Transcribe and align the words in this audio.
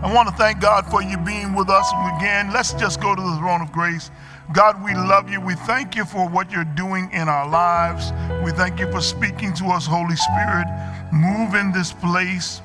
I 0.00 0.14
want 0.14 0.28
to 0.28 0.34
thank 0.36 0.60
God 0.60 0.86
for 0.86 1.02
you 1.02 1.18
being 1.18 1.54
with 1.54 1.68
us 1.68 1.90
again. 2.16 2.52
Let's 2.52 2.72
just 2.72 3.00
go 3.00 3.16
to 3.16 3.20
the 3.20 3.36
throne 3.38 3.62
of 3.62 3.72
grace. 3.72 4.12
God, 4.52 4.82
we 4.84 4.94
love 4.94 5.28
you. 5.28 5.40
We 5.40 5.54
thank 5.54 5.96
you 5.96 6.04
for 6.04 6.28
what 6.28 6.52
you're 6.52 6.64
doing 6.64 7.10
in 7.12 7.28
our 7.28 7.48
lives. 7.48 8.12
We 8.44 8.52
thank 8.52 8.78
you 8.78 8.90
for 8.92 9.00
speaking 9.00 9.52
to 9.54 9.66
us, 9.66 9.86
Holy 9.86 10.14
Spirit. 10.14 10.66
Move 11.12 11.54
in 11.54 11.72
this 11.72 11.92
place. 11.92 12.62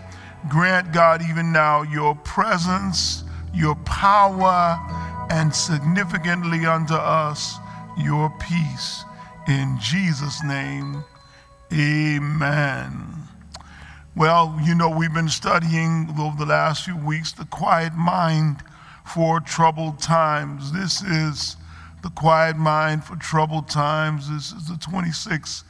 Grant, 0.48 0.92
God, 0.94 1.24
even 1.28 1.52
now, 1.52 1.82
your 1.82 2.16
presence, 2.18 3.24
your 3.54 3.76
power, 3.84 4.78
and 5.32 5.54
significantly 5.54 6.66
unto 6.68 6.94
us, 6.94 7.58
your 7.98 8.32
peace. 8.40 9.04
In 9.48 9.78
Jesus' 9.82 10.44
name, 10.44 11.04
amen. 11.74 13.23
Well, 14.16 14.60
you 14.64 14.76
know, 14.76 14.90
we've 14.90 15.14
been 15.14 15.28
studying 15.28 16.08
over 16.20 16.38
the 16.38 16.46
last 16.46 16.86
few 16.86 16.96
weeks 16.96 17.32
the 17.32 17.46
quiet 17.46 17.96
mind 17.96 18.58
for 19.04 19.40
troubled 19.40 20.00
times. 20.00 20.72
This 20.72 21.02
is 21.02 21.58
the 22.04 22.12
quiet 22.12 22.56
mind 22.56 23.04
for 23.04 23.16
troubled 23.16 23.70
times. 23.70 24.30
This 24.30 24.52
is 24.52 24.68
the 24.68 24.76
26th 24.76 25.64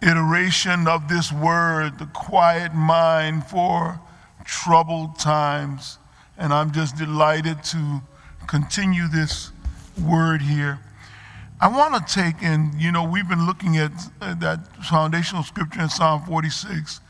iteration 0.00 0.86
of 0.86 1.08
this 1.08 1.32
word, 1.32 1.98
the 1.98 2.06
quiet 2.06 2.72
mind 2.72 3.46
for 3.46 4.00
troubled 4.44 5.18
times. 5.18 5.98
And 6.38 6.52
I'm 6.52 6.70
just 6.70 6.96
delighted 6.96 7.64
to 7.64 8.00
continue 8.46 9.08
this 9.08 9.50
word 10.00 10.40
here. 10.40 10.78
I 11.60 11.66
want 11.66 12.06
to 12.06 12.14
take, 12.14 12.36
and 12.42 12.80
you 12.80 12.92
know, 12.92 13.02
we've 13.02 13.28
been 13.28 13.44
looking 13.44 13.76
at 13.76 13.90
that 14.20 14.68
foundational 14.84 15.42
scripture 15.42 15.80
in 15.80 15.88
Psalm 15.88 16.22
46 16.26 17.00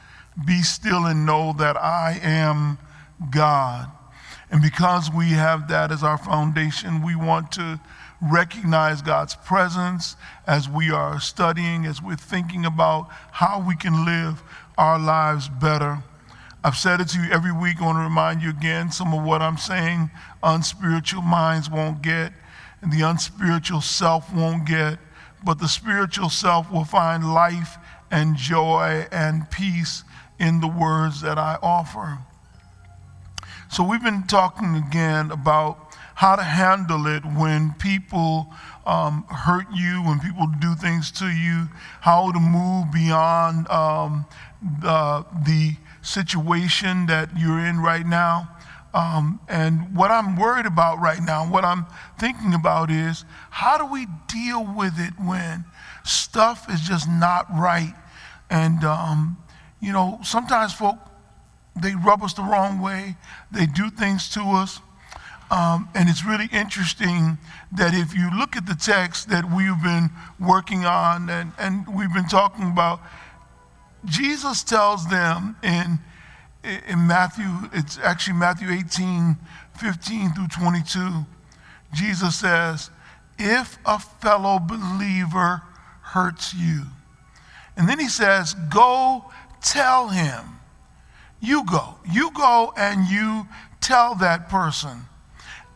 Be 0.46 0.62
still 0.62 1.06
and 1.06 1.26
know 1.26 1.54
that 1.58 1.76
I 1.76 2.18
am 2.22 2.78
God. 3.30 3.90
And 4.50 4.60
because 4.60 5.10
we 5.10 5.30
have 5.30 5.68
that 5.68 5.90
as 5.90 6.02
our 6.02 6.18
foundation, 6.18 7.02
we 7.02 7.14
want 7.16 7.52
to 7.52 7.80
recognize 8.20 9.02
God's 9.02 9.34
presence 9.34 10.16
as 10.46 10.68
we 10.68 10.90
are 10.90 11.20
studying, 11.20 11.86
as 11.86 12.02
we're 12.02 12.16
thinking 12.16 12.64
about 12.64 13.08
how 13.32 13.64
we 13.66 13.74
can 13.76 14.04
live 14.04 14.42
our 14.78 14.98
lives 14.98 15.48
better. 15.48 16.02
I've 16.64 16.76
said 16.76 17.00
it 17.00 17.08
to 17.08 17.20
you 17.20 17.30
every 17.30 17.52
week. 17.52 17.80
I 17.80 17.86
want 17.86 17.96
to 17.96 18.02
remind 18.02 18.42
you 18.42 18.50
again 18.50 18.92
some 18.92 19.12
of 19.12 19.24
what 19.24 19.42
I'm 19.42 19.56
saying. 19.56 20.10
Unspiritual 20.42 21.22
minds 21.22 21.68
won't 21.68 22.02
get, 22.02 22.32
and 22.80 22.92
the 22.92 23.02
unspiritual 23.02 23.80
self 23.80 24.32
won't 24.32 24.66
get, 24.66 24.98
but 25.44 25.58
the 25.58 25.66
spiritual 25.68 26.30
self 26.30 26.70
will 26.70 26.84
find 26.84 27.34
life 27.34 27.78
and 28.10 28.36
joy 28.36 29.06
and 29.10 29.50
peace 29.50 30.04
in 30.42 30.60
the 30.60 30.66
words 30.66 31.22
that 31.22 31.38
I 31.38 31.56
offer. 31.62 32.18
So, 33.70 33.82
we've 33.82 34.02
been 34.02 34.24
talking 34.24 34.74
again 34.74 35.30
about 35.30 35.78
how 36.16 36.36
to 36.36 36.42
handle 36.42 37.06
it 37.06 37.24
when 37.24 37.72
people 37.74 38.48
um, 38.84 39.24
hurt 39.30 39.66
you, 39.72 40.02
when 40.02 40.18
people 40.18 40.46
do 40.60 40.74
things 40.74 41.10
to 41.12 41.26
you, 41.26 41.68
how 42.00 42.30
to 42.32 42.40
move 42.40 42.92
beyond 42.92 43.68
um, 43.70 44.26
the, 44.80 45.24
the 45.46 45.76
situation 46.02 47.06
that 47.06 47.30
you're 47.38 47.60
in 47.60 47.80
right 47.80 48.06
now. 48.06 48.48
Um, 48.92 49.40
and 49.48 49.96
what 49.96 50.10
I'm 50.10 50.36
worried 50.36 50.66
about 50.66 51.00
right 51.00 51.22
now, 51.22 51.50
what 51.50 51.64
I'm 51.64 51.86
thinking 52.18 52.52
about 52.52 52.90
is 52.90 53.24
how 53.48 53.78
do 53.78 53.86
we 53.86 54.06
deal 54.28 54.66
with 54.76 54.98
it 54.98 55.14
when 55.18 55.64
stuff 56.04 56.70
is 56.70 56.80
just 56.82 57.08
not 57.08 57.46
right? 57.54 57.94
And, 58.50 58.84
um, 58.84 59.38
you 59.82 59.92
know, 59.92 60.18
sometimes 60.22 60.72
folk, 60.72 60.96
they 61.74 61.94
rub 61.94 62.22
us 62.22 62.32
the 62.32 62.42
wrong 62.42 62.80
way, 62.80 63.16
they 63.50 63.66
do 63.66 63.90
things 63.90 64.30
to 64.30 64.40
us. 64.40 64.80
Um, 65.50 65.90
and 65.94 66.08
it's 66.08 66.24
really 66.24 66.48
interesting 66.50 67.36
that 67.72 67.92
if 67.92 68.14
you 68.14 68.30
look 68.38 68.56
at 68.56 68.64
the 68.64 68.74
text 68.74 69.28
that 69.28 69.44
we've 69.44 69.82
been 69.82 70.08
working 70.40 70.86
on 70.86 71.28
and, 71.28 71.52
and 71.58 71.86
we've 71.94 72.12
been 72.14 72.28
talking 72.28 72.70
about, 72.70 73.00
Jesus 74.06 74.62
tells 74.62 75.06
them 75.08 75.56
in, 75.62 75.98
in 76.88 77.06
Matthew, 77.06 77.44
it's 77.74 77.98
actually 77.98 78.38
Matthew 78.38 78.70
18, 78.70 79.36
15 79.78 80.32
through 80.32 80.48
22. 80.48 81.26
Jesus 81.92 82.36
says, 82.36 82.90
If 83.38 83.78
a 83.84 83.98
fellow 83.98 84.58
believer 84.58 85.62
hurts 86.02 86.54
you, 86.54 86.84
and 87.76 87.88
then 87.88 87.98
he 87.98 88.08
says, 88.08 88.54
Go 88.54 89.30
tell 89.62 90.08
him. 90.08 90.60
You 91.40 91.64
go. 91.64 91.96
You 92.10 92.30
go 92.32 92.72
and 92.76 93.06
you 93.08 93.46
tell 93.80 94.14
that 94.16 94.48
person. 94.48 95.06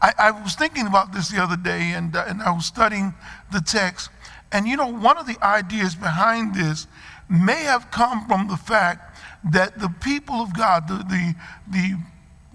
I, 0.01 0.13
I, 0.19 0.31
was 0.31 0.55
thinking 0.55 0.87
about 0.87 1.13
this 1.13 1.29
the 1.29 1.43
other 1.43 1.57
day 1.57 1.93
and, 1.93 2.15
uh, 2.15 2.25
and 2.29 2.43
I 2.43 2.53
was 2.53 2.67
studying 2.67 3.15
the 3.53 3.61
text. 3.61 4.11
And 4.53 4.67
you 4.67 4.77
know, 4.77 4.87
one 4.87 5.17
of 5.17 5.27
the 5.27 5.43
ideas 5.45 5.95
behind 5.95 6.55
this 6.55 6.87
may 7.29 7.63
have 7.65 7.91
come 7.91 8.27
from 8.27 8.47
the 8.49 8.57
fact 8.57 9.19
that 9.53 9.79
the 9.79 9.89
people 9.89 10.37
of 10.37 10.57
God, 10.57 10.87
the, 10.87 10.99
the, 10.99 11.35
the 11.71 11.99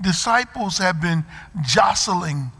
disciples, 0.01 0.77
have 0.77 1.01
been 1.01 1.25
jostling 1.63 2.51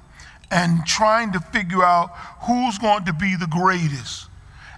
and 0.49 0.85
trying 0.85 1.31
to 1.31 1.39
figure 1.39 1.83
out 1.83 2.09
who's 2.41 2.77
going 2.77 3.05
to 3.05 3.13
be 3.13 3.35
the 3.35 3.47
greatest. 3.47 4.27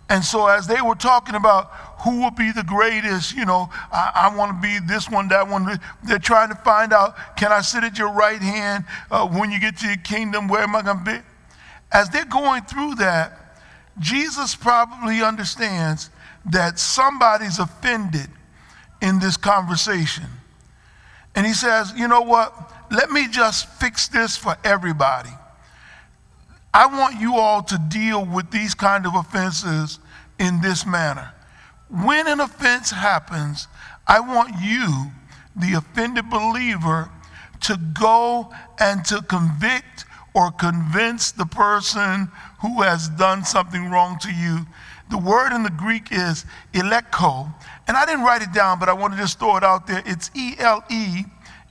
And 0.09 0.23
so, 0.23 0.47
as 0.47 0.67
they 0.67 0.81
were 0.81 0.95
talking 0.95 1.35
about 1.35 1.71
who 2.01 2.21
will 2.21 2.31
be 2.31 2.51
the 2.51 2.63
greatest, 2.63 3.35
you 3.35 3.45
know, 3.45 3.69
I, 3.91 4.29
I 4.31 4.35
want 4.35 4.51
to 4.51 4.61
be 4.61 4.79
this 4.85 5.09
one, 5.09 5.29
that 5.29 5.47
one, 5.47 5.79
they're 6.03 6.19
trying 6.19 6.49
to 6.49 6.55
find 6.55 6.91
out 6.91 7.15
can 7.37 7.51
I 7.51 7.61
sit 7.61 7.83
at 7.83 7.97
your 7.97 8.11
right 8.11 8.41
hand 8.41 8.85
uh, 9.09 9.27
when 9.27 9.51
you 9.51 9.59
get 9.59 9.77
to 9.77 9.87
your 9.87 9.97
kingdom? 9.97 10.47
Where 10.47 10.61
am 10.61 10.75
I 10.75 10.81
going 10.81 11.03
to 11.03 11.03
be? 11.03 11.17
As 11.91 12.09
they're 12.09 12.25
going 12.25 12.63
through 12.63 12.95
that, 12.95 13.39
Jesus 13.99 14.55
probably 14.55 15.21
understands 15.21 16.09
that 16.45 16.79
somebody's 16.79 17.59
offended 17.59 18.27
in 19.01 19.19
this 19.19 19.37
conversation. 19.37 20.25
And 21.35 21.45
he 21.45 21.53
says, 21.53 21.93
you 21.95 22.07
know 22.07 22.21
what? 22.21 22.53
Let 22.91 23.11
me 23.11 23.27
just 23.27 23.67
fix 23.79 24.07
this 24.07 24.35
for 24.35 24.55
everybody. 24.63 25.29
I 26.73 26.87
want 26.87 27.19
you 27.19 27.35
all 27.35 27.61
to 27.63 27.77
deal 27.89 28.25
with 28.25 28.49
these 28.49 28.73
kind 28.73 29.05
of 29.05 29.15
offenses 29.15 29.99
in 30.39 30.61
this 30.61 30.85
manner. 30.85 31.31
When 31.89 32.27
an 32.27 32.39
offense 32.39 32.89
happens, 32.89 33.67
I 34.07 34.19
want 34.19 34.55
you, 34.59 35.11
the 35.55 35.73
offended 35.73 36.29
believer, 36.29 37.11
to 37.61 37.79
go 37.99 38.51
and 38.79 39.05
to 39.05 39.21
convict 39.21 40.05
or 40.33 40.51
convince 40.51 41.31
the 41.31 41.45
person 41.45 42.29
who 42.61 42.81
has 42.81 43.07
done 43.09 43.45
something 43.45 43.91
wrong 43.91 44.17
to 44.19 44.33
you. 44.33 44.65
The 45.11 45.17
word 45.17 45.53
in 45.53 45.61
the 45.61 45.69
Greek 45.69 46.07
is 46.11 46.45
eleko, 46.73 47.53
and 47.87 47.95
I 47.95 48.05
didn't 48.05 48.25
write 48.25 48.41
it 48.41 48.51
down, 48.51 48.79
but 48.79 48.89
I 48.89 48.93
want 48.93 49.13
to 49.13 49.19
just 49.19 49.37
throw 49.37 49.57
it 49.57 49.63
out 49.63 49.85
there. 49.85 50.01
It's 50.05 50.31
E 50.35 50.55
L 50.57 50.83
E 50.89 51.25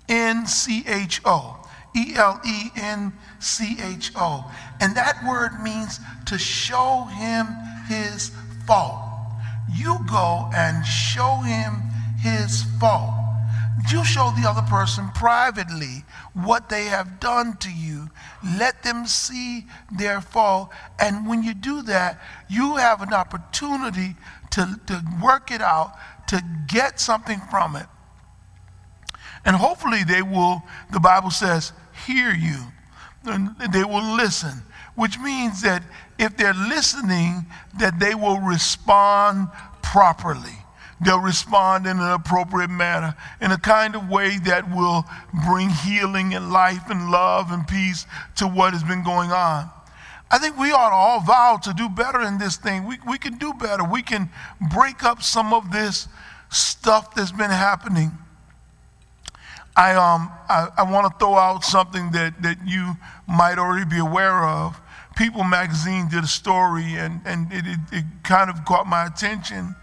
N 0.08 0.46
C 0.46 0.84
H 0.86 1.20
O. 1.24 1.61
E 1.94 2.14
L 2.16 2.40
E 2.46 2.70
N 2.76 3.12
C 3.38 3.76
H 3.80 4.12
O. 4.16 4.50
And 4.80 4.96
that 4.96 5.22
word 5.26 5.62
means 5.62 6.00
to 6.26 6.38
show 6.38 7.04
him 7.04 7.46
his 7.88 8.30
fault. 8.66 9.02
You 9.74 9.98
go 10.08 10.50
and 10.54 10.84
show 10.84 11.36
him 11.36 11.82
his 12.20 12.62
fault. 12.80 13.14
You 13.90 14.04
show 14.04 14.32
the 14.36 14.48
other 14.48 14.62
person 14.62 15.08
privately 15.14 16.04
what 16.34 16.68
they 16.68 16.84
have 16.84 17.20
done 17.20 17.56
to 17.58 17.70
you. 17.70 18.10
Let 18.58 18.82
them 18.82 19.06
see 19.06 19.66
their 19.90 20.20
fault. 20.20 20.70
And 21.00 21.26
when 21.26 21.42
you 21.42 21.52
do 21.52 21.82
that, 21.82 22.20
you 22.48 22.76
have 22.76 23.02
an 23.02 23.12
opportunity 23.12 24.14
to, 24.52 24.80
to 24.86 25.02
work 25.22 25.50
it 25.50 25.60
out, 25.60 25.94
to 26.28 26.42
get 26.68 27.00
something 27.00 27.40
from 27.50 27.76
it. 27.76 27.86
And 29.44 29.56
hopefully 29.56 30.04
they 30.04 30.22
will, 30.22 30.62
the 30.92 31.00
Bible 31.00 31.30
says, 31.30 31.72
hear 32.06 32.32
you. 32.32 32.58
They 33.72 33.84
will 33.84 34.16
listen, 34.16 34.62
which 34.94 35.18
means 35.18 35.62
that 35.62 35.82
if 36.18 36.36
they're 36.36 36.54
listening, 36.54 37.46
that 37.78 37.98
they 37.98 38.14
will 38.14 38.40
respond 38.40 39.48
properly. 39.82 40.58
They'll 41.04 41.20
respond 41.20 41.86
in 41.86 41.98
an 41.98 42.12
appropriate 42.12 42.70
manner, 42.70 43.16
in 43.40 43.50
a 43.50 43.58
kind 43.58 43.96
of 43.96 44.08
way 44.08 44.38
that 44.44 44.70
will 44.74 45.04
bring 45.46 45.68
healing 45.68 46.34
and 46.34 46.52
life 46.52 46.88
and 46.88 47.10
love 47.10 47.50
and 47.50 47.66
peace 47.66 48.06
to 48.36 48.46
what 48.46 48.72
has 48.72 48.84
been 48.84 49.02
going 49.02 49.32
on. 49.32 49.68
I 50.30 50.38
think 50.38 50.56
we 50.58 50.70
ought 50.72 50.90
to 50.90 50.94
all 50.94 51.20
vow 51.20 51.58
to 51.62 51.74
do 51.74 51.88
better 51.88 52.22
in 52.22 52.38
this 52.38 52.56
thing. 52.56 52.86
We, 52.86 52.98
we 53.06 53.18
can 53.18 53.36
do 53.36 53.52
better. 53.52 53.84
We 53.84 54.02
can 54.02 54.30
break 54.72 55.02
up 55.02 55.22
some 55.22 55.52
of 55.52 55.72
this 55.72 56.08
stuff 56.50 57.14
that's 57.14 57.32
been 57.32 57.50
happening. 57.50 58.12
I, 59.76 59.94
um, 59.94 60.30
I, 60.48 60.68
I 60.78 60.82
want 60.90 61.10
to 61.10 61.18
throw 61.18 61.34
out 61.34 61.64
something 61.64 62.10
that, 62.12 62.42
that 62.42 62.58
you 62.66 62.94
might 63.26 63.58
already 63.58 63.86
be 63.86 63.98
aware 63.98 64.44
of. 64.44 64.78
People 65.16 65.44
magazine 65.44 66.08
did 66.08 66.24
a 66.24 66.26
story, 66.26 66.94
and, 66.96 67.20
and 67.24 67.52
it, 67.52 67.66
it, 67.66 67.78
it 67.92 68.04
kind 68.22 68.50
of 68.50 68.64
caught 68.64 68.86
my 68.86 69.06
attention 69.06 69.74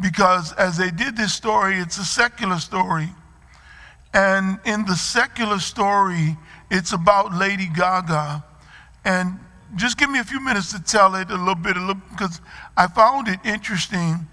because 0.00 0.52
as 0.54 0.76
they 0.76 0.90
did 0.90 1.16
this 1.16 1.32
story, 1.34 1.76
it's 1.76 1.98
a 1.98 2.04
secular 2.04 2.58
story. 2.58 3.08
And 4.14 4.58
in 4.64 4.84
the 4.86 4.94
secular 4.96 5.58
story, 5.58 6.36
it's 6.70 6.92
about 6.92 7.34
Lady 7.34 7.68
Gaga. 7.74 8.44
And 9.04 9.38
just 9.76 9.98
give 9.98 10.10
me 10.10 10.18
a 10.18 10.24
few 10.24 10.40
minutes 10.40 10.72
to 10.72 10.82
tell 10.82 11.14
it 11.14 11.30
a 11.30 11.36
little 11.36 11.54
bit, 11.54 11.76
because 12.10 12.40
I 12.76 12.86
found 12.86 13.28
it 13.28 13.40
interesting 13.44 14.26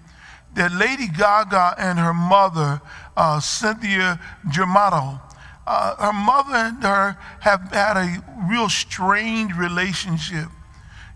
that 0.54 0.72
Lady 0.72 1.08
Gaga 1.08 1.76
and 1.78 1.98
her 1.98 2.12
mother, 2.12 2.80
uh, 3.16 3.40
Cynthia 3.40 4.20
Germanotta, 4.48 5.20
uh, 5.66 5.96
her 5.96 6.12
mother 6.12 6.56
and 6.56 6.82
her 6.82 7.16
have 7.40 7.70
had 7.72 7.96
a 7.96 8.24
real 8.48 8.68
strained 8.68 9.56
relationship. 9.56 10.48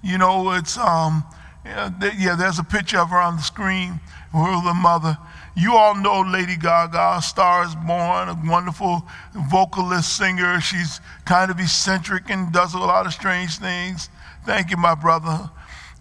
You 0.02 0.18
know, 0.18 0.52
it's, 0.52 0.76
um, 0.78 1.24
yeah, 1.64 2.36
there's 2.38 2.58
a 2.58 2.64
picture 2.64 2.98
of 2.98 3.10
her 3.10 3.20
on 3.20 3.36
the 3.36 3.42
screen, 3.42 4.00
with 4.32 4.44
her 4.44 4.62
the 4.62 4.74
mother. 4.74 5.16
You 5.56 5.74
all 5.76 5.94
know 5.94 6.20
Lady 6.20 6.56
Gaga, 6.56 7.22
Star 7.22 7.64
is 7.64 7.74
Born, 7.76 8.28
a 8.28 8.40
wonderful 8.44 9.06
vocalist, 9.50 10.16
singer. 10.16 10.60
She's 10.60 11.00
kind 11.24 11.50
of 11.50 11.60
eccentric 11.60 12.28
and 12.28 12.52
does 12.52 12.74
a 12.74 12.78
lot 12.78 13.06
of 13.06 13.12
strange 13.12 13.58
things. 13.58 14.10
Thank 14.44 14.70
you, 14.70 14.76
my 14.76 14.94
brother. 14.94 15.50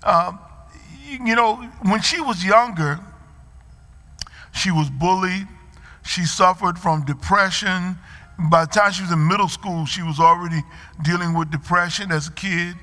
Um, 0.04 0.40
you 1.08 1.36
know, 1.36 1.56
when 1.84 2.02
she 2.02 2.20
was 2.20 2.44
younger, 2.44 3.00
she 4.54 4.72
was 4.72 4.90
bullied. 4.90 5.48
She 6.06 6.26
suffered 6.26 6.78
from 6.78 7.06
depression. 7.06 7.98
By 8.38 8.66
the 8.66 8.72
time 8.72 8.92
she 8.92 9.04
was 9.04 9.12
in 9.12 9.28
middle 9.28 9.48
school, 9.48 9.86
she 9.86 10.04
was 10.04 10.20
already 10.20 10.62
dealing 11.04 11.34
with 11.38 11.52
depression 11.52 12.12
as 12.12 12.28
a 12.28 12.32
kid. 12.32 12.76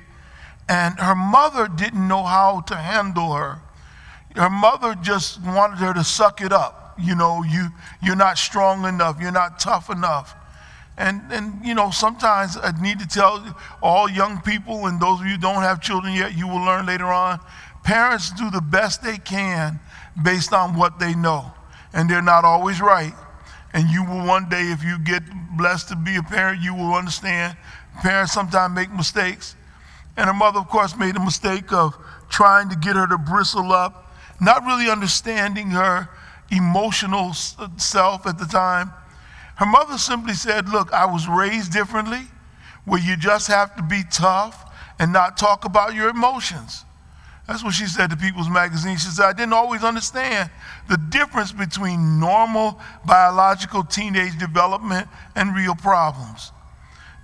And 0.67 0.99
her 0.99 1.15
mother 1.15 1.67
didn't 1.67 2.07
know 2.07 2.23
how 2.23 2.61
to 2.61 2.75
handle 2.75 3.33
her. 3.33 3.59
Her 4.35 4.49
mother 4.49 4.95
just 5.01 5.41
wanted 5.43 5.77
her 5.77 5.93
to 5.93 6.03
suck 6.03 6.41
it 6.41 6.53
up. 6.53 6.95
You 6.99 7.15
know, 7.15 7.43
you, 7.43 7.69
you're 8.01 8.15
not 8.15 8.37
strong 8.37 8.85
enough, 8.85 9.17
you're 9.19 9.31
not 9.31 9.59
tough 9.59 9.89
enough. 9.89 10.35
And, 10.97 11.21
and, 11.31 11.65
you 11.65 11.73
know, 11.73 11.89
sometimes 11.89 12.57
I 12.57 12.71
need 12.81 12.99
to 12.99 13.07
tell 13.07 13.43
all 13.81 14.09
young 14.09 14.39
people, 14.41 14.85
and 14.85 15.01
those 15.01 15.19
of 15.19 15.25
you 15.25 15.37
don't 15.37 15.63
have 15.63 15.81
children 15.81 16.13
yet, 16.13 16.37
you 16.37 16.47
will 16.47 16.63
learn 16.63 16.85
later 16.85 17.07
on. 17.07 17.39
Parents 17.83 18.31
do 18.31 18.51
the 18.51 18.61
best 18.61 19.03
they 19.03 19.17
can 19.17 19.79
based 20.21 20.53
on 20.53 20.75
what 20.75 20.99
they 20.99 21.15
know, 21.15 21.51
and 21.93 22.09
they're 22.09 22.21
not 22.21 22.45
always 22.45 22.81
right. 22.81 23.13
And 23.73 23.89
you 23.89 24.03
will 24.03 24.25
one 24.25 24.49
day, 24.49 24.63
if 24.63 24.83
you 24.83 24.99
get 24.99 25.23
blessed 25.57 25.89
to 25.89 25.95
be 25.95 26.15
a 26.17 26.23
parent, 26.23 26.61
you 26.61 26.73
will 26.73 26.93
understand 26.93 27.57
parents 28.01 28.33
sometimes 28.33 28.75
make 28.75 28.91
mistakes. 28.91 29.55
And 30.17 30.27
her 30.27 30.33
mother, 30.33 30.59
of 30.59 30.67
course, 30.67 30.97
made 30.97 31.15
a 31.15 31.19
mistake 31.19 31.71
of 31.71 31.97
trying 32.29 32.69
to 32.69 32.75
get 32.75 32.95
her 32.95 33.07
to 33.07 33.17
bristle 33.17 33.71
up, 33.71 34.13
not 34.41 34.65
really 34.65 34.89
understanding 34.89 35.67
her 35.71 36.09
emotional 36.51 37.33
self 37.33 38.27
at 38.27 38.37
the 38.37 38.45
time. 38.45 38.91
Her 39.55 39.65
mother 39.65 39.97
simply 39.97 40.33
said, 40.33 40.69
Look, 40.69 40.91
I 40.91 41.05
was 41.05 41.27
raised 41.27 41.71
differently, 41.71 42.21
where 42.85 42.99
you 42.99 43.15
just 43.15 43.47
have 43.47 43.75
to 43.75 43.83
be 43.83 44.01
tough 44.11 44.69
and 44.99 45.13
not 45.13 45.37
talk 45.37 45.65
about 45.65 45.93
your 45.93 46.09
emotions. 46.09 46.83
That's 47.51 47.65
what 47.65 47.73
she 47.73 47.85
said 47.85 48.09
to 48.11 48.15
People's 48.15 48.49
Magazine. 48.49 48.95
She 48.95 49.09
said, 49.09 49.25
I 49.25 49.33
didn't 49.33 49.51
always 49.51 49.83
understand 49.83 50.49
the 50.87 50.95
difference 50.95 51.51
between 51.51 52.17
normal 52.17 52.79
biological 53.05 53.83
teenage 53.83 54.39
development 54.39 55.09
and 55.35 55.53
real 55.53 55.75
problems. 55.75 56.53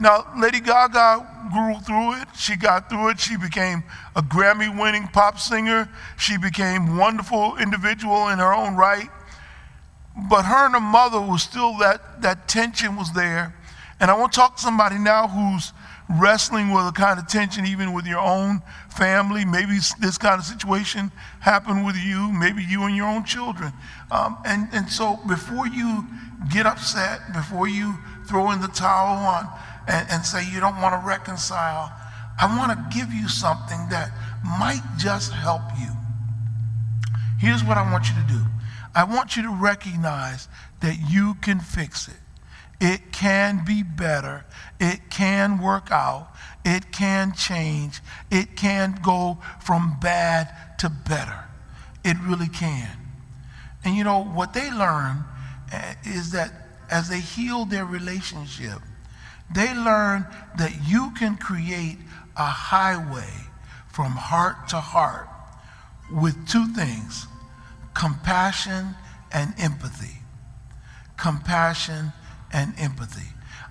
Now, 0.02 0.28
Lady 0.38 0.60
Gaga 0.60 1.50
grew 1.54 1.80
through 1.80 2.22
it. 2.22 2.28
She 2.36 2.58
got 2.58 2.90
through 2.90 3.12
it. 3.12 3.22
She 3.22 3.38
became 3.38 3.86
a 4.18 4.22
Grammy 4.22 4.68
winning 4.78 5.08
pop 5.08 5.40
singer. 5.40 5.88
She 6.18 6.38
became 6.38 6.90
a 6.90 7.00
wonderful 7.00 7.56
individual 7.56 8.28
in 8.28 8.40
her 8.40 8.54
own 8.54 8.76
right. 8.76 9.08
But 10.30 10.44
her 10.44 10.66
and 10.66 10.74
her 10.74 10.82
mother 10.82 11.22
was 11.22 11.42
still 11.42 11.78
that, 11.78 12.22
that 12.22 12.50
tension 12.50 12.98
was 12.98 13.14
there. 13.14 13.56
And 14.02 14.12
I 14.12 14.18
want 14.18 14.34
to 14.34 14.40
talk 14.40 14.58
to 14.58 14.62
somebody 14.62 14.98
now 14.98 15.30
who's 15.30 15.72
wrestling 16.10 16.72
with 16.72 16.86
a 16.86 16.92
kind 16.92 17.18
of 17.18 17.28
tension 17.28 17.66
even 17.66 17.94
with 17.94 18.06
your 18.06 18.20
own 18.20 18.62
family. 18.98 19.46
Maybe 19.46 19.78
this 20.00 20.18
kind 20.18 20.40
of 20.40 20.46
situation 20.46 21.12
happened 21.40 21.86
with 21.86 21.96
you, 21.96 22.32
maybe 22.32 22.64
you 22.64 22.84
and 22.84 22.96
your 22.96 23.08
own 23.08 23.24
children. 23.24 23.72
Um, 24.12 24.38
and, 24.46 24.68
and 24.74 24.90
so 24.90 25.20
before 25.28 25.68
you 25.68 26.06
get 26.52 26.66
upset, 26.66 27.22
before 27.34 27.68
you 27.68 27.96
throw 28.28 28.52
in 28.52 28.62
the 28.62 28.68
towel 28.68 29.18
on 29.26 29.48
and, 29.88 30.08
and 30.10 30.26
say 30.26 30.44
you 30.52 30.60
don't 30.60 30.82
want 30.82 31.00
to 31.00 31.08
reconcile, 31.08 31.94
I 32.40 32.58
want 32.58 32.72
to 32.72 32.98
give 32.98 33.14
you 33.14 33.28
something 33.28 33.90
that 33.90 34.12
might 34.44 34.84
just 34.98 35.32
help 35.32 35.64
you. 35.80 35.90
Here's 37.40 37.64
what 37.64 37.78
I 37.78 37.92
want 37.92 38.08
you 38.10 38.16
to 38.16 38.28
do 38.28 38.42
I 38.96 39.04
want 39.04 39.36
you 39.36 39.44
to 39.44 39.52
recognize 39.52 40.48
that 40.82 40.98
you 41.10 41.36
can 41.36 41.60
fix 41.60 42.08
it. 42.08 42.16
It 42.80 43.12
can 43.12 43.66
be 43.66 43.82
better. 43.84 44.46
It 44.80 45.10
can 45.10 45.60
work 45.60 45.92
out. 45.92 46.30
It 46.64 46.92
can 46.92 47.34
change. 47.34 48.02
It 48.30 48.56
can 48.56 49.00
go 49.02 49.40
from 49.60 49.98
bad 50.00 50.54
to 50.80 50.90
better. 50.90 51.46
It 52.04 52.18
really 52.22 52.50
can. 52.50 52.90
And 53.84 53.96
you 53.96 54.04
know, 54.04 54.24
what 54.24 54.54
they 54.54 54.70
learn 54.72 55.24
eh, 55.72 55.96
is 56.06 56.32
that 56.32 56.52
as 56.90 57.10
they 57.10 57.20
heal 57.20 57.66
their 57.66 57.86
relationship, 57.86 58.80
they 59.54 59.74
learn 59.74 60.28
that 60.58 60.74
you 60.88 61.12
can 61.18 61.38
create 61.38 61.98
a 62.36 62.46
highway 62.46 63.34
from 63.92 64.12
heart 64.12 64.68
to 64.70 64.78
heart 64.78 65.28
with 66.12 66.48
two 66.48 66.68
things 66.68 67.28
compassion 67.94 68.96
and 69.32 69.54
empathy. 69.58 70.22
Compassion 71.18 72.14
and 72.52 72.74
empathy. 72.78 73.28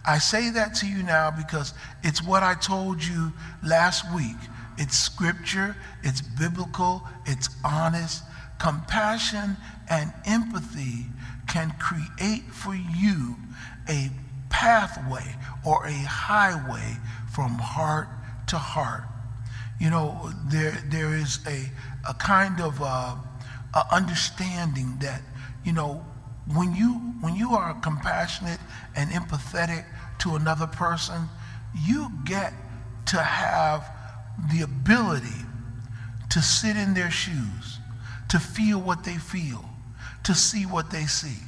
I 0.07 0.19
say 0.19 0.51
that 0.51 0.75
to 0.77 0.87
you 0.87 1.03
now 1.03 1.31
because 1.31 1.75
it's 2.05 2.23
what 2.23 2.43
I 2.43 2.55
told 2.55 3.03
you 3.03 3.33
last 3.65 4.05
week. 4.15 4.37
It's 4.79 4.97
scripture, 4.97 5.77
it's 6.03 6.21
biblical, 6.21 7.03
it's 7.25 7.49
honest. 7.65 8.23
Compassion 8.59 9.57
and 9.89 10.13
empathy 10.25 11.07
can 11.49 11.75
create 11.79 12.45
for 12.51 12.75
you 12.75 13.37
a 13.89 14.11
pathway 14.49 15.35
or 15.65 15.85
a 15.87 15.93
highway 15.93 16.97
from 17.33 17.53
heart 17.59 18.09
to 18.49 18.57
heart. 18.57 19.05
You 19.81 19.91
know, 19.91 20.31
there, 20.47 20.83
there 20.89 21.15
is 21.15 21.41
a, 21.47 21.71
a 22.09 22.15
kind 22.15 22.61
of 22.61 22.81
uh, 22.81 23.17
understanding 23.93 24.97
that, 25.01 25.21
you 25.65 25.73
know, 25.73 26.05
when 26.55 26.75
you, 26.75 26.95
when 27.21 27.35
you 27.35 27.55
are 27.55 27.75
compassionate 27.81 28.61
and 28.95 29.11
empathetic 29.11 29.85
to 30.21 30.37
another 30.37 30.67
person, 30.67 31.29
you 31.75 32.11
get 32.25 32.53
to 33.07 33.19
have 33.19 33.85
the 34.53 34.63
ability 34.63 35.45
to 36.31 36.41
sit 36.41 36.77
in 36.77 36.95
their 36.95 37.11
shoes, 37.11 37.79
to 38.29 38.39
feel 38.39 38.81
what 38.81 39.05
they 39.05 39.17
feel, 39.17 39.65
to 40.25 40.35
see 40.35 40.65
what 40.65 40.91
they 40.91 41.05
see. 41.05 41.39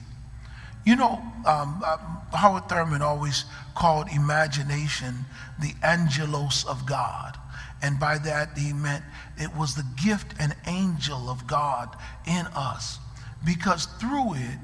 You 0.84 0.96
know, 0.96 1.20
um, 1.44 1.82
uh, 1.84 1.98
Howard 2.34 2.68
Thurman 2.68 3.02
always 3.02 3.44
called 3.74 4.08
imagination 4.08 5.26
the 5.60 5.74
angelos 5.82 6.64
of 6.64 6.86
God. 6.86 7.36
And 7.82 8.00
by 8.00 8.18
that, 8.18 8.56
he 8.56 8.72
meant 8.72 9.04
it 9.36 9.54
was 9.54 9.74
the 9.74 9.84
gift 10.02 10.34
and 10.40 10.54
angel 10.66 11.28
of 11.28 11.46
God 11.46 11.94
in 12.26 12.46
us. 12.54 12.98
Because 13.44 13.86
through 14.00 14.34
it, 14.34 14.58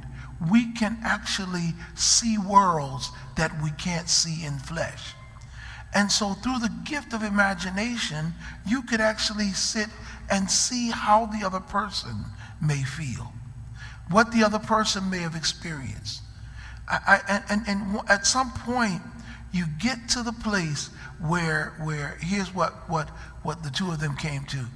we 0.50 0.72
can 0.72 0.98
actually 1.02 1.74
see 1.94 2.36
worlds 2.38 3.10
that 3.36 3.50
we 3.62 3.70
can't 3.70 4.08
see 4.08 4.44
in 4.44 4.58
flesh. 4.58 5.14
And 5.94 6.10
so, 6.10 6.34
through 6.34 6.58
the 6.58 6.72
gift 6.84 7.12
of 7.12 7.22
imagination, 7.22 8.34
you 8.66 8.82
could 8.82 9.00
actually 9.00 9.50
sit 9.50 9.88
and 10.30 10.50
see 10.50 10.90
how 10.90 11.26
the 11.26 11.46
other 11.46 11.60
person 11.60 12.24
may 12.60 12.82
feel, 12.82 13.32
what 14.10 14.32
the 14.32 14.42
other 14.42 14.58
person 14.58 15.08
may 15.08 15.18
have 15.18 15.36
experienced. 15.36 16.22
I, 16.88 17.20
I, 17.28 17.42
and, 17.48 17.62
and 17.68 18.00
at 18.08 18.26
some 18.26 18.50
point, 18.52 19.00
you 19.52 19.66
get 19.78 20.08
to 20.10 20.22
the 20.22 20.32
place 20.32 20.90
where, 21.20 21.74
where 21.82 22.18
here's 22.20 22.52
what, 22.52 22.72
what, 22.90 23.08
what 23.44 23.62
the 23.62 23.70
two 23.70 23.88
of 23.90 24.00
them 24.00 24.16
came 24.16 24.44
to. 24.46 24.66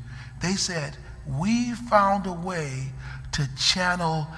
They 0.40 0.52
said, 0.52 0.96
We 1.26 1.72
found 1.72 2.26
a 2.26 2.32
way 2.32 2.92
to 3.32 3.48
channel 3.56 4.28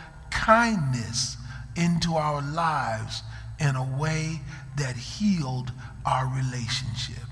kindness 0.41 1.37
into 1.77 2.15
our 2.15 2.41
lives 2.41 3.23
in 3.59 3.77
a 3.77 3.99
way 3.99 4.41
that 4.77 4.97
healed 4.97 5.71
our 6.07 6.27
relationship. 6.27 7.25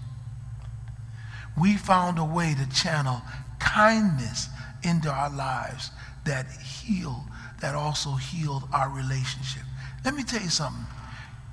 We 1.58 1.76
found 1.76 2.18
a 2.18 2.24
way 2.24 2.54
to 2.54 2.68
channel 2.74 3.22
kindness 3.58 4.48
into 4.82 5.10
our 5.10 5.30
lives 5.30 5.90
that 6.24 6.46
healed, 6.50 7.24
that 7.60 7.74
also 7.74 8.12
healed 8.12 8.64
our 8.72 8.90
relationship. 8.90 9.62
Let 10.04 10.14
me 10.14 10.22
tell 10.22 10.42
you 10.42 10.50
something. 10.50 10.86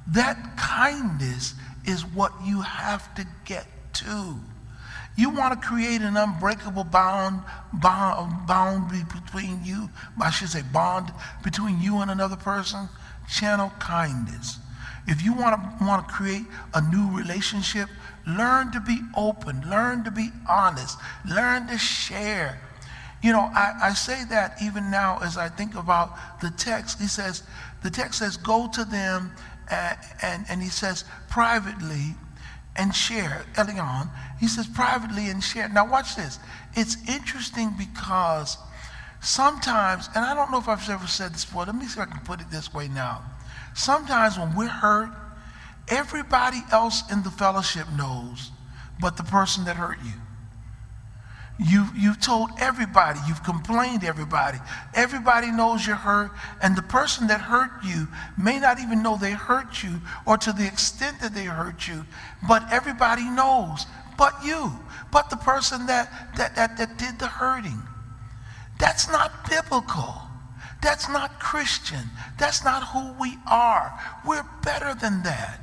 That 0.08 0.58
kindness 0.58 1.56
is 1.86 2.06
what 2.06 2.34
you 2.44 2.62
have 2.62 3.14
to 3.16 3.26
get 3.46 3.66
to. 3.94 4.36
You 5.18 5.30
want 5.30 5.60
to 5.60 5.68
create 5.68 6.02
an 6.02 6.18
unbreakable 6.18 6.84
bound, 6.84 7.42
bond, 7.72 8.48
bound 8.48 8.90
between 8.90 9.64
you, 9.64 9.90
I 10.22 10.30
should 10.30 10.50
say 10.50 10.62
bond 10.74 11.12
between 11.44 11.80
you 11.80 12.00
and 12.00 12.12
another 12.12 12.36
person? 12.36 12.90
Channel 13.30 13.72
kindness. 13.80 14.60
If 15.08 15.24
you 15.24 15.34
want 15.34 15.80
to 15.80 15.86
want 15.86 16.08
to 16.08 16.14
create 16.14 16.46
a 16.74 16.82
new 16.82 17.16
relationship, 17.16 17.90
learn 18.28 18.72
to 18.72 18.80
be 18.80 19.00
open, 19.16 19.70
learn 19.70 20.04
to 20.04 20.12
be 20.12 20.32
honest, 20.50 20.98
learn 21.30 21.68
to 21.68 21.78
share. 21.78 22.60
You 23.22 23.32
know, 23.32 23.50
I, 23.54 23.74
I 23.84 23.94
say 23.94 24.24
that 24.30 24.62
even 24.62 24.92
now 24.92 25.20
as 25.24 25.38
I 25.38 25.50
think 25.50 25.76
about 25.76 26.42
the 26.42 26.52
text. 26.52 27.00
He 27.00 27.08
says, 27.08 27.44
the 27.84 27.90
text 27.90 28.20
says, 28.20 28.36
go 28.38 28.68
to 28.74 28.84
them 28.84 29.32
and, 29.70 29.98
and, 30.22 30.46
and 30.50 30.62
he 30.62 30.70
says, 30.70 31.06
privately 31.30 32.16
and 32.76 32.94
share. 32.94 33.46
Elion, 33.54 34.10
he 34.40 34.48
says, 34.48 34.68
privately 34.68 35.30
and 35.30 35.44
share. 35.44 35.70
Now 35.70 35.90
watch 35.90 36.16
this. 36.16 36.40
It's 36.76 36.98
interesting 37.08 37.74
because 37.78 38.58
sometimes, 39.22 40.10
and 40.16 40.26
I 40.26 40.34
don't 40.34 40.52
know 40.52 40.60
if 40.60 40.68
I've 40.68 40.90
ever 40.90 41.08
said 41.08 41.34
this 41.34 41.46
before, 41.46 41.66
let 41.66 41.76
me 41.76 41.86
see 41.86 42.00
if 42.00 42.08
I 42.08 42.12
can 42.12 42.20
put 42.26 42.42
it 42.42 42.52
this 42.52 42.74
way 42.74 42.88
now. 42.88 43.24
Sometimes 43.74 44.38
when 44.38 44.56
we're 44.56 44.68
hurt, 44.68 45.10
everybody 45.88 46.62
else 46.72 47.10
in 47.12 47.24
the 47.24 47.32
fellowship 47.32 47.88
knows 47.98 48.52
but 49.00 49.18
the 49.18 49.24
person 49.24 49.66
that 49.66 49.76
hurt 49.76 49.98
you. 50.04 50.14
You, 51.58 51.88
you've 51.96 52.20
told 52.20 52.50
everybody, 52.60 53.20
you've 53.28 53.44
complained 53.44 54.02
to 54.02 54.08
everybody. 54.08 54.58
Everybody 54.94 55.52
knows 55.52 55.88
you're 55.88 55.96
hurt, 55.96 56.32
and 56.62 56.76
the 56.76 56.82
person 56.82 57.28
that 57.28 57.40
hurt 57.40 57.72
you 57.84 58.10
may 58.38 58.60
not 58.60 58.80
even 58.80 59.02
know 59.02 59.16
they 59.16 59.32
hurt 59.32 59.82
you 59.82 60.02
or 60.26 60.38
to 60.38 60.52
the 60.52 60.68
extent 60.68 61.22
that 61.22 61.34
they 61.34 61.46
hurt 61.46 61.88
you, 61.88 62.06
but 62.46 62.64
everybody 62.74 63.30
knows, 63.30 63.86
but 64.18 64.34
you, 64.44 64.72
but 65.12 65.30
the 65.30 65.38
person 65.38 65.86
that, 65.88 66.12
that, 66.38 66.56
that, 66.56 66.78
that 66.78 66.98
did 66.98 67.20
the 67.20 67.28
hurting. 67.28 67.82
That's 68.80 69.10
not 69.10 69.50
biblical. 69.50 70.16
That's 70.82 71.10
not 71.10 71.40
Christian. 71.40 72.10
That's 72.38 72.64
not 72.64 72.84
who 72.90 73.14
we 73.20 73.38
are. 73.50 73.98
We're 74.28 74.46
better 74.64 74.94
than 74.94 75.24
that. 75.24 75.60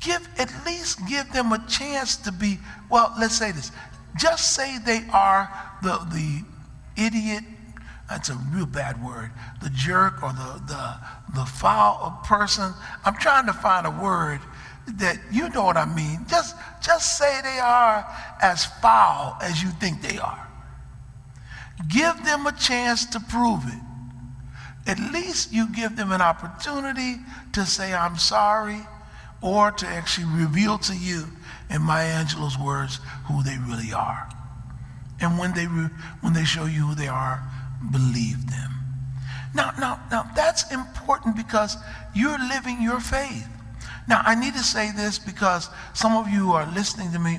Give, 0.00 0.26
at 0.38 0.52
least 0.64 1.06
give 1.06 1.30
them 1.32 1.52
a 1.52 1.64
chance 1.68 2.16
to 2.16 2.32
be, 2.32 2.58
well, 2.90 3.14
let's 3.20 3.36
say 3.36 3.52
this. 3.52 3.70
Just 4.18 4.54
say 4.54 4.78
they 4.78 5.06
are 5.12 5.48
the, 5.82 5.98
the 6.12 6.44
idiot, 7.00 7.44
that's 8.08 8.28
a 8.28 8.38
real 8.52 8.66
bad 8.66 9.04
word, 9.04 9.30
the 9.62 9.70
jerk 9.70 10.22
or 10.22 10.32
the, 10.32 10.62
the, 10.66 10.96
the 11.40 11.44
foul 11.44 12.20
person. 12.24 12.72
I'm 13.04 13.14
trying 13.14 13.46
to 13.46 13.52
find 13.52 13.86
a 13.86 13.90
word 13.90 14.40
that 14.98 15.18
you 15.30 15.48
know 15.50 15.64
what 15.64 15.76
I 15.76 15.84
mean. 15.84 16.26
Just, 16.28 16.56
just 16.82 17.18
say 17.18 17.40
they 17.42 17.58
are 17.58 18.06
as 18.42 18.66
foul 18.80 19.36
as 19.40 19.62
you 19.62 19.70
think 19.70 20.02
they 20.02 20.18
are. 20.18 20.48
Give 21.88 22.24
them 22.24 22.46
a 22.46 22.52
chance 22.52 23.06
to 23.06 23.20
prove 23.20 23.62
it. 23.66 23.80
At 24.86 24.98
least 25.12 25.52
you 25.52 25.68
give 25.68 25.96
them 25.96 26.12
an 26.12 26.20
opportunity 26.20 27.16
to 27.52 27.64
say, 27.64 27.92
I'm 27.92 28.16
sorry, 28.16 28.80
or 29.42 29.70
to 29.70 29.86
actually 29.86 30.26
reveal 30.26 30.78
to 30.78 30.94
you, 30.94 31.24
in 31.70 31.82
Maya 31.82 32.24
Angelou's 32.24 32.58
words, 32.58 32.98
who 33.26 33.42
they 33.42 33.56
really 33.68 33.92
are. 33.92 34.28
And 35.20 35.38
when 35.38 35.54
they, 35.54 35.66
re- 35.66 35.90
when 36.20 36.32
they 36.32 36.44
show 36.44 36.66
you 36.66 36.88
who 36.88 36.94
they 36.94 37.08
are, 37.08 37.42
believe 37.92 38.50
them. 38.50 38.72
Now, 39.54 39.72
now, 39.78 40.00
now, 40.10 40.30
that's 40.34 40.70
important 40.72 41.36
because 41.36 41.76
you're 42.14 42.38
living 42.38 42.82
your 42.82 43.00
faith. 43.00 43.48
Now, 44.10 44.22
I 44.24 44.34
need 44.34 44.54
to 44.54 44.64
say 44.64 44.90
this 44.90 45.20
because 45.20 45.68
some 45.94 46.16
of 46.16 46.28
you 46.28 46.50
are 46.50 46.66
listening 46.74 47.12
to 47.12 47.20
me, 47.20 47.38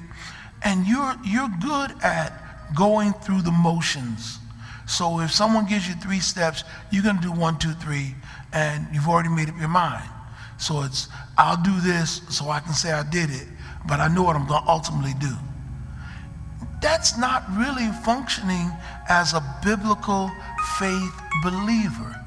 and 0.64 0.88
you're, 0.88 1.16
you're 1.22 1.50
good 1.60 1.92
at 2.02 2.32
going 2.74 3.12
through 3.12 3.42
the 3.42 3.52
motions. 3.52 4.40
So 4.88 5.20
if 5.20 5.34
someone 5.34 5.66
gives 5.66 5.90
you 5.90 5.96
three 5.96 6.22
steps, 6.22 6.64
you're 6.90 7.04
going 7.04 7.18
to 7.18 7.22
do 7.22 7.32
one, 7.34 7.60
two, 7.60 7.74
three, 7.74 8.16
and 8.54 8.88
you've 8.94 9.10
already 9.10 9.28
made 9.28 9.50
up 9.50 9.60
your 9.60 9.68
mind. 9.68 10.10
So 10.58 10.84
it's, 10.84 11.10
I'll 11.38 11.62
do 11.62 11.78
this 11.82 12.22
so 12.30 12.50
I 12.50 12.62
can 12.62 12.74
say 12.74 12.94
I 12.94 13.04
did 13.04 13.30
it, 13.32 13.48
but 13.86 14.00
I 14.00 14.08
know 14.08 14.24
what 14.24 14.38
I'm 14.38 14.48
going 14.48 14.64
to 14.64 14.70
ultimately 14.70 15.14
do. 15.20 15.36
That's 16.82 17.18
not 17.18 17.44
really 17.58 17.88
functioning 18.06 18.72
as 19.10 19.34
a 19.34 19.44
biblical 19.62 20.32
faith 20.80 21.22
believer. 21.44 22.21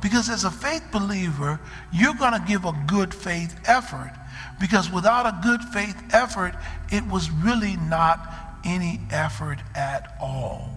Because 0.00 0.30
as 0.30 0.44
a 0.44 0.50
faith 0.50 0.84
believer, 0.92 1.60
you're 1.92 2.14
going 2.14 2.32
to 2.32 2.44
give 2.46 2.64
a 2.64 2.72
good 2.86 3.14
faith 3.14 3.54
effort. 3.66 4.12
Because 4.58 4.90
without 4.90 5.26
a 5.26 5.38
good 5.42 5.62
faith 5.62 5.96
effort, 6.12 6.54
it 6.90 7.06
was 7.06 7.30
really 7.30 7.76
not 7.76 8.28
any 8.64 9.00
effort 9.10 9.58
at 9.74 10.16
all. 10.20 10.70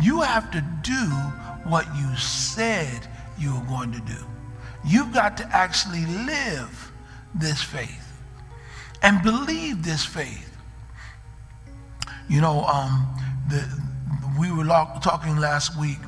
You 0.00 0.20
have 0.22 0.50
to 0.52 0.64
do 0.82 1.06
what 1.68 1.86
you 1.96 2.16
said 2.16 3.06
you 3.38 3.54
were 3.54 3.66
going 3.66 3.92
to 3.92 4.00
do. 4.00 4.24
You've 4.84 5.12
got 5.12 5.36
to 5.38 5.46
actually 5.54 6.06
live 6.06 6.92
this 7.34 7.62
faith 7.62 8.12
and 9.02 9.22
believe 9.22 9.84
this 9.84 10.04
faith. 10.04 10.46
You 12.28 12.40
know, 12.40 12.64
um, 12.64 13.08
the, 13.48 13.68
we 14.38 14.52
were 14.52 14.64
talking 14.64 15.36
last 15.36 15.78
week, 15.78 15.98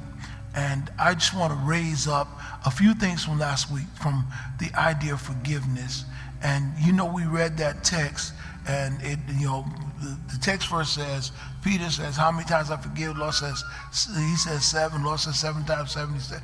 and 0.55 0.91
I 0.99 1.15
just 1.15 1.35
want 1.35 1.53
to 1.53 1.59
raise 1.67 2.07
up 2.07 2.29
a 2.67 2.71
few 2.71 2.95
things 2.95 3.25
from 3.25 3.39
last 3.39 3.71
week 3.71 3.87
from 4.01 4.27
the 4.59 4.71
idea 4.79 5.15
of 5.15 5.21
forgiveness. 5.21 6.05
And 6.43 6.73
you 6.79 6.93
know, 6.93 7.07
we 7.07 7.25
read 7.25 7.57
that 7.59 7.85
text, 7.85 8.35
and 8.69 9.01
it, 9.03 9.19
you 9.39 9.47
know, 9.47 9.65
the, 10.03 10.39
text 10.41 10.69
verse 10.69 10.91
says, 10.91 11.31
Peter 11.63 11.89
says, 11.89 12.17
How 12.17 12.33
many 12.33 12.45
times 12.45 12.71
I 12.71 12.77
forgive? 12.77 13.17
Lord 13.17 13.35
says, 13.35 13.63
He 13.91 14.37
says 14.37 14.65
seven. 14.65 15.05
Lord 15.05 15.21
says 15.21 15.39
seven 15.39 15.65
times 15.65 15.93
seven. 15.93 16.15
He 16.15 16.21
said, 16.21 16.43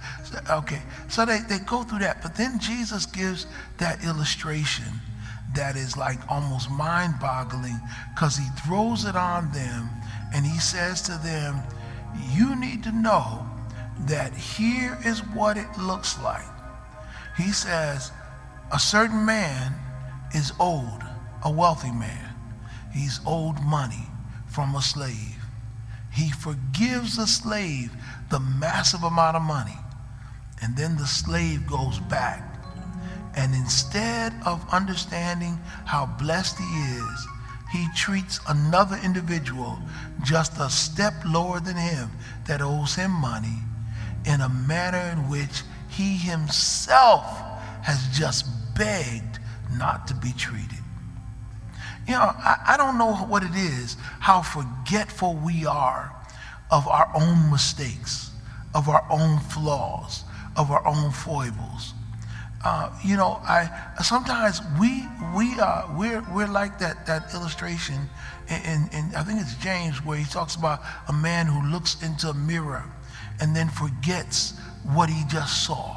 okay. 0.48 0.80
So 1.08 1.26
they, 1.26 1.40
they 1.48 1.58
go 1.58 1.82
through 1.82 1.98
that. 2.00 2.22
But 2.22 2.36
then 2.36 2.60
Jesus 2.60 3.04
gives 3.06 3.46
that 3.78 4.04
illustration 4.04 4.84
that 5.54 5.76
is 5.76 5.96
like 5.96 6.18
almost 6.30 6.70
mind 6.70 7.14
boggling 7.20 7.80
because 8.14 8.36
he 8.36 8.46
throws 8.64 9.04
it 9.04 9.16
on 9.16 9.50
them 9.52 9.88
and 10.34 10.44
he 10.46 10.58
says 10.58 11.02
to 11.02 11.12
them, 11.24 11.60
You 12.32 12.54
need 12.54 12.84
to 12.84 12.92
know 12.92 13.47
that 14.08 14.34
here 14.34 14.98
is 15.04 15.20
what 15.28 15.56
it 15.56 15.68
looks 15.78 16.20
like. 16.22 16.46
He 17.36 17.52
says, 17.52 18.10
A 18.72 18.78
certain 18.78 19.24
man 19.24 19.74
is 20.34 20.52
owed, 20.58 21.02
a 21.44 21.50
wealthy 21.50 21.92
man. 21.92 22.34
He's 22.92 23.20
owed 23.26 23.60
money 23.62 24.08
from 24.46 24.74
a 24.74 24.82
slave. 24.82 25.36
He 26.12 26.30
forgives 26.30 27.16
the 27.16 27.26
slave 27.26 27.92
the 28.30 28.40
massive 28.40 29.04
amount 29.04 29.36
of 29.36 29.42
money. 29.42 29.78
And 30.62 30.76
then 30.76 30.96
the 30.96 31.06
slave 31.06 31.66
goes 31.66 32.00
back. 32.00 32.44
And 33.36 33.54
instead 33.54 34.34
of 34.44 34.66
understanding 34.72 35.60
how 35.84 36.06
blessed 36.06 36.58
he 36.58 36.64
is, 36.64 37.26
he 37.72 37.86
treats 37.94 38.40
another 38.48 38.98
individual 39.04 39.78
just 40.24 40.58
a 40.58 40.70
step 40.70 41.14
lower 41.24 41.60
than 41.60 41.76
him 41.76 42.10
that 42.46 42.62
owes 42.62 42.94
him 42.94 43.12
money 43.12 43.58
in 44.28 44.42
a 44.42 44.48
manner 44.48 45.10
in 45.12 45.28
which 45.30 45.62
he 45.88 46.16
himself 46.16 47.24
has 47.82 48.06
just 48.12 48.46
begged 48.76 49.38
not 49.76 50.06
to 50.06 50.14
be 50.14 50.32
treated. 50.36 50.78
You 52.06 52.14
know, 52.14 52.20
I, 52.20 52.56
I 52.68 52.76
don't 52.76 52.98
know 52.98 53.14
what 53.14 53.42
it 53.42 53.54
is, 53.54 53.96
how 54.20 54.42
forgetful 54.42 55.34
we 55.34 55.66
are 55.66 56.14
of 56.70 56.86
our 56.86 57.10
own 57.14 57.50
mistakes, 57.50 58.30
of 58.74 58.88
our 58.88 59.04
own 59.10 59.38
flaws, 59.40 60.24
of 60.56 60.70
our 60.70 60.86
own 60.86 61.10
foibles. 61.10 61.94
Uh, 62.64 62.90
you 63.04 63.16
know, 63.16 63.40
I 63.44 63.70
sometimes 64.02 64.60
we 64.80 65.06
we 65.34 65.58
uh, 65.60 65.84
we're 65.96 66.24
we're 66.34 66.48
like 66.48 66.78
that 66.80 67.06
that 67.06 67.32
illustration 67.32 68.08
in, 68.48 68.88
in, 68.92 69.14
I 69.14 69.22
think 69.22 69.40
it's 69.40 69.54
James 69.56 70.04
where 70.04 70.18
he 70.18 70.24
talks 70.24 70.56
about 70.56 70.80
a 71.08 71.12
man 71.12 71.46
who 71.46 71.70
looks 71.70 72.02
into 72.02 72.28
a 72.28 72.34
mirror 72.34 72.84
and 73.40 73.54
then 73.54 73.68
forgets 73.68 74.54
what 74.92 75.08
he 75.08 75.22
just 75.28 75.64
saw. 75.64 75.96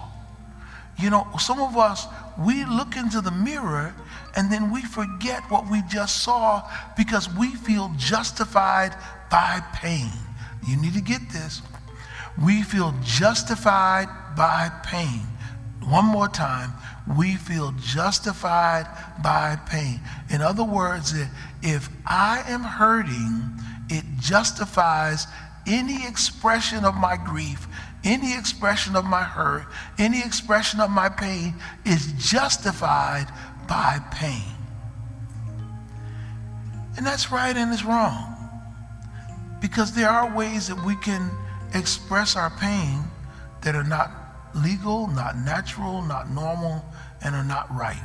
You 1.00 1.10
know, 1.10 1.28
some 1.40 1.60
of 1.60 1.78
us 1.78 2.08
we 2.38 2.66
look 2.66 2.96
into 2.96 3.22
the 3.22 3.32
mirror 3.32 3.94
and 4.36 4.52
then 4.52 4.72
we 4.72 4.82
forget 4.82 5.44
what 5.50 5.70
we 5.70 5.82
just 5.90 6.24
saw 6.24 6.70
because 6.96 7.34
we 7.36 7.56
feel 7.56 7.92
justified 7.98 8.96
by 9.30 9.62
pain. 9.74 10.12
You 10.68 10.78
need 10.78 10.94
to 10.94 11.02
get 11.02 11.22
this. 11.30 11.62
We 12.44 12.64
feel 12.64 12.94
justified 13.04 14.08
by 14.36 14.72
pain. 14.84 15.22
One 15.84 16.06
more 16.06 16.30
time. 16.30 16.72
We 17.18 17.36
feel 17.36 17.74
justified 17.80 18.88
by 19.24 19.58
pain. 19.68 20.00
In 20.30 20.42
other 20.42 20.64
words, 20.64 21.14
if 21.62 21.90
I 22.06 22.44
am 22.48 22.62
hurting, 22.62 23.52
it 23.90 24.06
justifies 24.20 25.28
any 25.68 26.06
expression 26.08 26.86
of 26.86 26.96
my 26.96 27.18
grief, 27.18 27.68
any 28.04 28.34
expression 28.34 28.96
of 28.96 29.06
my 29.06 29.24
hurt, 29.24 29.66
any 29.98 30.20
expression 30.20 30.80
of 30.80 30.90
my 30.90 31.10
pain 31.10 31.54
is 31.86 32.14
justified 32.14 33.28
by 33.68 34.00
pain. 34.12 34.44
And 36.98 37.06
that's 37.06 37.32
right 37.32 37.56
and 37.56 37.72
it's 37.72 37.86
wrong. 37.86 38.28
Because 39.62 39.94
there 39.94 40.10
are 40.10 40.36
ways 40.36 40.68
that 40.68 40.84
we 40.84 40.96
can 40.98 41.30
express 41.74 42.36
our 42.36 42.50
pain 42.50 43.04
that 43.62 43.76
are 43.76 43.84
not 43.84 44.12
legal, 44.56 45.08
not 45.08 45.38
natural, 45.38 46.02
not 46.02 46.30
normal, 46.30 46.84
and 47.24 47.36
are 47.36 47.44
not 47.44 47.74
right. 47.74 48.04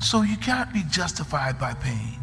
So 0.00 0.22
you 0.22 0.36
can't 0.36 0.72
be 0.72 0.82
justified 0.90 1.58
by 1.58 1.74
pain. 1.74 2.18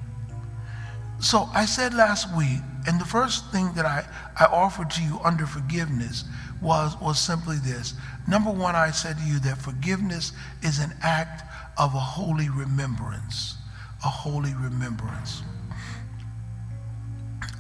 So 1.20 1.50
I 1.54 1.66
said 1.66 1.94
last 1.94 2.36
week, 2.36 2.62
and 2.88 3.02
the 3.02 3.06
first 3.06 3.52
thing 3.52 3.74
that 3.74 3.86
I, 3.86 4.06
I 4.40 4.46
offered 4.46 4.90
to 4.92 5.04
you 5.04 5.20
under 5.24 5.46
forgiveness 5.46 6.24
was, 6.62 7.00
was 7.02 7.20
simply 7.20 7.58
this. 7.58 7.94
Number 8.30 8.50
one, 8.50 8.76
I 8.76 8.92
said 8.92 9.18
to 9.18 9.24
you 9.26 9.40
that 9.40 9.58
forgiveness 9.58 10.32
is 10.64 10.80
an 10.80 10.94
act 11.02 11.44
of 11.78 11.94
a 11.94 12.00
holy 12.00 12.50
remembrance. 12.50 13.58
A 14.06 14.08
holy 14.08 14.54
remembrance. 14.54 15.44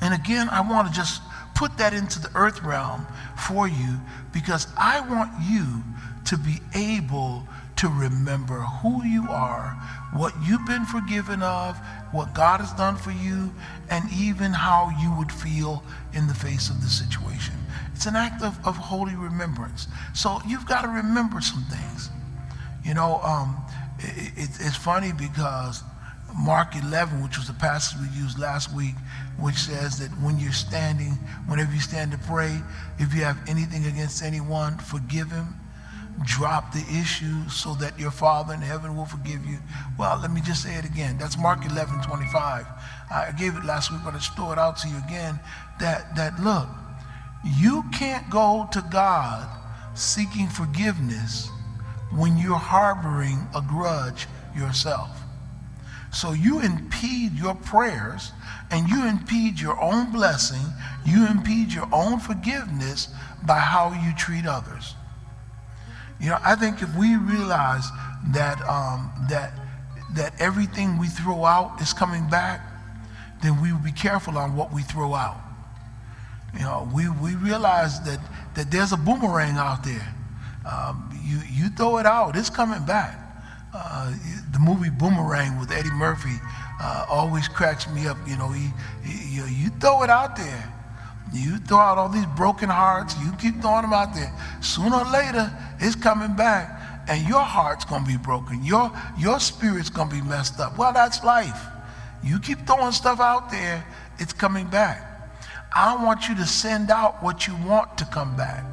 And 0.01 0.13
again, 0.13 0.48
I 0.50 0.62
want 0.62 0.88
to 0.88 0.93
just 0.93 1.22
put 1.55 1.77
that 1.77 1.93
into 1.93 2.19
the 2.19 2.29
earth 2.34 2.63
realm 2.63 3.05
for 3.36 3.67
you 3.67 4.00
because 4.31 4.67
I 4.77 5.01
want 5.01 5.31
you 5.41 5.84
to 6.25 6.38
be 6.38 6.60
able 6.74 7.46
to 7.77 7.88
remember 7.88 8.55
who 8.55 9.03
you 9.05 9.27
are, 9.29 9.69
what 10.13 10.34
you've 10.43 10.65
been 10.65 10.86
forgiven 10.86 11.43
of, 11.43 11.77
what 12.12 12.34
God 12.34 12.60
has 12.60 12.74
done 12.74 12.96
for 12.96 13.12
you, 13.12 13.53
and 13.89 14.03
even 14.12 14.51
how 14.51 14.91
you 15.00 15.13
would 15.17 15.31
feel 15.31 15.84
in 16.13 16.27
the 16.27 16.34
face 16.34 16.69
of 16.69 16.81
the 16.81 16.88
situation. 16.88 17.53
It's 17.93 18.05
an 18.05 18.15
act 18.15 18.41
of, 18.41 18.57
of 18.65 18.75
holy 18.75 19.15
remembrance. 19.15 19.88
So 20.13 20.39
you've 20.48 20.65
got 20.65 20.81
to 20.81 20.88
remember 20.88 21.39
some 21.41 21.63
things. 21.63 22.10
You 22.84 22.93
know, 22.93 23.19
um, 23.24 23.57
it, 24.00 24.34
it, 24.36 24.50
it's 24.60 24.75
funny 24.75 25.12
because 25.12 25.84
Mark 26.36 26.75
11, 26.75 27.22
which 27.24 27.38
was 27.38 27.48
the 27.48 27.53
passage 27.53 28.00
we 28.00 28.07
used 28.17 28.39
last 28.39 28.74
week, 28.74 28.96
which 29.39 29.55
says 29.55 30.00
that 30.00 30.10
when 30.22 30.39
you're 30.39 30.51
standing, 30.51 31.12
whenever 31.48 31.74
you 31.74 31.79
stand 31.79 32.12
to 32.12 32.17
pray, 32.19 32.60
if 33.00 33.13
you 33.13 33.24
have 33.24 33.38
anything 33.48 33.86
against 33.86 34.24
anyone, 34.24 34.77
forgive 34.77 35.31
him. 35.31 35.55
Drop 36.26 36.74
the 36.74 36.86
issue 37.00 37.48
so 37.48 37.76
that 37.76 38.00
your 38.00 38.12
Father 38.12 38.54
in 38.54 38.62
heaven 38.62 38.96
will 38.96 39.06
forgive 39.06 39.46
you. 39.46 39.60
Well, 40.00 40.20
let 40.20 40.32
me 40.32 40.42
just 40.42 40.64
say 40.64 40.76
it 40.76 40.86
again. 40.86 41.18
That's 41.18 41.38
Mark 41.38 41.66
11, 41.66 42.02
25. 42.02 42.66
I 43.12 43.32
gave 43.38 43.56
it 43.56 43.64
last 43.64 43.92
week, 43.92 44.02
but 44.04 44.16
I 44.16 44.20
throw 44.20 44.52
it 44.52 44.58
out 44.58 44.78
to 44.78 44.88
you 44.88 44.98
again. 45.08 45.40
That, 45.80 46.16
that 46.16 46.40
look, 46.40 46.68
you 47.60 47.84
can't 47.94 48.30
go 48.30 48.68
to 48.72 48.84
God 48.92 49.48
seeking 49.94 50.48
forgiveness 50.48 51.50
when 52.12 52.38
you're 52.38 52.56
harboring 52.56 53.48
a 53.56 53.62
grudge 53.62 54.28
yourself. 54.56 55.10
So 56.12 56.32
you 56.32 56.62
impede 56.62 57.34
your 57.34 57.54
prayers 57.54 58.32
and 58.72 58.88
you 58.90 59.06
impede 59.06 59.60
your 59.60 59.80
own 59.80 60.12
blessing, 60.12 60.66
you 61.06 61.28
impede 61.28 61.72
your 61.72 61.88
own 61.94 62.20
forgiveness 62.20 63.10
by 63.46 63.60
how 63.60 63.92
you 64.04 64.14
treat 64.16 64.46
others. 64.46 64.96
You 66.20 66.30
know, 66.30 66.38
I 66.44 66.56
think 66.56 66.82
if 66.82 66.94
we 66.96 67.16
realize 67.16 67.86
that 68.32 68.60
um, 68.68 69.12
that 69.30 69.54
that 70.16 70.34
everything 70.40 70.98
we 70.98 71.08
throw 71.08 71.46
out 71.46 71.82
is 71.82 71.94
coming 71.94 72.30
back, 72.30 72.62
then 73.44 73.62
we 73.62 73.72
will 73.72 73.80
be 73.80 73.92
careful 73.92 74.38
on 74.38 74.56
what 74.56 74.74
we 74.74 74.82
throw 74.82 75.14
out. 75.14 75.38
You 76.54 76.62
know, 76.62 76.90
we, 76.94 77.10
we 77.10 77.36
realize 77.36 78.02
that, 78.02 78.20
that 78.56 78.72
there's 78.72 78.92
a 78.92 78.98
boomerang 78.98 79.58
out 79.58 79.84
there. 79.84 80.14
Um, 80.70 81.10
you, 81.24 81.40
you 81.52 81.70
throw 81.70 81.98
it 81.98 82.06
out, 82.06 82.36
it's 82.36 82.50
coming 82.50 82.84
back. 82.86 83.20
Uh, 83.74 84.14
the 84.54 84.60
movie 84.60 84.90
Boomerang 84.90 85.60
with 85.60 85.72
Eddie 85.72 85.92
Murphy 85.92 86.36
uh, 86.82 87.06
always 87.10 87.48
cracks 87.48 87.88
me 87.90 88.08
up. 88.08 88.18
You 88.26 88.38
know, 88.38 88.50
he, 88.50 88.72
he, 89.04 89.36
you, 89.36 89.46
you 89.46 89.70
throw 89.80 90.04
it 90.04 90.10
out 90.10 90.36
there. 90.36 90.74
You 91.34 91.57
throw 91.57 91.77
out 91.77 91.98
all 91.98 92.10
these 92.10 92.25
broken 92.36 92.69
hearts, 92.69 93.15
you 93.24 93.31
keep 93.34 93.62
throwing 93.62 93.84
them 93.84 93.93
out 93.93 94.13
there. 94.13 94.31
Sooner 94.62 94.98
or 94.98 95.12
later, 95.12 95.51
it's 95.79 95.96
coming 95.96 96.36
back, 96.36 97.05
and 97.10 97.27
your 97.27 97.41
heart's 97.41 97.86
gonna 97.86 98.05
be 98.05 98.17
broken. 98.17 98.63
Your, 98.63 98.91
your 99.17 99.39
spirit's 99.39 99.89
gonna 99.89 100.12
be 100.12 100.22
messed 100.22 100.60
up. 100.60 100.77
Well, 100.77 100.93
that's 100.93 101.24
life. 101.24 101.65
You 102.24 102.39
keep 102.39 102.65
throwing 102.65 102.91
stuff 102.91 103.20
out 103.20 103.51
there, 103.51 103.85
it's 104.20 104.33
coming 104.33 104.68
back. 104.68 105.03
I 105.75 106.03
want 106.03 106.27
you 106.27 106.35
to 106.35 106.46
send 106.46 106.90
out 106.90 107.22
what 107.22 107.46
you 107.46 107.55
want 107.57 107.98
to 108.00 108.05
come 108.05 108.35
back. 108.35 108.66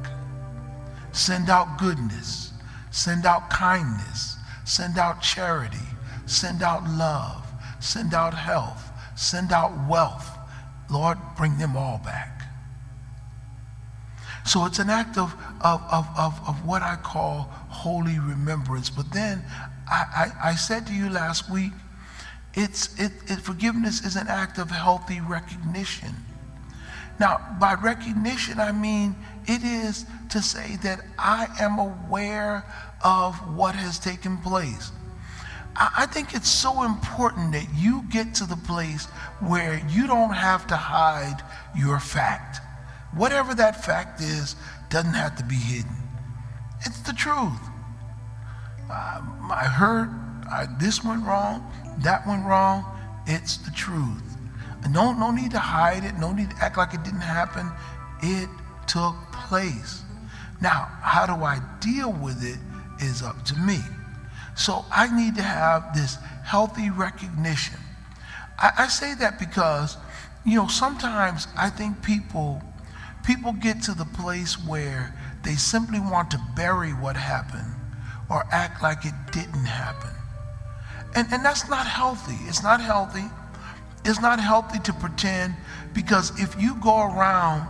Send 1.11 1.49
out 1.49 1.77
goodness, 1.77 2.51
send 2.91 3.25
out 3.25 3.49
kindness, 3.49 4.37
send 4.65 4.97
out 4.97 5.21
charity, 5.21 5.77
send 6.25 6.63
out 6.63 6.83
love, 6.89 7.45
send 7.79 8.13
out 8.13 8.33
health, 8.33 8.91
send 9.15 9.51
out 9.51 9.71
wealth. 9.87 10.29
Lord, 10.89 11.17
bring 11.37 11.57
them 11.57 11.77
all 11.77 11.99
back. 12.03 12.34
So 14.45 14.65
it's 14.65 14.77
an 14.77 14.91
act 14.91 15.17
of, 15.17 15.33
of, 15.61 15.81
of, 15.91 16.07
of, 16.17 16.39
of 16.47 16.65
what 16.65 16.83
I 16.83 16.97
call 16.97 17.49
holy 17.67 18.19
remembrance. 18.19 18.91
But 18.91 19.11
then 19.11 19.43
I, 19.89 20.31
I, 20.43 20.49
I 20.49 20.55
said 20.55 20.85
to 20.87 20.93
you 20.93 21.09
last 21.09 21.49
week, 21.49 21.71
it's, 22.53 22.97
it, 22.99 23.11
it, 23.27 23.41
forgiveness 23.41 24.05
is 24.05 24.15
an 24.15 24.27
act 24.27 24.59
of 24.59 24.69
healthy 24.69 25.19
recognition. 25.19 26.13
Now, 27.19 27.57
by 27.59 27.73
recognition, 27.73 28.59
I 28.59 28.71
mean 28.71 29.15
it 29.47 29.63
is 29.63 30.05
to 30.29 30.41
say 30.41 30.77
that 30.83 31.01
I 31.17 31.47
am 31.59 31.79
aware 31.79 32.65
of 33.03 33.35
what 33.55 33.73
has 33.73 33.97
taken 33.97 34.37
place. 34.37 34.91
I, 35.75 35.91
I 35.99 36.05
think 36.05 36.35
it's 36.35 36.49
so 36.49 36.83
important 36.83 37.51
that 37.53 37.67
you 37.75 38.03
get 38.11 38.35
to 38.35 38.45
the 38.45 38.57
place 38.57 39.05
where 39.39 39.85
you 39.89 40.05
don't 40.05 40.33
have 40.33 40.67
to 40.67 40.75
hide 40.75 41.41
your 41.75 41.99
fact. 41.99 42.59
Whatever 43.15 43.55
that 43.55 43.83
fact 43.83 44.21
is, 44.21 44.55
doesn't 44.89 45.13
have 45.13 45.35
to 45.37 45.43
be 45.43 45.55
hidden. 45.55 45.95
It's 46.85 46.99
the 47.01 47.13
truth. 47.13 47.59
Uh, 48.91 49.21
I 49.51 49.65
heard 49.65 50.09
this 50.79 51.03
went 51.03 51.25
wrong, 51.25 51.71
that 51.99 52.27
went 52.27 52.45
wrong. 52.45 52.85
It's 53.25 53.57
the 53.57 53.71
truth. 53.71 54.37
And 54.83 54.93
no, 54.93 55.13
no 55.13 55.31
need 55.31 55.51
to 55.51 55.59
hide 55.59 56.03
it, 56.03 56.15
no 56.19 56.31
need 56.31 56.51
to 56.51 56.57
act 56.63 56.77
like 56.77 56.93
it 56.93 57.03
didn't 57.03 57.21
happen. 57.21 57.71
It 58.21 58.49
took 58.85 59.15
place. 59.31 60.03
Now, 60.61 60.87
how 61.01 61.25
do 61.25 61.43
I 61.43 61.59
deal 61.79 62.11
with 62.11 62.43
it 62.43 62.59
is 62.99 63.21
up 63.21 63.43
to 63.45 63.55
me. 63.57 63.79
So 64.55 64.85
I 64.91 65.13
need 65.15 65.35
to 65.35 65.41
have 65.41 65.93
this 65.93 66.15
healthy 66.43 66.89
recognition. 66.89 67.79
I, 68.57 68.71
I 68.79 68.87
say 68.87 69.13
that 69.15 69.37
because, 69.39 69.97
you 70.45 70.55
know, 70.55 70.67
sometimes 70.67 71.47
I 71.57 71.69
think 71.69 72.01
people 72.01 72.61
people 73.25 73.53
get 73.53 73.81
to 73.83 73.93
the 73.93 74.05
place 74.05 74.55
where 74.65 75.13
they 75.43 75.55
simply 75.55 75.99
want 75.99 76.31
to 76.31 76.39
bury 76.55 76.91
what 76.91 77.15
happened 77.15 77.73
or 78.29 78.45
act 78.51 78.81
like 78.81 79.05
it 79.05 79.13
didn't 79.31 79.65
happen. 79.65 80.11
And, 81.15 81.27
and 81.31 81.43
that's 81.43 81.69
not 81.69 81.87
healthy. 81.87 82.37
It's 82.47 82.63
not 82.63 82.81
healthy. 82.81 83.25
It's 84.03 84.21
not 84.21 84.39
healthy 84.39 84.79
to 84.79 84.93
pretend 84.93 85.55
because 85.93 86.39
if 86.39 86.59
you 86.61 86.75
go 86.81 87.03
around 87.03 87.67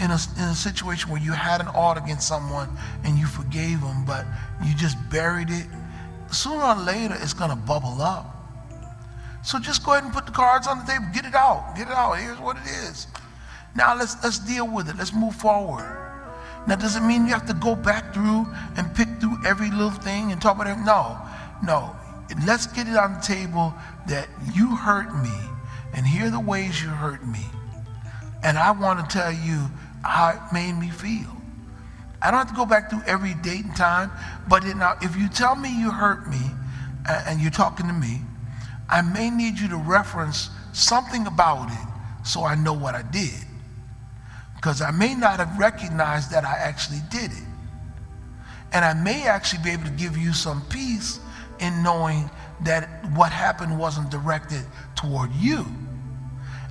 in 0.00 0.10
a, 0.10 0.18
in 0.36 0.44
a 0.44 0.54
situation 0.54 1.10
where 1.10 1.20
you 1.20 1.32
had 1.32 1.60
an 1.60 1.68
ought 1.68 1.98
against 1.98 2.26
someone 2.26 2.68
and 3.04 3.18
you 3.18 3.26
forgave 3.26 3.80
them, 3.80 4.04
but 4.04 4.24
you 4.64 4.74
just 4.74 4.96
buried 5.10 5.50
it, 5.50 5.66
sooner 6.32 6.64
or 6.64 6.74
later 6.74 7.16
it's 7.20 7.32
going 7.32 7.50
to 7.50 7.56
bubble 7.56 8.02
up. 8.02 8.32
So 9.44 9.60
just 9.60 9.84
go 9.84 9.92
ahead 9.92 10.04
and 10.04 10.12
put 10.12 10.26
the 10.26 10.32
cards 10.32 10.66
on 10.66 10.78
the 10.78 10.84
table. 10.84 11.06
Get 11.14 11.24
it 11.24 11.34
out. 11.34 11.74
Get 11.76 11.86
it 11.88 11.94
out. 11.94 12.14
Here's 12.14 12.40
what 12.40 12.56
it 12.56 12.66
is. 12.66 13.06
Now 13.76 13.94
let's 13.94 14.16
let's 14.24 14.38
deal 14.38 14.66
with 14.66 14.88
it. 14.88 14.96
Let's 14.96 15.12
move 15.12 15.34
forward. 15.34 15.92
Now 16.66 16.76
does 16.76 16.96
it 16.96 17.02
mean 17.02 17.26
you 17.26 17.32
have 17.32 17.46
to 17.46 17.54
go 17.54 17.76
back 17.76 18.14
through 18.14 18.46
and 18.76 18.92
pick 18.94 19.08
through 19.20 19.36
every 19.44 19.70
little 19.70 19.90
thing 19.90 20.32
and 20.32 20.40
talk 20.40 20.56
about 20.56 20.66
it? 20.66 20.82
No, 20.82 21.18
no. 21.62 21.94
Let's 22.44 22.66
get 22.66 22.88
it 22.88 22.96
on 22.96 23.14
the 23.14 23.20
table 23.20 23.74
that 24.08 24.28
you 24.54 24.74
hurt 24.74 25.14
me, 25.14 25.38
and 25.94 26.04
here 26.06 26.26
are 26.26 26.30
the 26.30 26.40
ways 26.40 26.82
you 26.82 26.88
hurt 26.88 27.24
me, 27.24 27.44
and 28.42 28.58
I 28.58 28.72
want 28.72 28.98
to 28.98 29.16
tell 29.16 29.30
you 29.30 29.68
how 30.02 30.30
it 30.30 30.52
made 30.52 30.72
me 30.72 30.90
feel. 30.90 31.30
I 32.20 32.32
don't 32.32 32.38
have 32.38 32.48
to 32.48 32.56
go 32.56 32.66
back 32.66 32.90
through 32.90 33.02
every 33.06 33.34
date 33.34 33.64
and 33.64 33.76
time, 33.76 34.10
but 34.48 34.64
it, 34.64 34.76
now 34.76 34.96
if 35.02 35.14
you 35.16 35.28
tell 35.28 35.54
me 35.54 35.68
you 35.78 35.92
hurt 35.92 36.28
me, 36.28 36.40
and 37.06 37.40
you're 37.40 37.52
talking 37.52 37.86
to 37.86 37.92
me, 37.92 38.22
I 38.88 39.02
may 39.02 39.30
need 39.30 39.60
you 39.60 39.68
to 39.68 39.76
reference 39.76 40.50
something 40.72 41.28
about 41.28 41.70
it 41.70 42.26
so 42.26 42.42
I 42.42 42.56
know 42.56 42.72
what 42.72 42.96
I 42.96 43.02
did 43.02 43.45
because 44.66 44.82
I 44.82 44.90
may 44.90 45.14
not 45.14 45.38
have 45.38 45.56
recognized 45.60 46.32
that 46.32 46.44
I 46.44 46.54
actually 46.54 46.98
did 47.08 47.30
it. 47.30 47.44
And 48.72 48.84
I 48.84 48.94
may 48.94 49.28
actually 49.28 49.62
be 49.62 49.70
able 49.70 49.84
to 49.84 49.90
give 49.90 50.16
you 50.16 50.32
some 50.32 50.60
peace 50.62 51.20
in 51.60 51.84
knowing 51.84 52.28
that 52.64 52.88
what 53.14 53.30
happened 53.30 53.78
wasn't 53.78 54.10
directed 54.10 54.64
toward 54.96 55.30
you. 55.34 55.64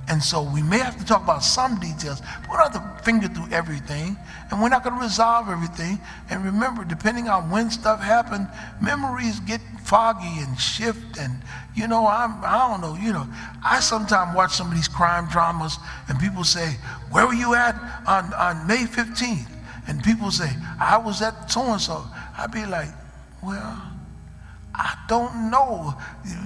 And 0.08 0.22
so 0.22 0.42
we 0.42 0.62
may 0.62 0.78
have 0.78 0.96
to 0.98 1.04
talk 1.04 1.24
about 1.24 1.42
some 1.42 1.80
details, 1.80 2.20
but 2.42 2.50
we 2.50 2.56
don't 2.56 2.72
have 2.72 2.98
to 2.98 3.02
finger 3.02 3.26
through 3.26 3.52
everything, 3.52 4.16
and 4.50 4.62
we're 4.62 4.68
not 4.68 4.84
going 4.84 4.94
to 4.96 5.02
resolve 5.02 5.48
everything. 5.48 5.98
And 6.30 6.44
remember, 6.44 6.84
depending 6.84 7.28
on 7.28 7.50
when 7.50 7.70
stuff 7.70 8.00
happened, 8.00 8.48
memories 8.80 9.40
get 9.40 9.60
foggy 9.84 10.38
and 10.38 10.58
shift. 10.60 11.18
And 11.18 11.42
you 11.74 11.88
know, 11.88 12.06
I'm 12.06 12.44
I 12.44 12.68
don't 12.68 12.80
know. 12.80 12.96
You 13.02 13.12
know, 13.12 13.26
I 13.64 13.80
sometimes 13.80 14.36
watch 14.36 14.52
some 14.52 14.68
of 14.68 14.74
these 14.74 14.88
crime 14.88 15.28
dramas, 15.28 15.78
and 16.08 16.20
people 16.20 16.44
say, 16.44 16.76
"Where 17.10 17.26
were 17.26 17.34
you 17.34 17.54
at 17.54 17.74
on 18.06 18.32
on 18.34 18.66
May 18.66 18.84
15th?" 18.86 19.50
And 19.88 20.02
people 20.04 20.30
say, 20.30 20.50
"I 20.80 20.98
was 20.98 21.20
at 21.20 21.50
so 21.50 21.62
and 21.72 21.80
so." 21.80 22.04
I'd 22.38 22.52
be 22.52 22.66
like, 22.66 22.88
Well, 23.42 23.82
I 24.78 24.96
don't 25.08 25.50
know. 25.50 25.94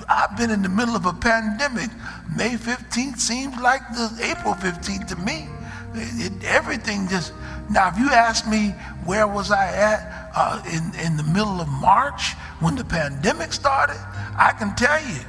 I've 0.09 0.37
been 0.37 0.51
in 0.51 0.63
the 0.63 0.69
middle 0.69 0.95
of 0.95 1.05
a 1.07 1.13
pandemic. 1.13 1.91
May 2.37 2.51
15th 2.51 3.19
seems 3.19 3.61
like 3.61 3.83
the 3.91 4.09
April 4.23 4.55
15th 4.55 5.09
to 5.09 5.17
me. 5.17 5.49
It, 5.95 6.33
it, 6.33 6.45
everything 6.45 7.09
just 7.09 7.33
now. 7.69 7.89
If 7.89 7.99
you 7.99 8.11
ask 8.11 8.47
me 8.47 8.69
where 9.05 9.27
was 9.27 9.51
I 9.51 9.67
at 9.67 10.31
uh, 10.37 10.63
in 10.67 10.95
in 11.05 11.17
the 11.17 11.25
middle 11.25 11.61
of 11.61 11.69
March 11.69 12.35
when 12.61 12.77
the 12.77 12.85
pandemic 12.85 13.53
started, 13.53 13.99
I 14.39 14.53
can 14.57 14.77
tell 14.77 15.01
you, 15.01 15.21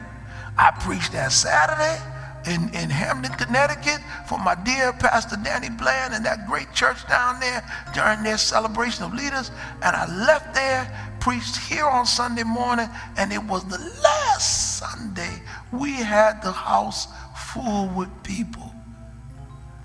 I 0.60 0.70
preached 0.80 1.14
that 1.14 1.32
Saturday 1.32 1.98
in, 2.46 2.70
in 2.74 2.90
Hamden, 2.90 3.32
Connecticut 3.34 4.00
for 4.28 4.40
my 4.40 4.56
dear 4.56 4.94
Pastor 4.94 5.38
Danny 5.44 5.70
Bland 5.70 6.14
and 6.14 6.26
that 6.26 6.48
great 6.48 6.72
church 6.74 7.08
down 7.08 7.40
there 7.40 7.64
during 7.94 8.24
their 8.24 8.38
celebration 8.38 9.04
of 9.04 9.14
leaders. 9.14 9.52
And 9.82 9.96
I 9.96 10.08
left 10.26 10.54
there, 10.54 11.11
preached 11.22 11.56
here 11.56 11.86
on 11.86 12.06
Sunday 12.06 12.44
morning, 12.44 12.90
and 13.18 13.32
it 13.32 13.44
was 13.44 13.64
the 13.66 13.78
last 14.04 14.78
Sunday 14.80 15.42
we 15.72 15.94
had 15.94 16.42
the 16.42 16.52
house 16.52 17.08
full 17.54 17.88
with 17.96 18.10
people. 18.24 18.72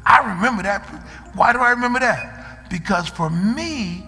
I 0.04 0.34
remember 0.34 0.62
that. 0.62 0.82
Why 1.34 1.52
do 1.52 1.58
I 1.58 1.70
remember 1.70 2.00
that? 2.00 2.68
Because 2.70 3.08
for 3.08 3.28
me, 3.30 4.04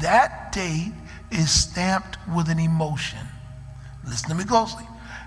that 0.00 0.52
date 0.52 0.92
is 1.30 1.50
stamped 1.50 2.16
with 2.34 2.48
an 2.48 2.58
emotion. 2.58 3.18
Listen 4.06 4.30
to 4.30 4.34
me 4.34 4.44
closely. 4.44 4.84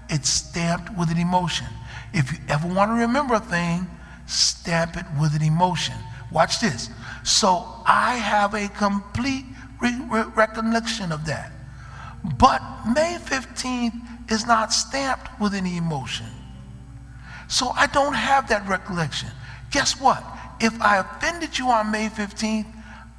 It's 0.10 0.30
stamped 0.30 0.98
with 0.98 1.10
an 1.12 1.18
emotion. 1.18 1.68
If 2.14 2.32
you 2.32 2.40
ever 2.50 2.68
want 2.68 2.92
to 2.92 2.96
remember 2.96 3.36
a 3.36 3.40
thing, 3.40 3.88
stamp 4.26 4.98
it 4.98 5.06
with 5.20 5.36
an 5.36 5.44
emotion. 5.44 5.96
Watch 6.32 6.60
this. 6.60 6.90
So 7.24 7.66
I 7.86 8.16
have 8.16 8.54
a 8.54 8.68
complete 8.70 9.46
re- 9.84 10.02
re- 10.10 10.32
recollection 10.36 11.12
of 11.12 11.26
that. 11.26 11.52
But 12.40 12.62
May 12.96 13.18
15th 13.20 14.32
is 14.32 14.48
not 14.48 14.72
stamped 14.72 15.30
with 15.40 15.54
any 15.54 15.78
emotion. 15.78 16.28
So 17.50 17.70
I 17.76 17.88
don't 17.88 18.14
have 18.14 18.48
that 18.48 18.68
recollection. 18.68 19.30
Guess 19.72 20.00
what? 20.00 20.24
If 20.62 20.82
I 20.82 20.98
offended 20.98 21.58
you 21.60 21.68
on 21.68 21.92
May 21.92 22.08
15th, 22.08 22.66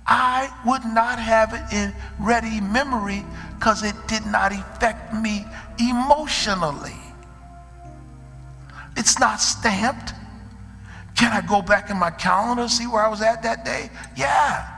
I 0.06 0.52
would 0.66 0.84
not 0.84 1.18
have 1.18 1.52
it 1.54 1.62
in 1.72 1.94
ready 2.18 2.60
memory 2.60 3.24
because 3.58 3.82
it 3.82 3.94
did 4.08 4.24
not 4.26 4.52
affect 4.52 5.14
me 5.14 5.44
emotionally. 5.78 6.96
It's 8.96 9.18
not 9.18 9.40
stamped. 9.40 10.12
Can 11.16 11.32
I 11.32 11.46
go 11.46 11.62
back 11.62 11.90
in 11.90 11.96
my 11.98 12.10
calendar 12.10 12.68
see 12.68 12.86
where 12.86 13.02
I 13.02 13.08
was 13.08 13.22
at 13.22 13.42
that 13.42 13.64
day? 13.64 13.90
Yeah. 14.16 14.73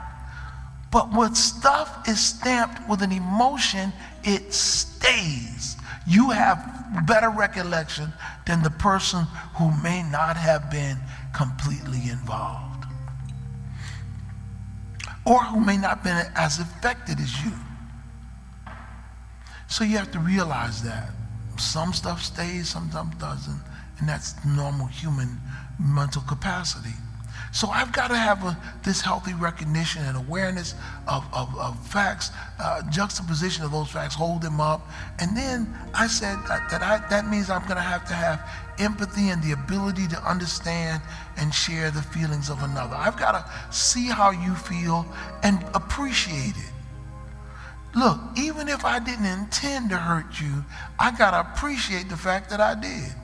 But 0.91 1.13
when 1.13 1.35
stuff 1.35 2.07
is 2.07 2.19
stamped 2.19 2.87
with 2.89 3.01
an 3.01 3.11
emotion, 3.11 3.91
it 4.23 4.53
stays. 4.53 5.75
You 6.07 6.29
have 6.29 7.05
better 7.05 7.29
recollection 7.29 8.13
than 8.45 8.63
the 8.63 8.69
person 8.69 9.25
who 9.55 9.71
may 9.83 10.03
not 10.03 10.37
have 10.37 10.71
been 10.71 10.97
completely 11.33 12.09
involved 12.09 12.67
or 15.27 15.43
who 15.43 15.59
may 15.59 15.75
not 15.75 15.97
have 15.97 16.03
been 16.03 16.25
as 16.35 16.59
affected 16.59 17.19
as 17.19 17.43
you. 17.43 17.51
So 19.67 19.83
you 19.83 19.97
have 19.97 20.11
to 20.13 20.19
realize 20.19 20.81
that. 20.83 21.09
Some 21.57 21.91
stuff 21.91 22.23
stays, 22.23 22.69
some 22.69 22.89
stuff 22.89 23.19
doesn't. 23.19 23.59
And 23.99 24.07
that's 24.07 24.33
normal 24.45 24.87
human 24.87 25.41
mental 25.77 26.21
capacity. 26.21 26.95
So 27.57 27.69
I've 27.69 27.91
got 27.91 28.09
to 28.09 28.15
have 28.15 28.43
a, 28.43 28.55
this 28.83 29.01
healthy 29.01 29.33
recognition 29.33 30.03
and 30.03 30.15
awareness 30.15 30.75
of, 31.07 31.25
of, 31.33 31.57
of 31.57 31.87
facts, 31.87 32.29
uh, 32.59 32.83
juxtaposition 32.91 33.65
of 33.65 33.71
those 33.71 33.89
facts, 33.89 34.13
hold 34.13 34.43
them 34.43 34.61
up. 34.61 34.87
And 35.17 35.35
then 35.35 35.75
I 35.91 36.05
said 36.05 36.37
that, 36.47 36.69
that, 36.69 36.83
I, 36.83 37.03
that 37.09 37.27
means 37.27 37.49
I'm 37.49 37.63
going 37.63 37.77
to 37.77 37.81
have 37.81 38.07
to 38.09 38.13
have 38.13 38.47
empathy 38.77 39.29
and 39.29 39.41
the 39.41 39.53
ability 39.53 40.07
to 40.09 40.17
understand 40.21 41.01
and 41.37 41.51
share 41.51 41.89
the 41.89 42.03
feelings 42.03 42.51
of 42.51 42.61
another. 42.61 42.95
I've 42.95 43.17
got 43.17 43.31
to 43.31 43.75
see 43.75 44.05
how 44.05 44.29
you 44.29 44.53
feel 44.53 45.07
and 45.41 45.65
appreciate 45.73 46.53
it. 46.55 46.71
Look, 47.95 48.19
even 48.37 48.67
if 48.67 48.85
I 48.85 48.99
didn't 48.99 49.25
intend 49.25 49.89
to 49.89 49.97
hurt 49.97 50.39
you, 50.39 50.63
I 50.99 51.09
got 51.09 51.31
to 51.31 51.39
appreciate 51.39 52.07
the 52.07 52.17
fact 52.17 52.51
that 52.51 52.61
I 52.61 52.75
did. 52.79 53.15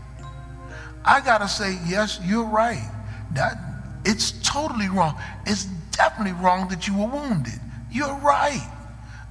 I 1.05 1.21
got 1.23 1.37
to 1.41 1.47
say, 1.47 1.77
yes, 1.85 2.19
you're 2.25 2.49
right. 2.49 2.89
That 3.35 3.72
it's 4.05 4.31
totally 4.47 4.89
wrong. 4.89 5.19
It's 5.45 5.65
definitely 5.91 6.33
wrong 6.33 6.67
that 6.69 6.87
you 6.87 6.97
were 6.97 7.07
wounded. 7.07 7.59
You're 7.91 8.15
right. 8.19 8.69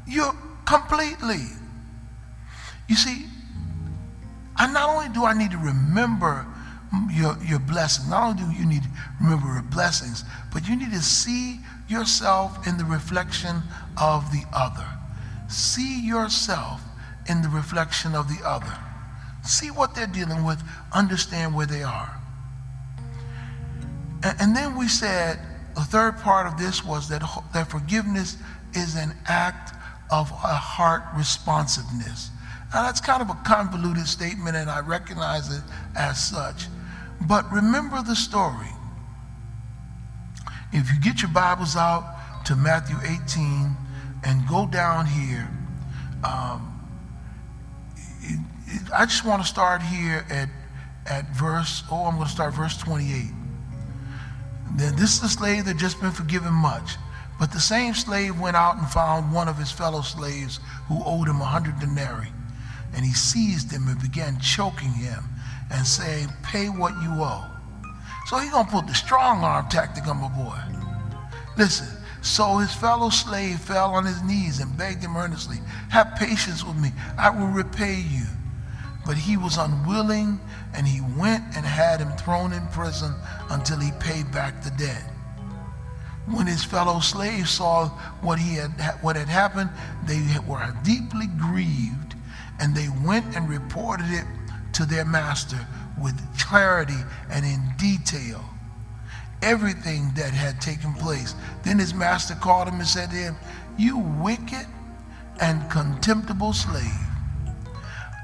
You're 0.06 0.35
completely. 0.66 1.46
You 2.88 2.96
see, 2.96 3.26
I 4.56 4.70
not 4.72 4.88
only 4.88 5.08
do 5.12 5.24
I 5.24 5.35
need 5.35 5.50
to 5.52 5.58
remember 5.58 6.46
your, 7.11 7.37
your 7.44 7.58
blessings, 7.58 8.08
not 8.08 8.30
only 8.30 8.42
do 8.42 8.61
you 8.61 8.66
need 8.66 8.82
to 8.82 8.88
remember 9.20 9.46
your 9.46 9.62
blessings, 9.62 10.24
but 10.52 10.68
you 10.68 10.76
need 10.76 10.92
to 10.92 11.02
see 11.02 11.58
yourself 11.88 12.66
in 12.66 12.76
the 12.76 12.85
reflection 12.85 13.62
of 14.00 14.30
the 14.30 14.44
other. 14.52 14.87
See 15.48 16.06
yourself 16.06 16.82
in 17.28 17.42
the 17.42 17.48
reflection 17.48 18.14
of 18.14 18.28
the 18.28 18.46
other 18.46 18.78
see 19.44 19.70
what 19.70 19.94
they're 19.94 20.06
dealing 20.06 20.44
with, 20.44 20.62
understand 20.92 21.54
where 21.54 21.66
they 21.66 21.82
are. 21.82 22.18
And, 24.24 24.54
then 24.54 24.76
we 24.76 24.87
said 24.87 25.38
the 25.74 25.80
third 25.80 26.18
part 26.18 26.46
of 26.46 26.58
this 26.58 26.85
was 26.85 27.08
that, 27.08 27.22
that 27.54 27.70
forgiveness 27.70 28.37
is 28.74 28.94
an 28.94 29.12
act 29.26 29.74
of 30.11 30.30
a 30.30 30.54
heart 30.54 31.02
responsiveness. 31.16 32.30
Now, 32.72 32.82
that's 32.82 33.00
kind 33.00 33.20
of 33.20 33.30
a 33.30 33.38
convoluted 33.44 34.06
statement, 34.06 34.56
and 34.56 34.70
I 34.70 34.80
recognize 34.80 35.54
it 35.54 35.62
as 35.96 36.22
such. 36.22 36.66
But 37.28 37.50
remember 37.52 38.02
the 38.02 38.16
story. 38.16 38.68
If 40.72 40.90
you 40.92 41.00
get 41.00 41.20
your 41.20 41.30
Bibles 41.30 41.76
out 41.76 42.44
to 42.46 42.56
Matthew 42.56 42.96
18 43.04 43.76
and 44.24 44.48
go 44.48 44.66
down 44.66 45.06
here, 45.06 45.48
um, 46.24 46.68
I 48.94 49.04
just 49.04 49.24
want 49.24 49.42
to 49.42 49.48
start 49.48 49.82
here 49.82 50.24
at, 50.30 50.48
at 51.06 51.28
verse, 51.37 51.82
oh, 51.90 52.06
I'm 52.06 52.14
going 52.14 52.26
to 52.26 52.32
start 52.32 52.54
verse 52.54 52.76
28. 52.78 53.41
Then 54.77 54.96
this 54.96 55.22
is 55.22 55.33
slave 55.33 55.64
that 55.66 55.77
just 55.77 56.01
been 56.01 56.12
forgiven 56.12 56.53
much. 56.53 56.96
But 57.38 57.53
the 57.53 57.61
same 57.61 57.94
slave 57.94 58.38
went 58.38 58.57
out 58.57 58.77
and 58.77 58.88
found 58.88 59.33
one 59.33 59.48
of 59.48 59.59
his 59.59 59.72
fellow 59.72 60.03
slaves 60.03 60.61
who 60.88 61.03
owed 61.05 61.29
him 61.29 61.40
a 61.40 61.44
hundred 61.44 61.81
denarii. 61.81 62.33
And 62.94 63.05
he 63.05 63.12
seized 63.12 63.70
him 63.72 63.88
and 63.88 64.01
began 64.01 64.38
choking 64.38 64.92
him 64.92 65.25
and 65.70 65.87
saying, 65.87 66.29
Pay 66.42 66.68
what 66.68 66.94
you 67.03 67.11
owe. 67.14 67.44
So 68.27 68.38
he's 68.38 68.51
going 68.51 68.66
to 68.66 68.70
put 68.70 68.87
the 68.87 68.94
strong 68.94 69.42
arm 69.42 69.68
tactic 69.68 70.07
on 70.07 70.18
my 70.18 70.29
boy. 70.29 70.59
Listen, 71.57 71.88
so 72.22 72.59
his 72.59 72.72
fellow 72.72 73.11
slave 73.11 73.59
fell 73.59 73.90
on 73.90 74.07
his 74.07 74.22
knees 74.22 74.61
and 74.61 74.77
begged 74.79 75.03
him 75.03 75.16
earnestly, 75.16 75.59
Have 75.90 76.14
patience 76.16 76.64
with 76.64 76.77
me, 76.77 76.92
I 77.18 77.31
will 77.31 77.48
repay 77.48 77.96
you. 77.96 78.25
But 79.05 79.16
he 79.16 79.37
was 79.37 79.59
unwilling, 79.59 80.38
and 80.74 80.87
he 80.87 81.00
went 81.18 81.44
and 81.56 81.64
had 81.64 82.00
him 82.00 82.12
thrown 82.16 82.52
in 82.52 82.66
prison 82.68 83.14
until 83.50 83.78
he 83.78 83.90
paid 84.00 84.30
back 84.32 84.62
the 84.62 84.70
debt. 84.70 85.04
When 86.26 86.46
his 86.46 86.64
fellow 86.64 87.00
slaves 87.00 87.50
saw 87.50 87.88
what, 88.20 88.38
he 88.38 88.54
had, 88.54 88.70
what 89.02 89.16
had 89.16 89.28
happened, 89.28 89.70
they 90.06 90.22
were 90.46 90.74
deeply 90.85 91.26
grieved, 91.26 92.14
and 92.61 92.74
they 92.74 92.88
went 93.04 93.37
and 93.37 93.48
reported 93.48 94.11
it 94.11 94.24
to 94.74 94.87
their 94.87 95.04
master 95.04 95.66
with 96.00 96.16
clarity 96.38 96.98
and 97.28 97.44
in 97.44 97.61
detail 97.76 98.44
everything 99.42 100.12
that 100.14 100.32
had 100.32 100.61
taken 100.61 100.94
place. 100.94 101.35
Then 101.64 101.78
his 101.78 101.92
master 101.92 102.35
called 102.35 102.68
him 102.68 102.74
and 102.74 102.87
said 102.87 103.11
to 103.11 103.16
him, 103.16 103.37
You 103.76 103.98
wicked 103.98 104.66
and 105.40 105.68
contemptible 105.70 106.52
slave. 106.52 106.85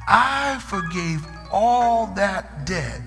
I 0.07 0.59
forgave 0.69 1.27
all 1.51 2.07
that 2.15 2.67
debt 2.67 3.01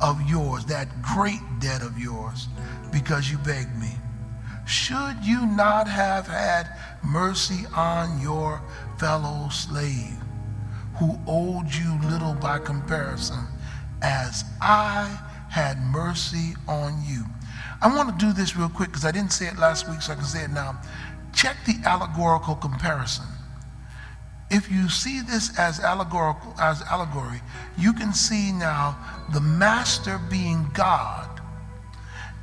of 0.00 0.20
yours, 0.28 0.64
that 0.66 0.88
great 1.02 1.40
debt 1.60 1.82
of 1.82 1.98
yours, 1.98 2.48
because 2.92 3.30
you 3.30 3.38
begged 3.38 3.76
me. 3.78 3.90
Should 4.66 5.24
you 5.24 5.46
not 5.46 5.88
have 5.88 6.26
had 6.26 6.68
mercy 7.02 7.64
on 7.74 8.20
your 8.20 8.60
fellow 8.98 9.48
slave 9.48 10.16
who 10.96 11.18
owed 11.26 11.72
you 11.72 11.98
little 12.10 12.34
by 12.34 12.58
comparison, 12.58 13.46
as 14.02 14.44
I 14.60 15.18
had 15.50 15.80
mercy 15.80 16.54
on 16.66 17.02
you? 17.06 17.24
I 17.80 17.94
want 17.94 18.18
to 18.18 18.26
do 18.26 18.32
this 18.32 18.56
real 18.56 18.68
quick 18.68 18.88
because 18.88 19.04
I 19.04 19.10
didn't 19.10 19.32
say 19.32 19.46
it 19.46 19.58
last 19.58 19.88
week, 19.88 20.02
so 20.02 20.12
I 20.12 20.16
can 20.16 20.24
say 20.24 20.44
it 20.44 20.50
now. 20.50 20.80
Check 21.32 21.56
the 21.66 21.74
allegorical 21.84 22.56
comparison 22.56 23.24
if 24.50 24.70
you 24.70 24.88
see 24.88 25.20
this 25.20 25.58
as 25.58 25.80
allegorical 25.80 26.54
as 26.58 26.82
allegory, 26.82 27.40
you 27.76 27.92
can 27.92 28.12
see 28.12 28.52
now 28.52 28.96
the 29.32 29.40
master 29.40 30.18
being 30.30 30.66
God 30.72 31.40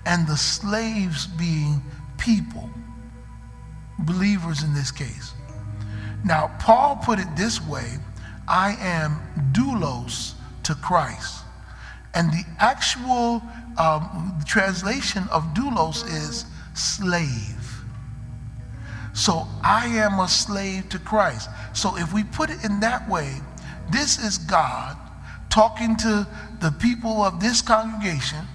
and 0.06 0.28
the 0.28 0.38
slaves 0.38 1.26
being 1.26 1.82
people, 2.18 2.70
believers 4.00 4.63
in 4.63 4.74
this 4.74 4.91
case. 4.91 5.34
Now, 6.24 6.56
Paul 6.60 7.00
put 7.04 7.20
it 7.20 7.28
this 7.36 7.62
way 7.62 7.98
I 8.48 8.76
am 8.80 9.20
doulos 9.52 10.34
to 10.63 10.76
Christ. 10.76 11.44
And 12.13 12.32
the 12.32 12.44
actual 12.60 13.41
um, 13.78 14.39
translation 14.46 15.24
of 15.32 15.44
doulos 15.54 16.06
is 16.06 16.46
slave. 16.74 17.55
So 19.15 19.47
I 19.63 19.88
am 19.88 20.19
a 20.19 20.28
slave 20.28 20.89
to 20.89 20.99
Christ. 20.99 21.49
So 21.73 21.97
if 21.97 22.13
we 22.13 22.23
put 22.25 22.49
it 22.49 22.63
in 22.65 22.82
that 22.82 23.10
way, 23.10 23.36
this 23.89 24.19
is 24.19 24.38
God 24.38 24.97
talking 25.49 25.95
to 25.97 26.28
the 26.60 26.71
people 26.80 27.23
of 27.23 27.39
this 27.39 27.62
congregation, 27.62 28.45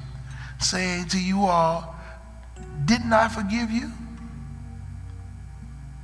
saying 0.61 1.09
to 1.09 1.19
you 1.19 1.45
all, 1.45 1.97
Didn't 2.85 3.13
I 3.13 3.29
forgive 3.29 3.71
you? 3.71 3.91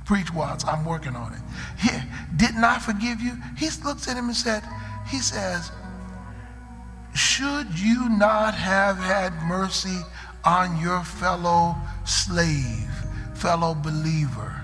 Preach 0.05 0.33
Watts, 0.33 0.65
I'm 0.65 0.85
working 0.85 1.15
on 1.15 1.33
it. 1.33 1.41
Here, 1.79 2.03
didn't 2.35 2.63
I 2.63 2.79
forgive 2.79 3.21
you? 3.21 3.33
He 3.57 3.69
looks 3.85 4.07
at 4.07 4.17
him 4.17 4.25
and 4.25 4.35
said, 4.35 4.63
He 5.07 5.19
says, 5.19 5.71
Should 7.13 7.77
you 7.77 8.09
not 8.09 8.55
have 8.55 8.97
had 8.97 9.33
mercy 9.43 9.99
on 10.43 10.81
your 10.81 11.03
fellow 11.03 11.75
slave, 12.05 12.96
fellow 13.37 13.75
believer, 13.75 14.63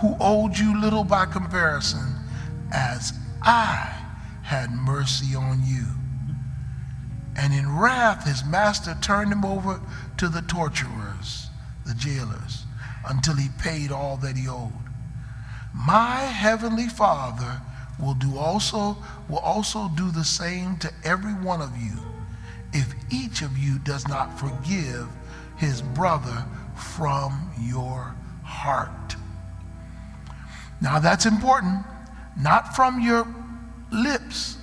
who 0.00 0.16
owed 0.20 0.56
you 0.56 0.80
little 0.80 1.04
by 1.04 1.26
comparison, 1.26 2.14
as 2.72 3.12
I 3.42 3.92
had 4.42 4.70
mercy 4.70 5.34
on 5.34 5.62
you. 5.64 5.86
And 7.36 7.52
in 7.52 7.76
wrath, 7.76 8.26
his 8.26 8.44
master 8.44 8.96
turned 9.00 9.32
him 9.32 9.44
over 9.44 9.80
to 10.18 10.28
the 10.28 10.42
torturers, 10.42 11.48
the 11.86 11.94
jailers, 11.94 12.64
until 13.08 13.34
he 13.34 13.48
paid 13.58 13.90
all 13.90 14.16
that 14.18 14.36
he 14.36 14.48
owed. 14.48 14.72
My 15.74 16.20
heavenly 16.20 16.88
Father 16.88 17.60
will 17.98 18.14
do 18.14 18.36
also 18.36 18.96
will 19.28 19.38
also 19.38 19.88
do 19.96 20.10
the 20.10 20.24
same 20.24 20.76
to 20.78 20.92
every 21.04 21.34
one 21.34 21.60
of 21.60 21.76
you 21.76 21.98
if 22.72 22.94
each 23.10 23.42
of 23.42 23.56
you 23.58 23.78
does 23.78 24.06
not 24.08 24.38
forgive 24.38 25.08
his 25.62 25.80
brother 25.80 26.44
from 26.74 27.52
your 27.60 28.16
heart. 28.42 29.14
Now 30.80 30.98
that's 30.98 31.24
important 31.24 31.86
not 32.36 32.74
from 32.74 33.00
your 33.00 33.26
lips, 33.92 34.56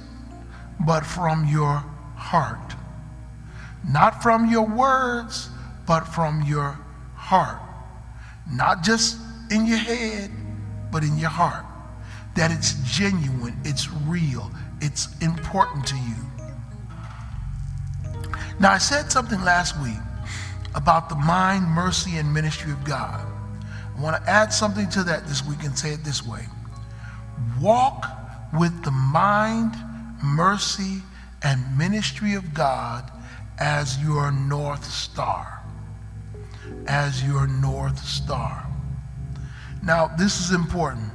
but 0.85 1.05
from 1.05 1.47
your 1.47 1.85
heart. 2.15 2.75
Not 3.87 4.21
from 4.21 4.49
your 4.49 4.67
words, 4.67 5.49
but 5.87 6.01
from 6.01 6.41
your 6.43 6.77
heart. 7.15 7.61
Not 8.51 8.83
just 8.83 9.17
in 9.51 9.65
your 9.65 9.77
head, 9.77 10.31
but 10.91 11.03
in 11.03 11.17
your 11.17 11.29
heart. 11.29 11.65
That 12.35 12.51
it's 12.51 12.73
genuine, 12.83 13.55
it's 13.63 13.89
real, 14.05 14.51
it's 14.81 15.07
important 15.19 15.87
to 15.87 15.95
you. 15.95 16.15
Now, 18.59 18.71
I 18.73 18.77
said 18.77 19.09
something 19.11 19.41
last 19.43 19.79
week 19.81 20.01
about 20.79 21.09
the 21.09 21.15
mind, 21.15 21.67
mercy, 21.67 22.15
and 22.15 22.33
ministry 22.33 22.71
of 22.71 22.81
God. 22.85 23.19
I 23.97 24.01
want 24.01 24.15
to 24.15 24.29
add 24.29 24.53
something 24.53 24.89
to 24.91 25.03
that 25.03 25.27
this 25.27 25.45
week 25.45 25.63
and 25.63 25.77
say 25.77 25.91
it 25.91 26.05
this 26.05 26.25
way 26.25 26.45
walk 27.61 28.05
with 28.57 28.83
the 28.85 28.91
mind, 28.91 29.75
mercy, 30.23 31.01
and 31.43 31.77
ministry 31.77 32.33
of 32.33 32.53
God 32.53 33.11
as 33.59 34.01
your 34.01 34.31
North 34.31 34.85
Star. 34.85 35.61
As 36.87 37.23
your 37.23 37.45
North 37.47 37.99
Star. 37.99 38.65
Now, 39.83 40.07
this 40.17 40.39
is 40.39 40.51
important. 40.51 41.08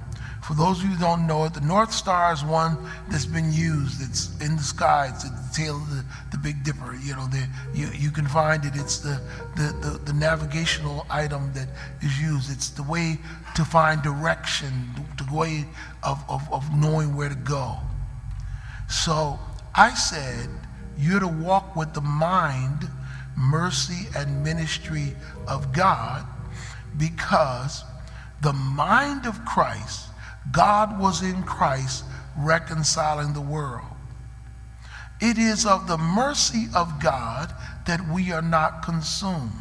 For 0.47 0.53
those 0.53 0.81
of 0.81 0.85
you 0.85 0.91
who 0.91 1.01
don't 1.01 1.27
know 1.27 1.45
it, 1.45 1.55
the 1.55 1.63
North 1.63 1.91
Star 1.91 2.31
is 2.31 2.45
one 2.45 2.77
that's 3.09 3.25
been 3.25 3.51
used. 3.51 4.03
It's 4.03 4.39
in 4.43 4.57
the 4.57 4.63
sky. 4.63 5.11
It's 5.11 5.25
the 5.25 5.55
tail 5.55 5.77
of 5.77 5.89
the, 5.89 6.05
the 6.33 6.37
Big 6.37 6.63
Dipper. 6.63 6.95
You 7.03 7.17
know, 7.17 7.27
the, 7.29 7.49
you, 7.73 7.89
you 7.95 8.11
can 8.11 8.27
find 8.27 8.63
it. 8.67 8.73
It's 8.75 8.99
the, 8.99 9.19
the, 9.57 9.75
the, 9.81 9.99
the 10.05 10.13
navigational 10.13 11.07
item 11.09 11.51
that 11.55 11.69
is 12.03 12.21
used. 12.21 12.53
It's 12.53 12.69
the 12.69 12.83
way 12.83 13.17
to 13.55 13.65
find 13.65 14.03
direction, 14.03 14.71
the 15.17 15.35
way 15.35 15.65
of, 16.03 16.23
of, 16.29 16.47
of 16.53 16.63
knowing 16.77 17.17
where 17.17 17.31
to 17.31 17.35
go. 17.35 17.79
So 18.91 19.39
I 19.75 19.95
said, 19.95 20.51
you're 20.99 21.21
to 21.21 21.27
walk 21.27 21.75
with 21.75 21.95
the 21.95 22.03
mind, 22.03 22.87
mercy, 23.35 24.09
and 24.15 24.45
ministry 24.45 25.17
of 25.49 25.73
God 25.73 26.27
because 26.99 27.83
the 28.43 28.53
mind 28.53 29.25
of 29.25 29.43
Christ 29.47 30.04
God 30.53 31.01
was 31.01 31.23
in 31.23 31.43
Christ 31.43 32.05
reconciling 32.37 33.33
the 33.33 33.41
world. 33.41 33.87
It 35.21 35.39
is 35.39 35.65
of 35.65 35.87
the 35.87 35.99
mercy 35.99 36.67
of 36.75 37.03
God 37.03 37.53
that 37.87 38.09
we 38.09 38.33
are 38.33 38.43
not 38.43 38.83
consumed. 38.83 39.53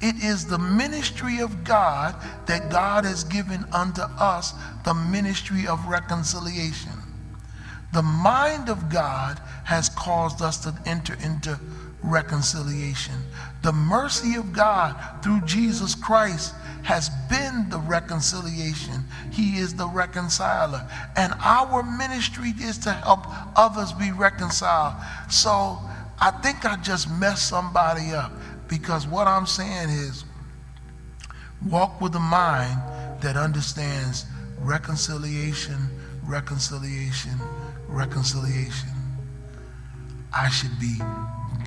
It 0.00 0.22
is 0.22 0.46
the 0.46 0.58
ministry 0.58 1.40
of 1.40 1.64
God 1.64 2.14
that 2.46 2.70
God 2.70 3.04
has 3.04 3.24
given 3.24 3.64
unto 3.72 4.02
us 4.02 4.54
the 4.84 4.94
ministry 4.94 5.66
of 5.66 5.86
reconciliation. 5.86 6.92
The 7.92 8.02
mind 8.02 8.68
of 8.68 8.88
God 8.90 9.40
has 9.64 9.88
caused 9.88 10.40
us 10.40 10.58
to 10.58 10.74
enter 10.86 11.14
into 11.22 11.58
reconciliation. 12.02 13.14
The 13.62 13.72
mercy 13.72 14.36
of 14.36 14.52
God 14.52 14.94
through 15.22 15.40
Jesus 15.42 15.94
Christ 15.94 16.54
has 16.88 17.10
been 17.28 17.68
the 17.68 17.78
reconciliation. 17.80 19.04
He 19.30 19.58
is 19.58 19.74
the 19.74 19.86
reconciler. 19.86 20.88
And 21.16 21.34
our 21.44 21.82
ministry 21.82 22.54
is 22.58 22.78
to 22.78 22.92
help 22.92 23.26
others 23.58 23.92
be 23.92 24.10
reconciled. 24.10 24.94
So 25.28 25.78
I 26.18 26.30
think 26.42 26.64
I 26.64 26.76
just 26.76 27.10
messed 27.10 27.46
somebody 27.46 28.12
up 28.12 28.32
because 28.68 29.06
what 29.06 29.26
I'm 29.26 29.44
saying 29.44 29.90
is 29.90 30.24
walk 31.68 32.00
with 32.00 32.14
a 32.14 32.20
mind 32.20 32.80
that 33.20 33.36
understands 33.36 34.24
reconciliation, 34.58 35.90
reconciliation, 36.24 37.38
reconciliation. 37.86 38.88
I 40.34 40.48
should 40.48 40.80
be 40.80 40.96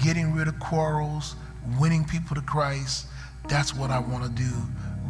getting 0.03 0.33
rid 0.33 0.47
of 0.47 0.59
quarrels, 0.59 1.35
winning 1.79 2.05
people 2.05 2.33
to 2.35 2.41
Christ. 2.41 3.05
That's 3.47 3.75
what 3.75 3.91
I 3.91 3.99
want 3.99 4.23
to 4.23 4.29
do 4.31 4.51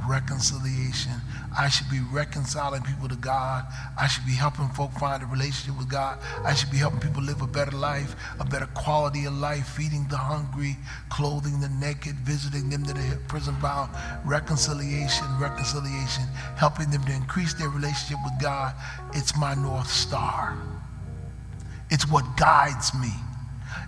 reconciliation. 0.08 1.14
I 1.58 1.70
should 1.70 1.90
be 1.90 2.00
reconciling 2.12 2.82
people 2.84 3.08
to 3.10 3.16
God. 3.16 3.66
I 4.00 4.08
should 4.08 4.26
be 4.26 4.34
helping 4.34 4.70
folk 4.70 4.92
find 4.94 5.22
a 5.22 5.26
relationship 5.26 5.78
with 5.78 5.90
God. 5.90 6.20
I 6.44 6.54
should 6.54 6.72
be 6.72 6.78
helping 6.78 7.00
people 7.00 7.22
live 7.22 7.42
a 7.42 7.48
better 7.48 7.76
life, 7.76 8.16
a 8.40 8.46
better 8.46 8.68
quality 8.68 9.26
of 9.26 9.34
life, 9.34 9.68
feeding 9.68 10.08
the 10.08 10.18
hungry, 10.18 10.78
clothing 11.10 11.60
the 11.60 11.70
naked, 11.70 12.16
visiting 12.18 12.70
them 12.70 12.84
that 12.86 12.98
are 12.98 13.18
prison 13.28 13.56
bound. 13.62 13.92
Reconciliation, 14.26 15.28
reconciliation, 15.40 16.24
helping 16.56 16.90
them 16.90 17.04
to 17.06 17.14
increase 17.14 17.54
their 17.54 17.70
relationship 17.70 18.18
with 18.24 18.42
God. 18.42 18.74
It's 19.14 19.38
my 19.38 19.56
North 19.56 19.90
Star. 19.90 20.58
It's 21.90 22.10
what 22.10 22.26
guides 22.38 22.94
me. 22.94 23.12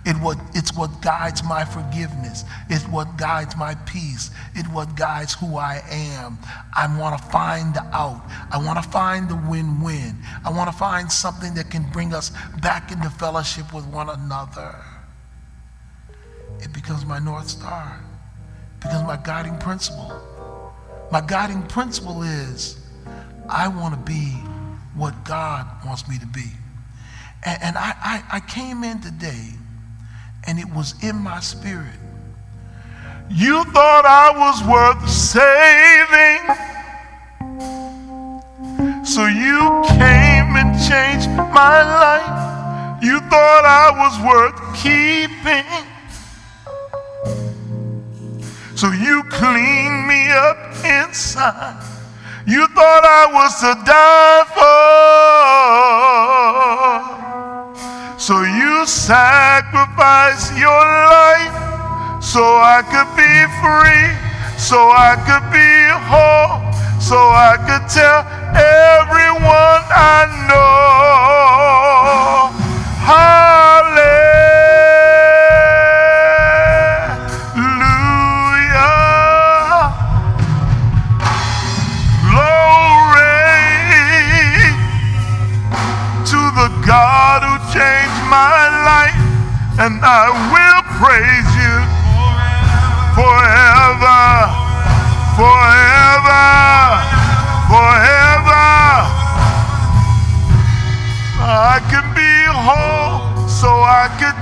It 0.06 0.16
what, 0.16 0.38
it's 0.54 0.76
what 0.76 1.00
guides 1.00 1.42
my 1.42 1.64
forgiveness. 1.64 2.44
It's 2.68 2.84
what 2.84 3.16
guides 3.16 3.56
my 3.56 3.74
peace. 3.86 4.30
It's 4.54 4.68
what 4.68 4.94
guides 4.96 5.34
who 5.34 5.56
I 5.56 5.82
am. 5.90 6.38
I 6.76 6.86
want 6.98 7.18
to 7.18 7.24
find 7.30 7.74
the 7.74 7.82
out. 7.92 8.22
I 8.50 8.58
want 8.58 8.82
to 8.82 8.88
find 8.88 9.28
the 9.28 9.36
win 9.48 9.82
win. 9.82 10.16
I 10.44 10.50
want 10.50 10.70
to 10.70 10.76
find 10.76 11.10
something 11.10 11.54
that 11.54 11.70
can 11.70 11.88
bring 11.90 12.12
us 12.12 12.32
back 12.60 12.92
into 12.92 13.08
fellowship 13.08 13.72
with 13.72 13.86
one 13.86 14.10
another. 14.10 14.76
It 16.60 16.72
becomes 16.72 17.04
my 17.06 17.18
North 17.18 17.48
Star, 17.48 18.00
it 18.76 18.82
becomes 18.82 19.06
my 19.06 19.16
guiding 19.16 19.58
principle. 19.58 20.20
My 21.10 21.20
guiding 21.20 21.62
principle 21.64 22.22
is 22.22 22.78
I 23.48 23.68
want 23.68 23.94
to 23.94 24.00
be 24.00 24.32
what 24.94 25.24
God 25.24 25.66
wants 25.84 26.08
me 26.08 26.18
to 26.18 26.26
be. 26.26 26.50
And, 27.44 27.62
and 27.62 27.78
I, 27.78 27.94
I, 28.02 28.36
I 28.36 28.40
came 28.40 28.84
in 28.84 29.00
today 29.00 29.50
and 30.46 30.58
it 30.58 30.70
was 30.74 30.94
in 31.02 31.16
my 31.16 31.40
spirit. 31.40 31.98
You 33.30 33.64
thought 33.64 34.04
I 34.04 34.30
was 34.36 34.62
worth 34.64 35.08
saving. 35.08 36.44
So 39.04 39.26
you 39.26 39.82
came 39.88 40.56
and 40.56 40.74
changed 40.88 41.30
my 41.52 41.82
life. 41.82 43.02
You 43.02 43.20
thought 43.20 43.64
I 43.64 43.90
was 44.02 44.18
worth 44.24 44.58
keeping. 44.76 45.64
So 48.76 48.90
you 48.90 49.22
cleaned 49.30 50.06
me 50.06 50.30
up 50.30 50.58
inside. 50.84 51.82
You 52.46 52.66
thought 52.68 53.04
I 53.04 53.32
was 53.32 53.60
to 53.60 53.74
die 53.84 54.44
for. 54.54 56.03
So 58.24 58.40
you 58.42 58.86
sacrificed 58.86 60.56
your 60.56 60.64
life 60.72 62.24
so 62.24 62.40
I 62.40 62.80
could 62.80 63.12
be 63.20 63.34
free, 63.60 64.16
so 64.56 64.78
I 64.96 65.12
could 65.28 65.44
be 65.52 65.68
whole, 66.08 66.64
so 67.02 67.18
I 67.20 67.60
could 67.68 67.86
tell 67.86 68.24
everyone 68.56 69.84
I 69.92 70.24
know. 70.48 71.43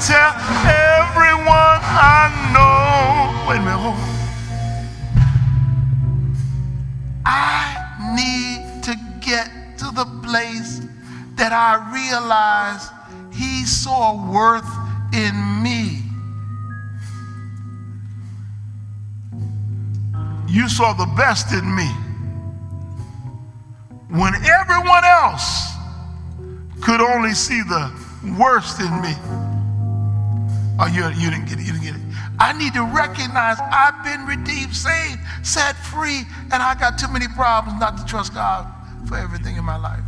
Tell 0.07 0.35
everyone 0.67 1.47
I 1.47 2.27
know. 2.53 3.49
Wait 3.49 3.59
a 3.59 3.61
minute, 3.61 3.79
hold 3.79 3.95
on. 3.95 4.13
I 7.25 8.15
need 8.17 8.83
to 8.83 8.97
get 9.21 9.79
to 9.79 9.91
the 9.95 10.07
place 10.27 10.81
that 11.37 11.53
I 11.53 11.79
realize 11.95 12.91
he 13.33 13.65
saw 13.65 14.15
worth 14.33 14.69
in 15.15 15.63
me. 15.63 16.03
You 20.49 20.69
saw 20.69 20.95
the 20.95 21.07
best 21.17 21.53
in 21.53 21.77
me 21.77 21.89
when 24.11 24.35
everyone 24.35 25.05
else 25.05 25.69
could 26.81 27.01
only 27.01 27.35
see 27.35 27.63
the 27.63 27.91
worst 28.37 28.81
in 28.81 29.01
me. 29.01 29.42
Oh, 30.79 30.87
you, 30.87 31.05
you 31.21 31.31
didn't 31.31 31.47
get 31.49 31.59
it. 31.59 31.67
You 31.67 31.73
didn't 31.73 31.85
get 31.85 31.97
it. 31.97 32.03
I 32.39 32.53
need 32.57 32.73
to 32.75 32.85
recognize 32.85 33.59
I've 33.61 34.03
been 34.05 34.27
redeemed, 34.27 34.75
saved, 34.75 35.21
set 35.43 35.77
free, 35.77 36.23
and 36.51 36.63
I 36.63 36.75
got 36.75 36.99
too 36.99 37.09
many 37.09 37.29
problems 37.29 37.79
not 37.79 37.97
to 37.99 38.05
trust 38.05 38.35
God 38.35 38.67
for 39.07 39.17
everything 39.17 39.57
in 39.57 39.65
my 39.65 39.77
life. 39.77 40.03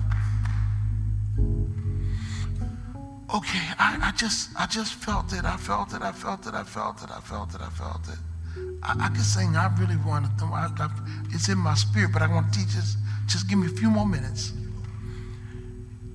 Okay, 3.34 3.60
I, 3.78 3.98
I 4.00 4.12
just 4.16 4.50
I 4.56 4.66
just 4.66 4.94
felt 4.94 5.32
it. 5.32 5.44
I 5.44 5.56
felt 5.56 5.92
it. 5.92 6.02
I 6.02 6.12
felt 6.12 6.46
it. 6.46 6.54
I 6.54 6.62
felt 6.62 7.02
it. 7.02 7.10
I 7.10 7.20
felt 7.20 7.54
it. 7.54 7.60
I 7.60 7.68
felt 7.68 8.08
it. 8.08 8.18
I, 8.82 9.06
I 9.06 9.08
could 9.08 9.24
sing. 9.24 9.56
I 9.56 9.74
really 9.78 9.96
want 10.06 10.26
to. 10.38 10.44
I, 10.46 10.70
I, 10.78 10.88
it's 11.30 11.48
in 11.48 11.58
my 11.58 11.74
spirit, 11.74 12.12
but 12.12 12.22
I 12.22 12.28
want 12.28 12.52
to 12.52 12.58
teach 12.58 12.76
us. 12.76 12.96
Just 13.26 13.48
give 13.48 13.58
me 13.58 13.66
a 13.66 13.70
few 13.70 13.90
more 13.90 14.06
minutes. 14.06 14.52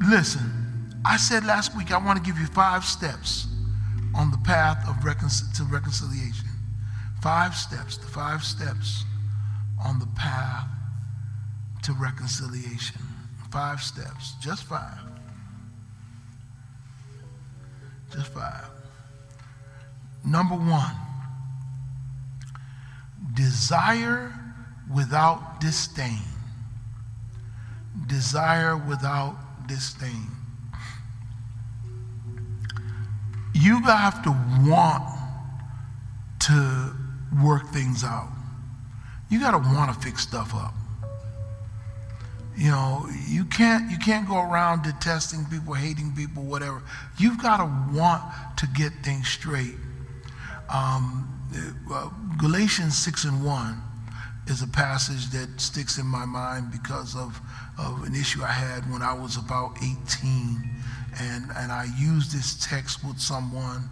Listen, 0.09 0.41
I 1.05 1.17
said 1.17 1.45
last 1.45 1.75
week 1.75 1.91
I 1.91 1.97
want 1.97 2.17
to 2.17 2.23
give 2.23 2.39
you 2.39 2.47
five 2.47 2.85
steps 2.85 3.48
on 4.15 4.31
the 4.31 4.37
path 4.39 4.87
of 4.87 5.03
recon- 5.03 5.29
to 5.55 5.63
reconciliation. 5.63 6.47
Five 7.21 7.55
steps, 7.55 7.97
the 7.97 8.07
five 8.07 8.43
steps 8.43 9.03
on 9.83 9.99
the 9.99 10.07
path 10.07 10.67
to 11.83 11.93
reconciliation. 11.93 13.01
Five 13.51 13.81
steps, 13.81 14.33
just 14.41 14.63
five. 14.63 14.99
Just 18.11 18.27
five. 18.27 18.65
Number 20.25 20.55
one, 20.55 20.95
desire 23.33 24.33
without 24.93 25.59
disdain. 25.59 26.21
Desire 28.07 28.77
without 28.77 29.67
disdain. 29.67 30.27
You 33.59 33.81
have 33.81 34.23
to 34.23 34.29
want 34.69 35.03
to 36.41 36.93
work 37.43 37.67
things 37.69 38.03
out. 38.03 38.29
You 39.29 39.39
got 39.39 39.51
to 39.51 39.57
want 39.57 39.93
to 39.93 39.99
fix 39.99 40.23
stuff 40.23 40.55
up. 40.55 40.73
You 42.55 42.71
know, 42.71 43.07
you 43.27 43.45
can't 43.45 43.89
you 43.91 43.97
can't 43.97 44.27
go 44.27 44.37
around 44.37 44.83
detesting 44.83 45.45
people, 45.45 45.73
hating 45.73 46.13
people, 46.15 46.43
whatever. 46.43 46.81
You've 47.17 47.41
got 47.41 47.57
to 47.57 47.97
want 47.97 48.23
to 48.57 48.67
get 48.67 48.91
things 49.03 49.27
straight. 49.27 49.75
Um, 50.69 51.27
uh, 51.91 52.09
Galatians 52.37 52.97
six 52.97 53.23
and 53.23 53.43
one 53.43 53.81
is 54.49 54.61
a 54.61 54.67
passage 54.67 55.29
that 55.29 55.61
sticks 55.61 55.97
in 55.97 56.05
my 56.05 56.25
mind 56.25 56.71
because 56.71 57.15
of, 57.15 57.39
of 57.77 58.03
an 58.03 58.15
issue 58.15 58.41
I 58.41 58.51
had 58.51 58.91
when 58.91 59.01
I 59.01 59.13
was 59.13 59.37
about 59.37 59.77
18, 59.77 60.69
and 61.19 61.45
and 61.55 61.71
I 61.71 61.87
used 61.97 62.31
this 62.31 62.65
text 62.65 63.03
with 63.03 63.19
someone 63.19 63.89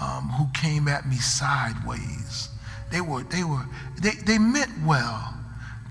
um, 0.00 0.28
who 0.30 0.46
came 0.54 0.88
at 0.88 1.08
me 1.08 1.16
sideways. 1.16 2.48
They 2.90 3.00
were 3.00 3.22
they 3.24 3.44
were 3.44 3.64
they, 4.00 4.12
they 4.24 4.38
meant 4.38 4.72
well, 4.84 5.34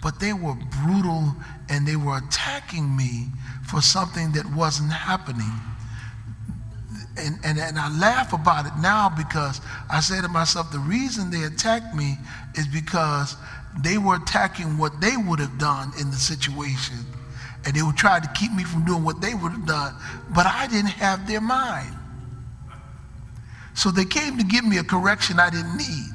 but 0.01 0.19
they 0.19 0.33
were 0.33 0.55
brutal 0.83 1.35
and 1.69 1.87
they 1.87 1.95
were 1.95 2.17
attacking 2.17 2.95
me 2.95 3.27
for 3.69 3.81
something 3.81 4.31
that 4.33 4.45
wasn't 4.55 4.91
happening. 4.91 5.51
And, 7.17 7.39
and, 7.45 7.57
and 7.57 7.79
I 7.79 7.89
laugh 7.97 8.33
about 8.33 8.65
it 8.65 8.73
now 8.81 9.09
because 9.09 9.61
I 9.89 10.01
say 10.01 10.21
to 10.21 10.27
myself, 10.27 10.71
the 10.71 10.79
reason 10.79 11.31
they 11.31 11.43
attacked 11.43 11.95
me 11.95 12.17
is 12.55 12.67
because 12.67 13.37
they 13.81 13.97
were 13.97 14.15
attacking 14.15 14.77
what 14.77 14.99
they 14.99 15.15
would 15.15 15.39
have 15.39 15.57
done 15.57 15.91
in 15.99 16.11
the 16.11 16.17
situation. 16.17 16.97
And 17.65 17.75
they 17.75 17.81
would 17.81 17.97
try 17.97 18.19
to 18.19 18.27
keep 18.29 18.51
me 18.51 18.63
from 18.63 18.85
doing 18.85 19.03
what 19.03 19.21
they 19.21 19.33
would 19.33 19.51
have 19.51 19.65
done, 19.65 19.95
but 20.35 20.45
I 20.45 20.67
didn't 20.67 20.91
have 20.91 21.27
their 21.27 21.41
mind. 21.41 21.95
So 23.73 23.91
they 23.91 24.05
came 24.05 24.37
to 24.37 24.43
give 24.43 24.63
me 24.63 24.77
a 24.77 24.83
correction 24.83 25.39
I 25.39 25.49
didn't 25.49 25.75
need. 25.75 26.11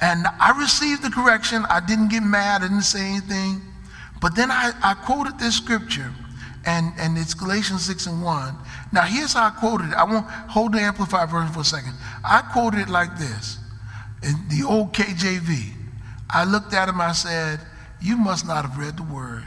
And 0.00 0.26
I 0.40 0.58
received 0.58 1.02
the 1.02 1.10
correction. 1.10 1.64
I 1.68 1.80
didn't 1.80 2.08
get 2.08 2.22
mad. 2.22 2.62
I 2.62 2.68
didn't 2.68 2.82
say 2.82 3.00
anything. 3.00 3.60
But 4.20 4.34
then 4.34 4.50
I, 4.50 4.72
I 4.82 4.94
quoted 4.94 5.38
this 5.38 5.56
scripture, 5.56 6.12
and, 6.64 6.92
and 6.98 7.18
it's 7.18 7.34
Galatians 7.34 7.84
6 7.86 8.06
and 8.06 8.22
1. 8.22 8.54
Now, 8.92 9.02
here's 9.02 9.32
how 9.34 9.46
I 9.46 9.50
quoted 9.50 9.88
it. 9.90 9.94
I 9.94 10.04
won't 10.04 10.26
hold 10.26 10.72
the 10.72 10.80
Amplified 10.80 11.28
version 11.28 11.52
for 11.52 11.60
a 11.60 11.64
second. 11.64 11.94
I 12.24 12.40
quoted 12.52 12.80
it 12.80 12.88
like 12.88 13.16
this 13.18 13.58
in 14.22 14.34
the 14.48 14.66
old 14.66 14.92
KJV. 14.92 15.72
I 16.30 16.44
looked 16.44 16.72
at 16.72 16.88
him, 16.88 17.00
I 17.00 17.12
said, 17.12 17.60
You 18.00 18.16
must 18.16 18.46
not 18.46 18.64
have 18.64 18.78
read 18.78 18.96
the 18.96 19.02
word. 19.02 19.44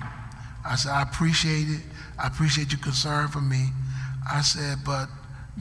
I 0.66 0.76
said, 0.76 0.92
I 0.92 1.04
appreciate 1.04 1.68
it. 1.70 1.82
I 2.18 2.28
appreciate 2.28 2.72
your 2.72 2.82
concern 2.82 3.28
for 3.28 3.42
me. 3.42 3.68
I 4.30 4.42
said, 4.42 4.80
But 4.84 5.08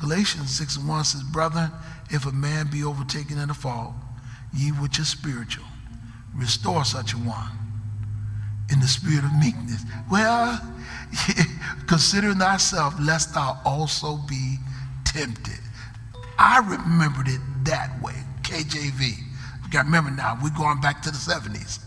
Galatians 0.00 0.56
6 0.56 0.76
and 0.78 0.88
1 0.88 1.04
says, 1.04 1.22
Brother, 1.22 1.70
if 2.10 2.26
a 2.26 2.32
man 2.32 2.68
be 2.70 2.84
overtaken 2.84 3.38
in 3.38 3.50
a 3.50 3.54
fault, 3.54 3.92
ye 4.52 4.70
which 4.70 4.98
are 4.98 5.04
spiritual, 5.04 5.66
restore 6.34 6.84
such 6.84 7.12
a 7.12 7.16
one 7.16 7.50
in 8.72 8.80
the 8.80 8.88
spirit 8.88 9.24
of 9.24 9.32
meekness. 9.38 9.84
Well, 10.10 10.60
consider 11.86 12.32
thyself, 12.34 12.94
lest 13.00 13.34
thou 13.34 13.60
also 13.64 14.16
be 14.28 14.56
tempted. 15.04 15.60
I 16.38 16.58
remembered 16.58 17.28
it 17.28 17.40
that 17.64 18.00
way, 18.02 18.14
KJV. 18.42 19.18
You 19.64 19.70
got 19.70 19.84
remember 19.84 20.10
now, 20.10 20.38
we're 20.42 20.50
going 20.50 20.80
back 20.80 21.02
to 21.02 21.10
the 21.10 21.16
70s. 21.16 21.83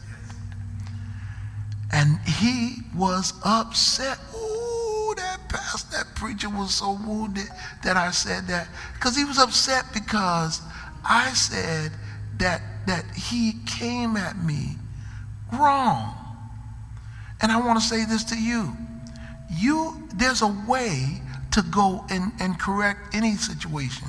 And 1.91 2.19
he 2.19 2.77
was 2.95 3.33
upset. 3.45 4.19
Ooh, 4.35 5.13
that 5.15 5.39
pastor, 5.49 5.97
that 5.97 6.15
preacher 6.15 6.49
was 6.49 6.75
so 6.75 6.97
wounded 7.05 7.47
that 7.83 7.97
I 7.97 8.11
said 8.11 8.47
that. 8.47 8.67
Because 8.93 9.15
he 9.15 9.23
was 9.23 9.37
upset 9.37 9.85
because 9.93 10.61
I 11.07 11.29
said 11.29 11.91
that, 12.39 12.61
that 12.87 13.05
he 13.15 13.53
came 13.65 14.17
at 14.17 14.37
me 14.43 14.75
wrong. 15.53 16.13
And 17.41 17.51
I 17.51 17.59
want 17.59 17.79
to 17.79 17.85
say 17.85 18.05
this 18.05 18.23
to 18.25 18.37
you. 18.37 18.75
You 19.49 20.07
there's 20.15 20.41
a 20.41 20.55
way 20.67 21.21
to 21.51 21.61
go 21.61 22.03
and, 22.09 22.31
and 22.39 22.59
correct 22.59 23.15
any 23.15 23.35
situation. 23.35 24.07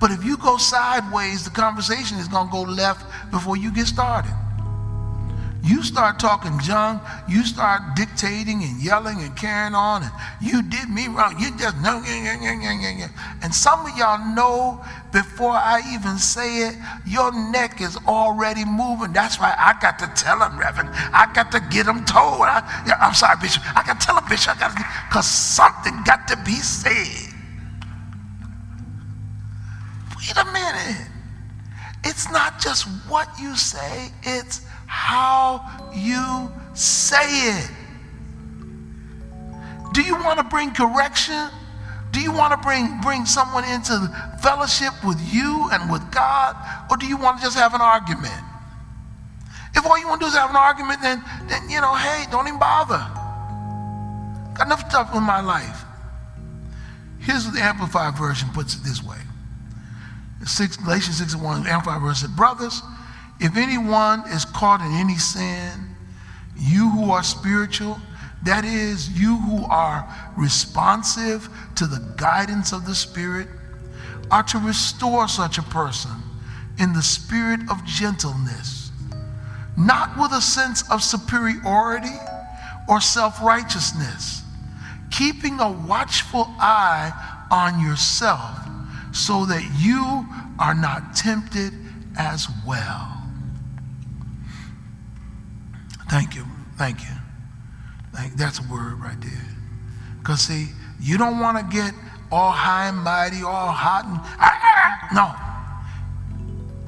But 0.00 0.10
if 0.10 0.24
you 0.24 0.36
go 0.38 0.56
sideways, 0.56 1.44
the 1.44 1.50
conversation 1.50 2.18
is 2.18 2.26
gonna 2.26 2.50
go 2.50 2.62
left 2.62 3.04
before 3.30 3.56
you 3.56 3.70
get 3.70 3.86
started. 3.86 4.34
You 5.62 5.82
start 5.82 6.18
talking 6.18 6.58
junk, 6.60 7.02
you 7.28 7.44
start 7.44 7.82
dictating 7.94 8.62
and 8.62 8.82
yelling 8.82 9.20
and 9.20 9.36
carrying 9.36 9.74
on, 9.74 10.02
and 10.02 10.12
you 10.40 10.62
did 10.62 10.88
me 10.88 11.06
wrong. 11.08 11.36
You 11.38 11.50
just 11.58 11.76
know, 11.82 12.02
and 13.42 13.54
some 13.54 13.84
of 13.84 13.96
y'all 13.96 14.34
know 14.34 14.82
before 15.12 15.52
I 15.52 15.82
even 15.92 16.16
say 16.16 16.68
it, 16.68 16.76
your 17.06 17.32
neck 17.52 17.80
is 17.80 17.98
already 18.06 18.64
moving. 18.64 19.12
That's 19.12 19.38
why 19.38 19.54
I 19.58 19.74
got 19.80 19.98
to 19.98 20.06
tell 20.14 20.40
him, 20.40 20.58
Reverend. 20.58 20.90
I 20.92 21.30
got 21.34 21.52
to 21.52 21.60
get 21.60 21.86
him 21.86 22.04
told. 22.06 22.42
I, 22.42 22.62
am 23.00 23.14
sorry, 23.14 23.36
Bishop. 23.40 23.62
I 23.76 23.82
got 23.84 24.00
to 24.00 24.06
tell 24.06 24.16
him, 24.16 24.24
Bishop. 24.28 24.56
I 24.56 24.60
got 24.60 24.76
to, 24.76 24.84
because 25.08 25.26
something 25.26 26.02
got 26.04 26.26
to 26.28 26.36
be 26.44 26.54
said. 26.54 27.34
Wait 30.16 30.36
a 30.36 30.44
minute. 30.52 31.08
It's 32.04 32.30
not 32.30 32.60
just 32.60 32.86
what 33.08 33.28
you 33.38 33.56
say, 33.56 34.08
it's 34.22 34.62
how 34.90 35.62
you 35.94 36.50
say 36.74 37.22
it. 37.22 37.70
Do 39.94 40.02
you 40.02 40.16
want 40.16 40.38
to 40.40 40.44
bring 40.44 40.74
correction? 40.74 41.48
Do 42.10 42.20
you 42.20 42.32
want 42.32 42.52
to 42.52 42.58
bring, 42.58 43.00
bring 43.00 43.24
someone 43.24 43.62
into 43.64 43.94
fellowship 44.42 44.92
with 45.06 45.20
you 45.32 45.68
and 45.72 45.88
with 45.88 46.02
God? 46.10 46.56
Or 46.90 46.96
do 46.96 47.06
you 47.06 47.16
want 47.16 47.38
to 47.38 47.44
just 47.44 47.56
have 47.56 47.72
an 47.72 47.80
argument? 47.80 48.34
If 49.76 49.86
all 49.86 49.96
you 49.96 50.08
want 50.08 50.20
to 50.22 50.26
do 50.26 50.28
is 50.28 50.34
have 50.34 50.50
an 50.50 50.56
argument, 50.56 51.00
then, 51.02 51.22
then 51.48 51.70
you 51.70 51.80
know, 51.80 51.94
hey, 51.94 52.24
don't 52.32 52.48
even 52.48 52.58
bother. 52.58 52.98
Got 54.58 54.66
enough 54.66 54.90
stuff 54.90 55.14
in 55.14 55.22
my 55.22 55.40
life. 55.40 55.84
Here's 57.20 57.44
what 57.44 57.54
the 57.54 57.62
Amplified 57.62 58.18
Version 58.18 58.48
puts 58.52 58.74
it 58.74 58.82
this 58.82 59.04
way. 59.04 59.18
Six, 60.44 60.76
Galatians 60.76 61.18
6 61.18 61.34
and 61.34 61.42
1, 61.44 61.62
the 61.62 61.70
Amplified 61.70 62.02
Version 62.02 62.28
said, 62.28 62.36
Brothers, 62.36 62.82
if 63.40 63.56
anyone 63.56 64.22
is 64.28 64.44
caught 64.44 64.80
in 64.80 64.92
any 64.92 65.16
sin, 65.16 65.72
you 66.58 66.90
who 66.90 67.10
are 67.10 67.22
spiritual, 67.22 67.98
that 68.44 68.64
is, 68.64 69.08
you 69.18 69.36
who 69.36 69.64
are 69.64 70.06
responsive 70.36 71.48
to 71.76 71.86
the 71.86 72.14
guidance 72.16 72.72
of 72.72 72.86
the 72.86 72.94
Spirit, 72.94 73.48
are 74.30 74.42
to 74.44 74.58
restore 74.58 75.26
such 75.26 75.58
a 75.58 75.62
person 75.62 76.10
in 76.78 76.92
the 76.92 77.02
spirit 77.02 77.60
of 77.70 77.84
gentleness, 77.84 78.90
not 79.76 80.16
with 80.18 80.32
a 80.32 80.40
sense 80.40 80.88
of 80.90 81.02
superiority 81.02 82.16
or 82.88 83.00
self 83.00 83.42
righteousness, 83.42 84.42
keeping 85.10 85.60
a 85.60 85.70
watchful 85.70 86.46
eye 86.58 87.12
on 87.50 87.80
yourself 87.80 88.58
so 89.12 89.44
that 89.44 89.62
you 89.78 90.26
are 90.58 90.74
not 90.74 91.16
tempted 91.16 91.72
as 92.16 92.46
well. 92.66 93.09
Thank 96.10 96.34
you. 96.34 96.44
Thank 96.76 97.02
you. 97.02 97.14
Thank, 98.12 98.34
that's 98.34 98.58
a 98.58 98.62
word 98.64 99.00
right 99.00 99.20
there. 99.20 99.46
Because, 100.18 100.40
see, 100.40 100.66
you 101.00 101.16
don't 101.16 101.38
want 101.38 101.56
to 101.56 101.76
get 101.76 101.94
all 102.32 102.50
high 102.50 102.88
and 102.88 102.98
mighty, 102.98 103.44
all 103.44 103.70
hot 103.70 104.04
and. 104.06 104.18
Ah, 104.40 105.08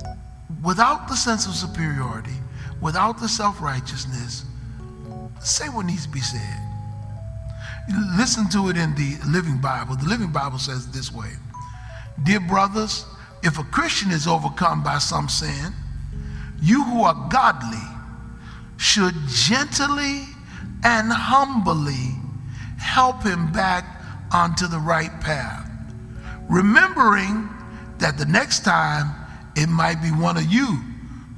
no. 0.08 0.16
Without 0.64 1.06
the 1.06 1.14
sense 1.14 1.46
of 1.46 1.54
superiority, 1.54 2.34
without 2.80 3.20
the 3.20 3.28
self 3.28 3.62
righteousness, 3.62 4.44
say 5.40 5.68
what 5.68 5.86
needs 5.86 6.04
to 6.06 6.12
be 6.12 6.20
said. 6.20 6.58
Listen 8.16 8.48
to 8.50 8.70
it 8.70 8.76
in 8.76 8.92
the 8.96 9.18
Living 9.28 9.60
Bible. 9.60 9.94
The 9.94 10.08
Living 10.08 10.32
Bible 10.32 10.58
says 10.58 10.90
this 10.90 11.12
way 11.12 11.30
Dear 12.24 12.40
brothers, 12.40 13.04
if 13.44 13.56
a 13.60 13.64
Christian 13.64 14.10
is 14.10 14.26
overcome 14.26 14.82
by 14.82 14.98
some 14.98 15.28
sin, 15.28 15.72
you 16.60 16.82
who 16.82 17.04
are 17.04 17.28
godly 17.30 17.91
should 18.82 19.14
gently 19.28 20.26
and 20.82 21.12
humbly 21.12 22.18
help 22.78 23.22
him 23.22 23.52
back 23.52 23.84
onto 24.32 24.66
the 24.66 24.78
right 24.78 25.20
path, 25.20 25.70
remembering 26.50 27.48
that 27.98 28.18
the 28.18 28.24
next 28.24 28.64
time 28.64 29.08
it 29.54 29.68
might 29.68 30.02
be 30.02 30.08
one 30.08 30.36
of 30.36 30.44
you 30.46 30.80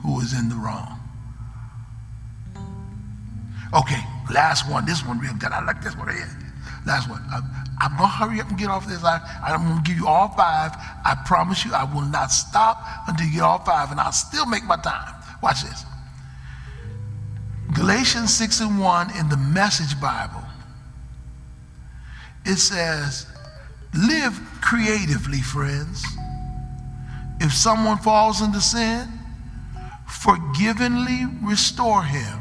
who 0.01 0.18
is 0.20 0.32
in 0.32 0.49
the 0.49 0.55
wrong. 0.55 0.99
Okay, 3.74 4.01
last 4.32 4.70
one. 4.70 4.86
This 4.86 5.05
one 5.05 5.20
real 5.20 5.34
good. 5.34 5.53
I 5.53 5.62
like 5.66 5.82
this 5.82 5.95
one 5.99 6.09
here. 6.09 6.26
Last 6.86 7.11
one. 7.11 7.20
Uh, 7.30 7.42
I'm, 7.42 7.92
I'm 7.92 7.99
going 7.99 8.09
to 8.09 8.16
hurry 8.16 8.40
up 8.40 8.49
and 8.49 8.59
get 8.59 8.68
off 8.68 8.86
this. 8.86 9.05
I, 9.05 9.20
I'm 9.45 9.68
going 9.68 9.84
to 9.84 9.90
give 9.90 9.99
you 9.99 10.07
all 10.07 10.28
five. 10.28 10.70
I 11.05 11.14
promise 11.26 11.62
you, 11.62 11.74
I 11.74 11.84
will 11.84 12.09
not 12.09 12.30
stop 12.30 12.82
until 13.07 13.26
you 13.26 13.34
get 13.34 13.42
all 13.42 13.59
five, 13.59 13.90
and 13.90 14.01
I'll 14.01 14.12
still 14.12 14.47
make 14.47 14.64
my 14.64 14.76
time. 14.76 15.14
Watch 15.42 15.62
this. 15.62 15.84
Galatians 17.72 18.34
6 18.34 18.60
and 18.60 18.78
1 18.78 19.16
in 19.18 19.28
the 19.28 19.36
Message 19.36 20.00
Bible, 20.00 20.42
it 22.44 22.56
says, 22.56 23.26
Live 23.94 24.38
creatively, 24.60 25.40
friends. 25.40 26.04
If 27.40 27.52
someone 27.52 27.98
falls 27.98 28.42
into 28.42 28.60
sin, 28.60 29.08
forgivingly 30.06 31.26
restore 31.42 32.02
him, 32.02 32.40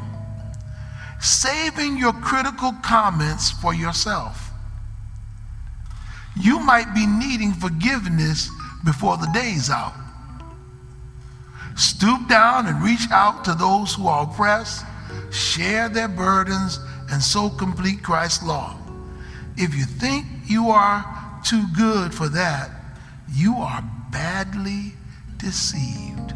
saving 1.20 1.96
your 1.96 2.12
critical 2.12 2.72
comments 2.82 3.50
for 3.50 3.74
yourself. 3.74 4.50
You 6.36 6.60
might 6.60 6.94
be 6.94 7.06
needing 7.06 7.52
forgiveness 7.52 8.50
before 8.84 9.16
the 9.16 9.30
day's 9.32 9.70
out. 9.70 9.94
Stoop 11.76 12.28
down 12.28 12.66
and 12.66 12.82
reach 12.82 13.08
out 13.10 13.44
to 13.44 13.54
those 13.54 13.94
who 13.94 14.06
are 14.06 14.24
oppressed 14.24 14.84
share 15.30 15.88
their 15.88 16.08
burdens, 16.08 16.80
and 17.10 17.22
so 17.22 17.50
complete 17.50 18.02
Christ's 18.02 18.44
law. 18.44 18.76
If 19.56 19.74
you 19.74 19.84
think 19.84 20.26
you 20.46 20.68
are 20.68 21.40
too 21.44 21.64
good 21.76 22.14
for 22.14 22.28
that, 22.28 22.70
you 23.32 23.56
are 23.56 23.82
badly 24.10 24.94
deceived. 25.38 26.32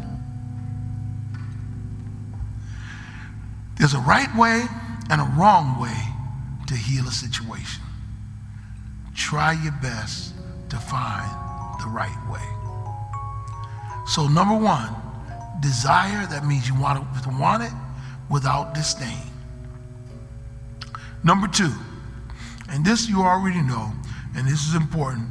There's 3.77 3.93
a 3.93 3.99
right 3.99 4.33
way 4.37 4.63
and 5.09 5.21
a 5.21 5.33
wrong 5.37 5.79
way 5.81 5.97
to 6.67 6.75
heal 6.75 7.07
a 7.07 7.11
situation. 7.11 7.83
Try 9.15 9.53
your 9.63 9.73
best 9.81 10.33
to 10.69 10.77
find 10.77 11.29
the 11.79 11.87
right 11.87 12.19
way. 12.29 12.59
So, 14.05 14.27
number 14.27 14.55
one, 14.55 14.93
desire, 15.61 16.25
that 16.27 16.45
means 16.45 16.67
you 16.67 16.75
want 16.79 16.99
to 17.23 17.29
want 17.29 17.63
it 17.63 17.71
without 18.29 18.73
disdain. 18.73 19.23
Number 21.23 21.47
two, 21.47 21.73
and 22.69 22.85
this 22.85 23.09
you 23.09 23.21
already 23.21 23.61
know, 23.61 23.91
and 24.35 24.47
this 24.47 24.67
is 24.67 24.75
important 24.75 25.27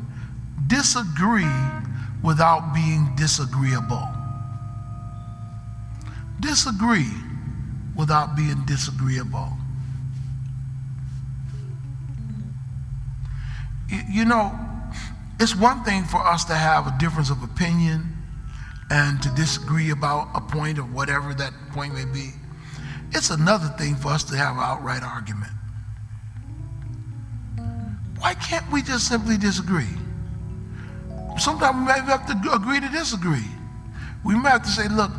disagree 0.69 1.51
without 2.23 2.75
being 2.75 3.09
disagreeable. 3.17 4.07
Disagree 6.41 7.11
without 7.97 8.37
being 8.37 8.65
disagreeable. 8.67 9.49
You 14.11 14.25
know, 14.25 14.59
it's 15.41 15.57
one 15.57 15.83
thing 15.85 16.05
for 16.05 16.19
us 16.19 16.45
to 16.45 16.55
have 16.55 16.87
a 16.87 16.95
difference 16.99 17.31
of 17.31 17.43
opinion 17.43 18.15
and 18.91 19.23
to 19.23 19.31
disagree 19.31 19.91
about 19.91 20.29
a 20.35 20.41
point 20.41 20.79
of 20.79 20.93
whatever 20.93 21.35
that 21.35 21.53
point 21.73 21.95
may 21.95 22.05
be. 22.05 22.33
It's 23.13 23.31
another 23.31 23.69
thing 23.79 23.97
for 23.97 24.09
us 24.09 24.25
to 24.25 24.37
have 24.37 24.57
an 24.57 24.63
outright 24.63 25.03
argument. 25.03 25.53
Why 28.19 28.35
can't 28.35 28.71
we 28.73 28.83
just 28.83 29.09
simply 29.09 29.37
disagree? 29.37 29.87
Sometimes 31.39 31.77
we 31.79 31.85
might 31.85 32.03
have 32.03 32.27
to 32.27 32.53
agree 32.53 32.81
to 32.81 32.89
disagree. 32.89 33.47
We 34.25 34.35
might 34.35 34.51
have 34.51 34.63
to 34.65 34.71
say, 34.71 34.89
look, 34.89 35.11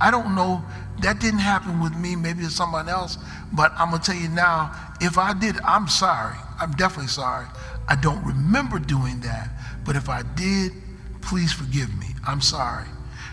I 0.00 0.10
don't 0.10 0.34
know, 0.34 0.64
that 1.02 1.20
didn't 1.20 1.40
happen 1.40 1.80
with 1.80 1.94
me, 1.96 2.16
maybe 2.16 2.44
it's 2.44 2.54
someone 2.54 2.88
else, 2.88 3.18
but 3.52 3.72
I'm 3.76 3.90
going 3.90 4.00
to 4.00 4.12
tell 4.12 4.20
you 4.20 4.28
now, 4.28 4.72
if 5.00 5.18
I 5.18 5.34
did, 5.34 5.56
I'm 5.64 5.88
sorry. 5.88 6.36
I'm 6.58 6.72
definitely 6.72 7.08
sorry. 7.08 7.46
I 7.88 7.96
don't 7.96 8.24
remember 8.24 8.78
doing 8.78 9.20
that, 9.20 9.50
but 9.84 9.96
if 9.96 10.08
I 10.08 10.22
did, 10.22 10.72
please 11.20 11.52
forgive 11.52 11.94
me. 11.98 12.08
I'm 12.26 12.40
sorry. 12.40 12.86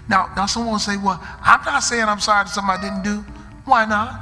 Now, 0.09 0.31
now 0.35 0.45
someone 0.45 0.73
will 0.73 0.79
say, 0.79 0.97
well, 0.97 1.21
I'm 1.41 1.63
not 1.65 1.79
saying 1.79 2.03
I'm 2.03 2.19
sorry 2.19 2.45
to 2.45 2.51
something 2.51 2.75
I 2.77 2.81
didn't 2.81 3.03
do. 3.03 3.25
Why 3.65 3.85
not? 3.85 4.19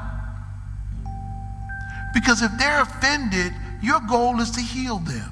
Because 2.14 2.42
if 2.42 2.52
they're 2.58 2.82
offended, 2.82 3.54
your 3.82 4.00
goal 4.02 4.40
is 4.42 4.52
to 4.52 4.62
heal 4.62 5.00
them. 5.00 5.32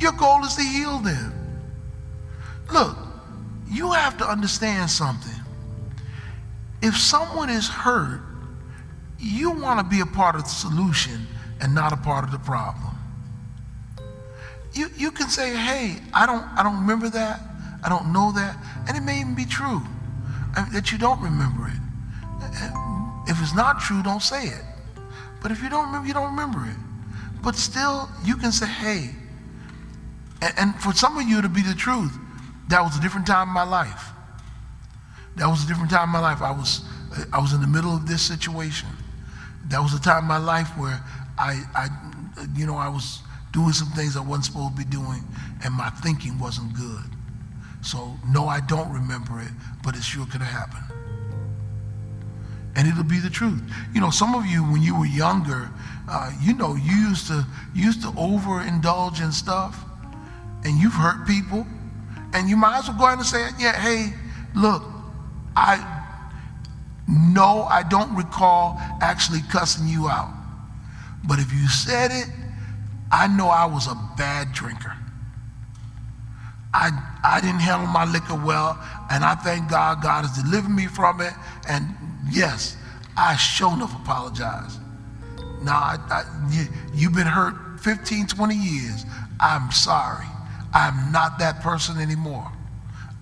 Your 0.00 0.12
goal 0.12 0.44
is 0.44 0.56
to 0.56 0.62
heal 0.62 0.98
them. 0.98 1.32
Look, 2.72 2.96
you 3.70 3.92
have 3.92 4.18
to 4.18 4.28
understand 4.28 4.90
something. 4.90 5.40
If 6.80 6.96
someone 6.96 7.50
is 7.50 7.68
hurt, 7.68 8.20
you 9.18 9.52
want 9.52 9.78
to 9.78 9.84
be 9.84 10.00
a 10.00 10.06
part 10.06 10.34
of 10.34 10.42
the 10.42 10.48
solution 10.48 11.26
and 11.60 11.74
not 11.74 11.92
a 11.92 11.96
part 11.96 12.24
of 12.24 12.32
the 12.32 12.38
problem. 12.38 12.96
You, 14.74 14.88
you 14.96 15.10
can 15.12 15.28
say, 15.28 15.54
hey, 15.54 15.98
I 16.12 16.26
don't, 16.26 16.44
I 16.58 16.62
don't 16.62 16.80
remember 16.80 17.08
that. 17.10 17.40
I 17.84 17.88
don't 17.88 18.12
know 18.12 18.32
that. 18.32 18.56
And 18.88 18.96
it 18.96 19.00
may 19.00 19.20
even 19.20 19.34
be 19.34 19.44
true 19.44 19.82
mean, 20.56 20.72
that 20.72 20.92
you 20.92 20.98
don't 20.98 21.20
remember 21.20 21.68
it. 21.68 21.80
Uh, 22.40 23.22
if 23.26 23.40
it's 23.40 23.54
not 23.54 23.80
true, 23.80 24.02
don't 24.02 24.22
say 24.22 24.46
it. 24.46 24.64
But 25.42 25.50
if 25.50 25.62
you 25.62 25.68
don't 25.68 25.86
remember, 25.86 26.06
you 26.06 26.14
don't 26.14 26.30
remember 26.30 26.64
it. 26.64 26.76
But 27.42 27.56
still, 27.56 28.08
you 28.24 28.36
can 28.36 28.52
say, 28.52 28.66
hey, 28.66 29.10
and, 30.40 30.54
and 30.58 30.74
for 30.76 30.92
some 30.92 31.18
of 31.18 31.24
you 31.24 31.42
to 31.42 31.48
be 31.48 31.62
the 31.62 31.74
truth, 31.74 32.16
that 32.68 32.82
was 32.82 32.96
a 32.96 33.00
different 33.00 33.26
time 33.26 33.48
in 33.48 33.54
my 33.54 33.64
life. 33.64 34.10
That 35.36 35.48
was 35.48 35.64
a 35.64 35.66
different 35.66 35.90
time 35.90 36.08
in 36.08 36.12
my 36.12 36.20
life. 36.20 36.42
I 36.42 36.52
was, 36.52 36.84
uh, 37.16 37.24
I 37.32 37.40
was 37.40 37.52
in 37.52 37.60
the 37.60 37.66
middle 37.66 37.94
of 37.94 38.06
this 38.06 38.22
situation. 38.22 38.88
That 39.68 39.80
was 39.80 39.94
a 39.94 40.00
time 40.00 40.24
in 40.24 40.28
my 40.28 40.38
life 40.38 40.68
where 40.76 41.02
I, 41.38 41.62
I, 41.74 41.88
you 42.54 42.66
know, 42.66 42.76
I 42.76 42.88
was 42.88 43.20
doing 43.52 43.72
some 43.72 43.88
things 43.88 44.16
I 44.16 44.20
wasn't 44.20 44.46
supposed 44.46 44.76
to 44.76 44.84
be 44.84 44.88
doing, 44.88 45.24
and 45.64 45.74
my 45.74 45.90
thinking 45.90 46.38
wasn't 46.38 46.74
good. 46.74 47.04
So, 47.82 48.16
no, 48.28 48.46
I 48.46 48.60
don't 48.60 48.90
remember 48.92 49.40
it, 49.40 49.50
but 49.82 49.96
it 49.96 50.02
sure 50.02 50.26
could 50.26 50.40
have 50.42 50.52
happened. 50.52 50.84
and 52.74 52.88
it'll 52.88 53.04
be 53.04 53.18
the 53.18 53.30
truth. 53.30 53.60
You 53.94 54.00
know, 54.00 54.10
some 54.10 54.34
of 54.34 54.46
you, 54.46 54.62
when 54.64 54.82
you 54.82 54.98
were 54.98 55.06
younger, 55.06 55.68
uh, 56.08 56.32
you 56.40 56.54
know, 56.54 56.74
you 56.74 56.94
used 57.10 57.26
to 57.28 57.46
you 57.74 57.84
used 57.84 58.02
to 58.02 58.08
overindulge 58.08 59.22
in 59.22 59.32
stuff, 59.32 59.84
and 60.64 60.78
you've 60.78 60.94
hurt 60.94 61.26
people, 61.26 61.66
and 62.32 62.48
you 62.48 62.56
might 62.56 62.78
as 62.78 62.88
well 62.88 62.98
go 62.98 63.04
out 63.06 63.18
and 63.18 63.26
say, 63.26 63.48
"Yeah, 63.58 63.78
hey, 63.78 64.14
look, 64.54 64.84
I 65.56 65.76
no, 67.06 67.64
I 67.64 67.82
don't 67.82 68.14
recall 68.16 68.78
actually 69.00 69.40
cussing 69.50 69.86
you 69.86 70.08
out, 70.08 70.32
but 71.24 71.38
if 71.38 71.52
you 71.52 71.68
said 71.68 72.10
it, 72.10 72.28
I 73.10 73.26
know 73.26 73.48
I 73.48 73.66
was 73.66 73.86
a 73.86 73.96
bad 74.16 74.52
drinker. 74.52 74.96
I, 76.74 76.90
I 77.22 77.40
didn't 77.40 77.60
handle 77.60 77.86
my 77.86 78.04
liquor 78.04 78.34
well, 78.34 78.78
and 79.10 79.24
I 79.24 79.34
thank 79.34 79.68
God 79.68 80.02
God 80.02 80.24
has 80.24 80.42
delivered 80.42 80.70
me 80.70 80.86
from 80.86 81.20
it. 81.20 81.32
And 81.68 81.86
yes, 82.30 82.76
I 83.16 83.36
sure 83.36 83.72
enough 83.72 83.94
apologize. 84.02 84.78
Now, 85.62 85.76
I, 85.76 85.98
I, 86.10 86.24
you, 86.50 86.64
you've 86.94 87.14
been 87.14 87.26
hurt 87.26 87.80
15, 87.80 88.26
20 88.26 88.54
years. 88.54 89.04
I'm 89.38 89.70
sorry. 89.70 90.26
I'm 90.72 91.12
not 91.12 91.38
that 91.38 91.60
person 91.60 92.00
anymore. 92.00 92.50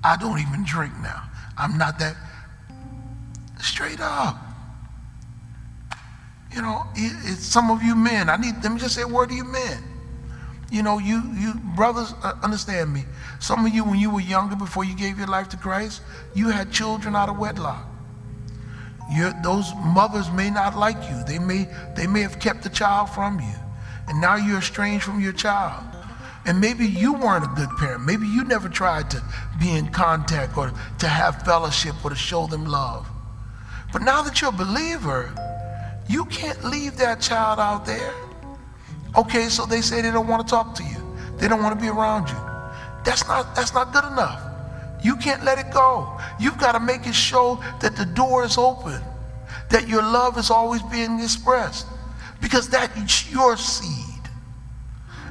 I 0.05 0.17
don't 0.17 0.39
even 0.39 0.65
drink 0.65 0.93
now. 1.03 1.23
I'm 1.59 1.77
not 1.77 1.99
that. 1.99 2.17
Straight 3.61 4.01
up. 4.01 4.37
You 6.55 6.63
know, 6.63 6.83
it, 6.95 7.37
some 7.37 7.71
of 7.71 7.83
you 7.83 7.95
men. 7.95 8.31
I 8.31 8.37
need. 8.37 8.55
Let 8.63 8.73
me 8.73 8.81
just 8.81 8.95
say 8.95 9.03
a 9.03 9.09
word 9.09 9.29
to 9.29 9.35
you 9.35 9.45
men. 9.45 9.83
You 10.71 10.83
know, 10.85 10.99
you 10.99 11.23
you 11.37 11.55
brothers 11.75 12.15
uh, 12.23 12.35
understand 12.43 12.93
me. 12.93 13.05
Some 13.41 13.67
of 13.67 13.75
you, 13.75 13.85
when 13.85 13.99
you 13.99 14.11
were 14.11 14.21
younger, 14.21 14.55
before 14.55 14.85
you 14.85 14.95
gave 14.95 15.19
your 15.19 15.27
life 15.27 15.49
to 15.51 15.57
Christ, 15.57 16.03
you 16.35 16.49
had 16.49 16.71
children 16.71 17.17
out 17.17 17.29
of 17.29 17.39
wedlock. 17.39 17.87
You're, 19.13 19.35
those 19.43 19.73
mothers 19.85 20.31
may 20.31 20.51
not 20.51 20.77
like 20.77 20.97
you. 21.11 21.25
They 21.25 21.41
may 21.41 21.69
they 21.97 22.07
may 22.07 22.21
have 22.21 22.39
kept 22.39 22.63
the 22.63 22.69
child 22.69 23.11
from 23.11 23.41
you, 23.41 23.55
and 24.09 24.21
now 24.21 24.37
you're 24.37 24.59
estranged 24.59 25.05
from 25.05 25.21
your 25.21 25.33
child. 25.33 25.85
And 26.47 26.61
maybe 26.61 26.87
you 26.87 27.13
weren't 27.15 27.45
a 27.45 27.49
good 27.49 27.69
parent. 27.77 28.05
Maybe 28.07 28.27
you 28.27 28.45
never 28.45 28.69
tried 28.69 29.11
to 29.11 29.23
be 29.59 29.73
in 29.73 29.89
contact 29.89 30.57
or 30.57 30.73
to 30.99 31.09
have 31.09 31.43
fellowship 31.43 31.95
or 32.03 32.11
to 32.11 32.17
show 32.17 32.47
them 32.47 32.65
love. 32.65 33.07
But 33.93 34.03
now 34.03 34.23
that 34.23 34.41
you're 34.41 34.51
a 34.51 34.53
believer, 34.53 35.35
you 36.09 36.25
can't 36.27 36.65
leave 36.65 36.97
that 36.97 37.21
child 37.21 37.59
out 37.59 37.85
there. 37.85 38.15
Okay, 39.17 39.49
so 39.49 39.67
they 39.67 39.81
say 39.81 40.01
they 40.03 40.11
don't 40.11 40.29
want 40.29 40.47
to 40.47 40.51
talk 40.51 40.75
to 40.77 40.85
you. 40.85 40.97
They 41.39 41.49
don't 41.49 41.63
want 41.63 41.79
to 41.79 41.83
be 41.83 41.89
around 41.89 42.29
you. 42.29 42.37
That's 43.05 43.27
not 43.27 43.57
that's 43.57 43.75
not 43.75 43.93
good 43.93 44.05
enough. 44.05 44.43
You 45.03 45.17
can't 45.17 45.43
let 45.45 45.59
it 45.59 45.73
go. 45.73 46.19
You've 46.39 46.59
got 46.59 46.73
to 46.73 46.81
make 46.81 47.07
it 47.07 47.15
show 47.15 47.59
that 47.81 47.97
the 47.97 48.05
door 48.05 48.45
is 48.45 48.59
open, 48.59 49.01
that 49.71 49.89
your 49.89 50.03
love 50.03 50.39
is 50.39 50.51
always 50.51 50.83
being 50.83 51.21
expressed, 51.21 51.87
because 52.41 52.69
that's 52.69 53.31
your 53.33 53.57
seed. 53.57 54.07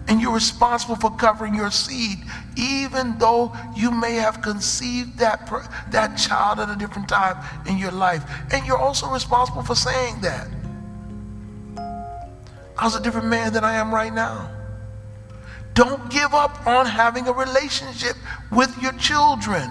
And 0.08 0.20
you're 0.20 0.34
responsible 0.34 0.96
for 0.96 1.12
covering 1.12 1.54
your 1.54 1.70
seed, 1.70 2.18
even 2.58 3.20
though 3.20 3.56
you 3.76 3.92
may 3.92 4.16
have 4.16 4.42
conceived 4.42 5.20
that, 5.20 5.48
that 5.92 6.16
child 6.16 6.60
at 6.60 6.70
a 6.70 6.76
different 6.76 7.08
time 7.08 7.38
in 7.68 7.78
your 7.78 7.92
life. 7.92 8.24
And 8.52 8.66
you're 8.66 8.80
also 8.80 9.08
responsible 9.08 9.62
for 9.62 9.76
saying 9.76 10.22
that. 10.22 10.48
I 12.80 12.86
was 12.86 12.96
a 12.96 13.02
different 13.02 13.28
man 13.28 13.52
than 13.52 13.66
I 13.66 13.74
am 13.74 13.94
right 13.94 14.14
now. 14.14 14.50
Don't 15.74 16.10
give 16.10 16.34
up 16.34 16.66
on 16.66 16.86
having 16.86 17.28
a 17.28 17.34
relationship 17.34 18.16
with 18.52 18.82
your 18.82 18.94
children. 18.94 19.70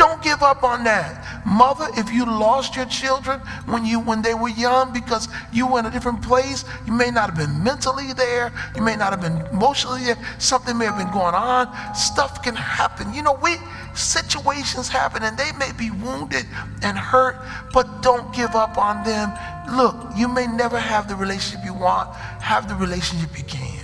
Don't 0.00 0.22
give 0.22 0.42
up 0.42 0.62
on 0.62 0.82
that. 0.84 1.44
Mother, 1.44 1.86
if 1.98 2.10
you 2.10 2.24
lost 2.24 2.74
your 2.74 2.86
children 2.86 3.38
when 3.66 3.84
you 3.84 4.00
when 4.00 4.22
they 4.22 4.32
were 4.32 4.48
young 4.48 4.94
because 4.94 5.28
you 5.52 5.66
were 5.66 5.78
in 5.78 5.84
a 5.84 5.90
different 5.90 6.22
place, 6.22 6.64
you 6.86 6.94
may 6.94 7.10
not 7.10 7.28
have 7.28 7.36
been 7.36 7.62
mentally 7.62 8.14
there, 8.14 8.50
you 8.74 8.80
may 8.80 8.96
not 8.96 9.10
have 9.10 9.20
been 9.20 9.44
emotionally 9.52 10.04
there, 10.04 10.16
something 10.38 10.78
may 10.78 10.86
have 10.86 10.96
been 10.96 11.12
going 11.12 11.34
on. 11.34 11.68
Stuff 11.94 12.42
can 12.42 12.56
happen. 12.56 13.12
You 13.12 13.20
know, 13.20 13.38
we 13.42 13.56
situations 13.92 14.88
happen 14.88 15.22
and 15.22 15.36
they 15.36 15.52
may 15.58 15.70
be 15.72 15.90
wounded 15.90 16.46
and 16.82 16.96
hurt, 16.96 17.36
but 17.74 18.00
don't 18.00 18.34
give 18.34 18.54
up 18.54 18.78
on 18.78 19.04
them. 19.04 19.30
Look, 19.76 19.96
you 20.16 20.28
may 20.28 20.46
never 20.46 20.78
have 20.78 21.08
the 21.08 21.14
relationship 21.14 21.62
you 21.62 21.74
want, 21.74 22.08
have 22.40 22.70
the 22.70 22.74
relationship 22.74 23.36
you 23.36 23.44
can. 23.44 23.79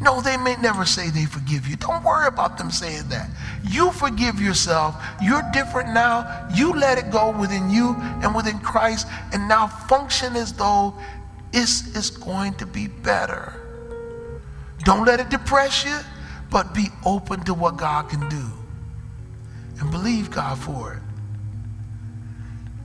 No, 0.00 0.20
they 0.20 0.36
may 0.36 0.56
never 0.56 0.84
say 0.84 1.10
they 1.10 1.26
forgive 1.26 1.68
you. 1.68 1.76
Don't 1.76 2.02
worry 2.02 2.26
about 2.26 2.58
them 2.58 2.70
saying 2.70 3.08
that. 3.08 3.30
You 3.62 3.92
forgive 3.92 4.40
yourself. 4.40 4.96
You're 5.22 5.42
different 5.52 5.90
now. 5.94 6.48
You 6.54 6.72
let 6.72 6.98
it 6.98 7.10
go 7.10 7.30
within 7.30 7.70
you 7.70 7.94
and 8.22 8.34
within 8.34 8.58
Christ, 8.58 9.06
and 9.32 9.46
now 9.46 9.68
function 9.68 10.34
as 10.34 10.52
though 10.52 10.94
it's, 11.52 11.94
it's 11.96 12.10
going 12.10 12.54
to 12.54 12.66
be 12.66 12.88
better. 12.88 13.54
Don't 14.84 15.04
let 15.04 15.20
it 15.20 15.30
depress 15.30 15.84
you, 15.84 15.98
but 16.50 16.74
be 16.74 16.88
open 17.04 17.44
to 17.44 17.54
what 17.54 17.76
God 17.76 18.08
can 18.08 18.28
do 18.28 18.44
and 19.78 19.90
believe 19.90 20.30
God 20.30 20.58
for 20.58 20.94
it. 20.94 21.11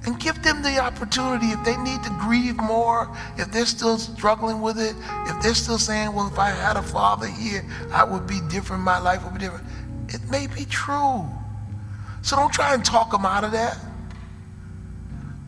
And 0.08 0.18
give 0.18 0.42
them 0.42 0.62
the 0.62 0.80
opportunity 0.80 1.48
if 1.48 1.62
they 1.66 1.76
need 1.76 2.02
to 2.04 2.10
grieve 2.12 2.56
more, 2.56 3.14
if 3.38 3.52
they're 3.52 3.66
still 3.66 3.98
struggling 3.98 4.62
with 4.62 4.80
it, 4.80 4.96
if 5.26 5.44
they're 5.44 5.54
still 5.54 5.78
saying, 5.78 6.14
well, 6.14 6.28
if 6.28 6.40
I 6.40 6.50
had 6.50 6.78
a 6.78 6.82
father 6.82 7.28
here, 7.28 7.66
I 7.92 8.06
would 8.06 8.26
be 8.26 8.40
different, 8.50 8.84
my 8.84 9.00
life 9.00 9.22
would 9.26 9.34
be 9.34 9.42
different. 9.42 9.66
It 10.08 10.22
may 10.32 10.48
be 10.48 10.64
true. 10.64 11.26
So 12.22 12.38
don't 12.38 12.54
try 12.54 12.74
and 12.74 12.86
talk 12.86 13.12
them 13.12 13.26
out 13.26 13.44
of 13.44 13.52
that. 13.52 13.78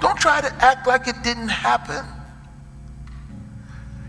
Don't 0.02 0.20
try 0.20 0.42
to 0.42 0.54
act 0.56 0.86
like 0.86 1.08
it 1.08 1.16
didn't 1.24 1.48
happen. 1.48 2.06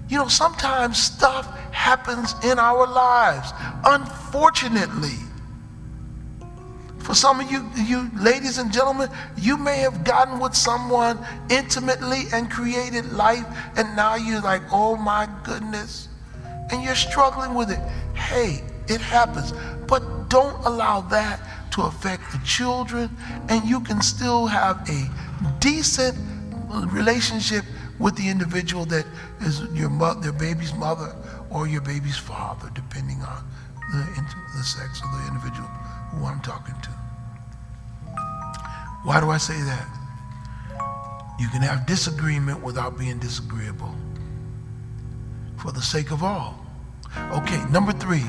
You 0.08 0.18
know, 0.18 0.26
sometimes 0.26 0.98
stuff 0.98 1.46
happens 1.70 2.34
in 2.42 2.58
our 2.58 2.88
lives, 2.88 3.52
unfortunately. 3.84 5.29
For 7.00 7.14
some 7.14 7.40
of 7.40 7.50
you, 7.50 7.68
you 7.76 8.10
ladies 8.14 8.58
and 8.58 8.72
gentlemen, 8.72 9.08
you 9.36 9.56
may 9.56 9.78
have 9.78 10.04
gotten 10.04 10.38
with 10.38 10.54
someone 10.54 11.18
intimately 11.50 12.24
and 12.32 12.50
created 12.50 13.12
life, 13.12 13.44
and 13.76 13.96
now 13.96 14.14
you're 14.14 14.42
like, 14.42 14.62
oh 14.70 14.96
my 14.96 15.28
goodness, 15.42 16.08
and 16.70 16.82
you're 16.82 16.94
struggling 16.94 17.54
with 17.54 17.70
it. 17.70 17.80
Hey, 18.14 18.62
it 18.88 19.00
happens. 19.00 19.52
But 19.88 20.28
don't 20.28 20.64
allow 20.64 21.00
that 21.02 21.40
to 21.72 21.82
affect 21.82 22.30
the 22.32 22.38
children, 22.44 23.10
and 23.48 23.64
you 23.64 23.80
can 23.80 24.02
still 24.02 24.46
have 24.46 24.88
a 24.88 25.10
decent 25.58 26.16
relationship 26.92 27.64
with 27.98 28.16
the 28.16 28.28
individual 28.28 28.84
that 28.86 29.06
is 29.40 29.62
your 29.72 29.90
mother, 29.90 30.20
their 30.20 30.32
baby's 30.32 30.74
mother 30.74 31.14
or 31.50 31.66
your 31.66 31.82
baby's 31.82 32.16
father, 32.16 32.70
depending 32.74 33.20
on 33.22 33.44
the, 33.92 34.06
the 34.56 34.62
sex 34.64 35.02
of 35.02 35.10
the 35.12 35.28
individual 35.28 35.68
who 36.12 36.24
I'm 36.24 36.40
talking 36.40 36.74
to. 36.82 36.89
Why 39.02 39.20
do 39.20 39.30
I 39.30 39.38
say 39.38 39.60
that? 39.62 39.86
You 41.38 41.48
can 41.48 41.62
have 41.62 41.86
disagreement 41.86 42.62
without 42.62 42.98
being 42.98 43.18
disagreeable 43.18 43.94
for 45.56 45.72
the 45.72 45.80
sake 45.80 46.10
of 46.10 46.22
all. 46.22 46.58
Okay, 47.32 47.62
number 47.70 47.92
three. 47.92 48.24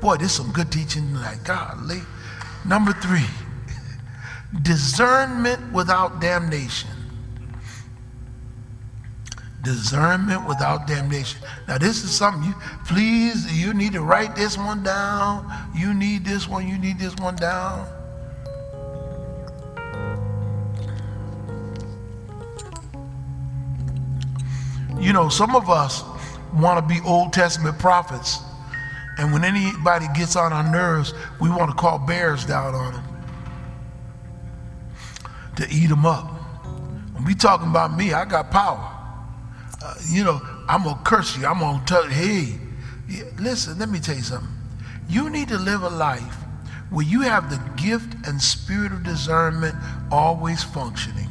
Boy, 0.00 0.16
this 0.16 0.30
is 0.30 0.36
some 0.36 0.52
good 0.52 0.70
teaching 0.70 1.06
tonight. 1.08 1.38
Golly. 1.44 2.00
Number 2.66 2.92
three, 2.92 3.26
discernment 4.62 5.72
without 5.72 6.20
damnation. 6.20 6.90
Discernment 9.62 10.46
without 10.46 10.86
damnation. 10.86 11.40
Now, 11.68 11.78
this 11.78 12.02
is 12.02 12.10
something 12.10 12.48
you, 12.48 12.54
please, 12.86 13.50
you 13.52 13.74
need 13.74 13.92
to 13.92 14.02
write 14.02 14.36
this 14.36 14.56
one 14.56 14.82
down. 14.82 15.50
You 15.74 15.92
need 15.92 16.24
this 16.24 16.48
one, 16.48 16.66
you 16.66 16.78
need 16.78 16.98
this 16.98 17.14
one 17.16 17.36
down. 17.36 17.86
You 25.00 25.14
know, 25.14 25.28
some 25.30 25.56
of 25.56 25.70
us 25.70 26.04
want 26.54 26.78
to 26.78 26.94
be 26.94 27.00
Old 27.06 27.32
Testament 27.32 27.78
prophets. 27.78 28.38
And 29.18 29.32
when 29.32 29.44
anybody 29.44 30.06
gets 30.14 30.36
on 30.36 30.52
our 30.52 30.62
nerves, 30.62 31.14
we 31.40 31.48
want 31.48 31.70
to 31.70 31.76
call 31.76 31.98
bears 31.98 32.44
down 32.44 32.74
on 32.74 32.92
them 32.92 33.04
to 35.56 35.66
eat 35.70 35.88
them 35.88 36.06
up. 36.06 36.24
When 37.14 37.24
we 37.24 37.34
talking 37.34 37.68
about 37.68 37.96
me, 37.96 38.12
I 38.12 38.24
got 38.24 38.50
power. 38.50 38.86
Uh, 39.82 39.94
you 40.08 40.24
know, 40.24 40.40
I'm 40.68 40.84
going 40.84 40.96
to 40.96 41.02
curse 41.02 41.36
you. 41.36 41.46
I'm 41.46 41.58
going 41.58 41.80
to 41.80 41.86
tell 41.86 42.04
you, 42.04 42.10
hey, 42.10 42.58
yeah, 43.08 43.24
listen, 43.38 43.78
let 43.78 43.88
me 43.88 44.00
tell 44.00 44.16
you 44.16 44.22
something. 44.22 44.48
You 45.08 45.30
need 45.30 45.48
to 45.48 45.58
live 45.58 45.82
a 45.82 45.90
life 45.90 46.36
where 46.90 47.06
you 47.06 47.22
have 47.22 47.50
the 47.50 47.82
gift 47.82 48.14
and 48.26 48.40
spirit 48.40 48.92
of 48.92 49.02
discernment 49.02 49.74
always 50.10 50.62
functioning. 50.62 51.28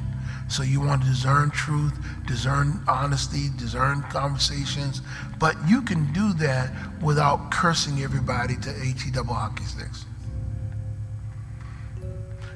So 0.50 0.64
you 0.64 0.82
want 0.82 1.04
to 1.04 1.08
discern 1.08 1.52
truth, 1.52 1.93
discern 2.26 2.84
honesty, 2.88 3.50
discern 3.56 4.02
conversations, 4.10 5.02
but 5.38 5.56
you 5.68 5.84
can 5.84 6.12
do 6.12 6.34
that 6.34 6.72
without 7.02 7.52
cursing 7.52 8.02
everybody 8.02 8.56
to 8.58 8.74
HE 8.74 9.12
double 9.12 9.36
hockey 9.36 9.64
sticks. 9.64 10.06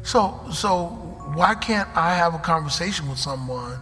So, 0.01 0.39
so 0.51 0.87
why 1.35 1.53
can't 1.55 1.87
I 1.95 2.15
have 2.15 2.33
a 2.33 2.39
conversation 2.39 3.07
with 3.07 3.19
someone 3.19 3.79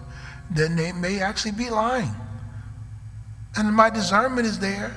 that 0.52 0.76
they 0.76 0.92
may 0.92 1.22
actually 1.22 1.54
be 1.54 1.70
lying? 1.70 2.14
And 3.56 3.74
my 3.74 3.90
discernment 3.90 4.46
is 4.46 4.60
there. 4.60 4.94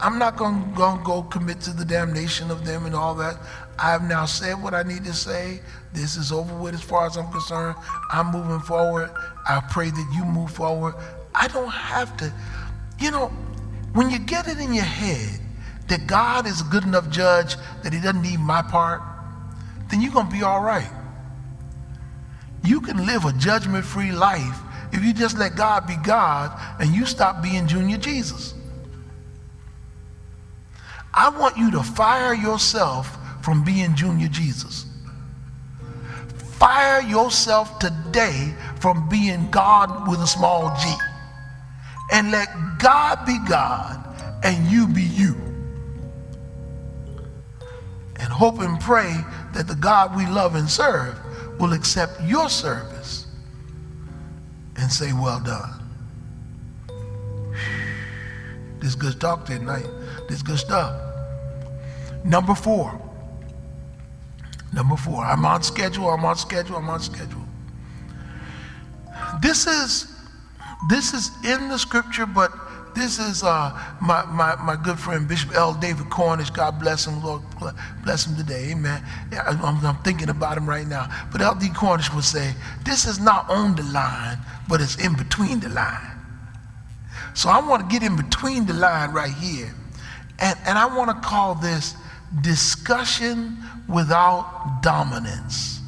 I'm 0.00 0.18
not 0.18 0.36
going 0.36 0.74
to 0.74 1.02
go 1.04 1.22
commit 1.22 1.60
to 1.62 1.70
the 1.70 1.84
damnation 1.84 2.50
of 2.50 2.64
them 2.64 2.86
and 2.86 2.94
all 2.94 3.14
that. 3.16 3.38
I 3.78 3.90
have 3.90 4.02
now 4.02 4.26
said 4.26 4.62
what 4.62 4.74
I 4.74 4.82
need 4.82 5.04
to 5.04 5.14
say. 5.14 5.60
This 5.92 6.16
is 6.16 6.32
over 6.32 6.54
with 6.56 6.74
as 6.74 6.82
far 6.82 7.06
as 7.06 7.16
I'm 7.16 7.30
concerned. 7.30 7.76
I'm 8.10 8.30
moving 8.30 8.60
forward. 8.60 9.10
I 9.48 9.60
pray 9.70 9.90
that 9.90 10.12
you 10.14 10.24
move 10.24 10.50
forward. 10.50 10.94
I 11.34 11.48
don't 11.48 11.70
have 11.70 12.16
to. 12.18 12.32
You 12.98 13.10
know, 13.10 13.28
when 13.92 14.10
you 14.10 14.18
get 14.18 14.48
it 14.48 14.58
in 14.58 14.72
your 14.72 14.84
head 14.84 15.40
that 15.88 16.06
God 16.06 16.46
is 16.46 16.60
a 16.60 16.64
good 16.64 16.84
enough 16.84 17.10
judge 17.10 17.56
that 17.82 17.92
he 17.92 18.00
doesn't 18.00 18.22
need 18.22 18.40
my 18.40 18.62
part, 18.62 19.02
then 19.90 20.00
you're 20.00 20.12
going 20.12 20.26
to 20.26 20.32
be 20.32 20.42
all 20.42 20.62
right. 20.62 20.90
You 22.64 22.80
can 22.80 23.04
live 23.04 23.24
a 23.24 23.32
judgment 23.34 23.84
free 23.84 24.12
life 24.12 24.58
if 24.92 25.04
you 25.04 25.12
just 25.12 25.38
let 25.38 25.56
God 25.56 25.86
be 25.86 25.96
God 25.96 26.58
and 26.80 26.94
you 26.94 27.04
stop 27.04 27.42
being 27.42 27.66
Junior 27.66 27.98
Jesus. 27.98 28.54
I 31.12 31.28
want 31.28 31.58
you 31.58 31.70
to 31.72 31.82
fire 31.82 32.34
yourself 32.34 33.18
from 33.44 33.64
being 33.64 33.94
Junior 33.94 34.28
Jesus. 34.28 34.86
Fire 36.62 37.02
yourself 37.02 37.80
today 37.80 38.54
from 38.78 39.08
being 39.08 39.50
God 39.50 40.08
with 40.08 40.20
a 40.20 40.28
small 40.28 40.72
g. 40.80 40.94
And 42.12 42.30
let 42.30 42.46
God 42.78 43.26
be 43.26 43.36
God 43.48 43.98
and 44.44 44.70
you 44.70 44.86
be 44.86 45.02
you. 45.02 45.34
And 48.14 48.32
hope 48.32 48.60
and 48.60 48.78
pray 48.78 49.12
that 49.54 49.66
the 49.66 49.74
God 49.74 50.14
we 50.14 50.24
love 50.26 50.54
and 50.54 50.70
serve 50.70 51.18
will 51.58 51.72
accept 51.72 52.22
your 52.22 52.48
service 52.48 53.26
and 54.76 54.88
say, 54.88 55.12
Well 55.12 55.40
done. 55.40 55.82
This 58.78 58.94
good 58.94 59.20
talk 59.20 59.46
tonight. 59.46 59.88
This 60.28 60.42
good 60.42 60.60
stuff. 60.60 60.94
Number 62.24 62.54
four. 62.54 63.11
Number 64.72 64.96
four. 64.96 65.24
I'm 65.24 65.44
on 65.44 65.62
schedule. 65.62 66.08
I'm 66.08 66.24
on 66.24 66.36
schedule. 66.36 66.76
I'm 66.76 66.88
on 66.88 67.00
schedule. 67.00 67.44
This 69.42 69.66
is 69.66 70.06
this 70.88 71.12
is 71.14 71.30
in 71.44 71.68
the 71.68 71.78
scripture, 71.78 72.26
but 72.26 72.50
this 72.94 73.18
is 73.18 73.42
uh, 73.42 73.72
my, 74.00 74.24
my, 74.26 74.56
my 74.56 74.76
good 74.76 74.98
friend 74.98 75.26
Bishop 75.26 75.54
L. 75.54 75.74
David 75.74 76.10
Cornish. 76.10 76.50
God 76.50 76.78
bless 76.78 77.06
him, 77.06 77.22
Lord 77.22 77.42
bless 78.04 78.26
him 78.26 78.36
today. 78.36 78.70
Amen. 78.72 79.02
Yeah, 79.32 79.42
I'm, 79.46 79.84
I'm 79.84 79.96
thinking 80.02 80.28
about 80.28 80.58
him 80.58 80.68
right 80.68 80.86
now. 80.86 81.08
But 81.30 81.40
L.D. 81.40 81.70
Cornish 81.70 82.12
would 82.12 82.24
say, 82.24 82.54
this 82.84 83.06
is 83.06 83.18
not 83.18 83.48
on 83.48 83.76
the 83.76 83.82
line, 83.84 84.38
but 84.68 84.80
it's 84.80 85.02
in 85.02 85.14
between 85.16 85.60
the 85.60 85.68
line. 85.70 86.18
So 87.34 87.48
I 87.48 87.66
want 87.66 87.88
to 87.88 87.92
get 87.92 88.02
in 88.06 88.16
between 88.16 88.66
the 88.66 88.74
line 88.74 89.12
right 89.12 89.32
here. 89.32 89.72
And, 90.38 90.58
and 90.66 90.76
I 90.76 90.86
want 90.86 91.10
to 91.10 91.28
call 91.28 91.54
this 91.54 91.94
discussion 92.40 93.58
without 93.88 94.80
dominance. 94.82 95.80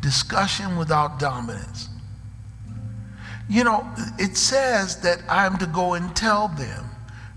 Discussion 0.00 0.76
without 0.76 1.18
dominance. 1.18 1.88
You 3.48 3.64
know, 3.64 3.88
it 4.18 4.36
says 4.36 5.00
that 5.02 5.22
I 5.28 5.46
am 5.46 5.58
to 5.58 5.66
go 5.66 5.94
and 5.94 6.14
tell 6.14 6.48
them, 6.48 6.86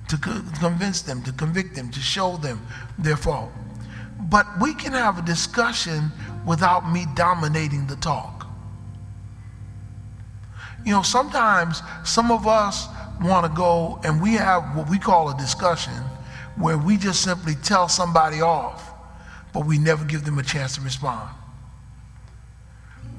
to 0.10 0.18
convince 0.18 1.02
them, 1.02 1.24
to 1.24 1.32
convict 1.32 1.76
them, 1.76 1.90
to 1.92 2.00
show 2.00 2.38
them 2.38 2.62
their 2.98 3.18
fault. 3.18 3.52
But 4.30 4.46
we 4.62 4.74
can 4.74 4.94
have 4.94 5.18
a 5.18 5.22
discussion 5.22 6.12
without 6.46 6.92
me 6.92 7.06
dominating 7.16 7.88
the 7.88 7.96
talk. 7.98 8.48
You 10.86 10.92
know, 10.92 11.02
sometimes 11.02 11.82
some 12.04 12.32
of 12.32 12.46
us 12.46 12.88
want 13.22 13.46
to 13.46 13.52
go 13.56 14.00
and 14.04 14.22
we 14.22 14.34
have 14.34 14.76
what 14.76 14.90
we 14.90 15.00
call 15.00 15.30
a 15.30 15.38
discussion 15.38 15.94
where 16.56 16.78
we 16.78 16.98
just 16.98 17.22
simply 17.22 17.56
tell 17.56 17.90
somebody 17.90 18.42
off, 18.42 18.94
but 19.54 19.66
we 19.66 19.78
never 19.78 20.06
give 20.06 20.24
them 20.26 20.40
a 20.40 20.44
chance 20.44 20.76
to 20.76 20.82
respond. 20.82 21.30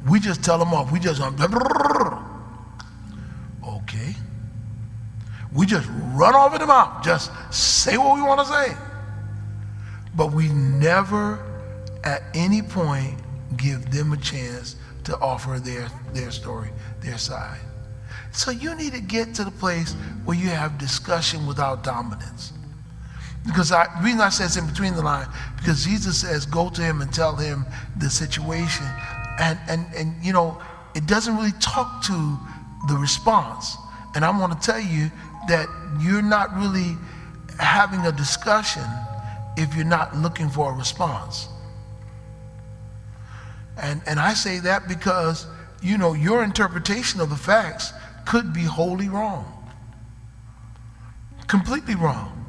We 0.09 0.21
just 0.21 0.45
tell 0.45 0.59
them 0.59 0.75
off. 0.75 0.93
We 0.93 1.01
just, 1.01 1.21
Okay. 3.67 4.15
We 5.53 5.67
just 5.67 5.89
run 6.13 6.35
off 6.35 6.53
at 6.53 6.61
the 6.61 6.67
mouth, 6.67 7.05
just 7.05 7.31
say 7.53 7.97
what 7.97 8.17
we 8.17 8.23
want 8.23 8.41
to 8.41 8.47
say. 8.47 8.77
But 10.17 10.33
we 10.33 10.49
never 10.49 11.39
at 12.03 12.23
any 12.35 12.61
point 12.61 13.19
give 13.57 13.91
them 13.91 14.13
a 14.13 14.17
chance 14.17 14.77
to 15.05 15.19
offer 15.19 15.59
their, 15.59 15.89
their 16.13 16.31
story, 16.31 16.71
their 17.01 17.19
side. 17.19 17.61
So 18.33 18.51
you 18.51 18.75
need 18.75 18.93
to 18.95 19.01
get 19.01 19.35
to 19.35 19.45
the 19.45 19.51
place 19.51 19.93
where 20.25 20.37
you 20.37 20.49
have 20.49 20.77
discussion 20.77 21.47
without 21.47 21.85
dominance. 21.85 22.53
Because 23.45 23.73
I, 23.73 23.87
the 23.99 24.05
reason 24.05 24.21
I 24.21 24.31
says 24.31 24.57
in 24.57 24.67
between 24.67 24.95
the 24.95 25.03
line, 25.03 25.27
because 25.59 25.85
Jesus 25.85 26.21
says, 26.21 26.47
go 26.47 26.71
to 26.71 26.81
him 26.81 27.03
and 27.03 27.13
tell 27.13 27.37
him 27.37 27.67
the 27.99 28.09
situation. 28.09 28.87
And, 29.39 29.59
and, 29.69 29.87
and 29.95 30.25
you 30.25 30.33
know, 30.33 30.61
it 30.95 31.07
doesn't 31.07 31.37
really 31.37 31.53
talk 31.61 32.03
to 32.05 32.39
the 32.89 32.97
response. 32.97 33.77
And 34.15 34.25
I 34.25 34.31
want 34.39 34.61
to 34.61 34.67
tell 34.67 34.81
you 34.81 35.11
that 35.49 35.69
you're 36.01 36.23
not 36.23 36.57
really 36.57 36.97
having 37.59 38.01
a 38.07 38.13
discussion 38.13 38.85
if 39.57 39.75
you're 39.75 39.85
not 39.85 40.17
looking 40.17 40.49
for 40.49 40.73
a 40.73 40.75
response. 40.75 41.49
And, 43.77 44.01
and 44.07 44.21
I 44.21 44.35
say 44.35 44.61
that 44.61 44.89
because, 44.89 45.47
you 45.83 45.99
know, 45.99 46.15
your 46.15 46.45
interpretation 46.45 47.21
of 47.21 47.29
the 47.29 47.37
facts 47.37 47.93
could 48.25 48.53
be 48.53 48.63
wholly 48.63 49.09
wrong, 49.09 49.45
completely 51.47 51.95
wrong. 51.95 52.44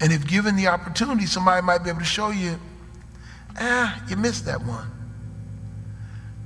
And 0.00 0.12
if 0.12 0.26
given 0.26 0.56
the 0.56 0.68
opportunity, 0.68 1.26
somebody 1.26 1.60
might 1.62 1.78
be 1.78 1.90
able 1.90 2.00
to 2.00 2.04
show 2.04 2.30
you, 2.30 2.58
ah, 3.58 4.02
you 4.08 4.16
missed 4.16 4.44
that 4.46 4.62
one 4.64 4.98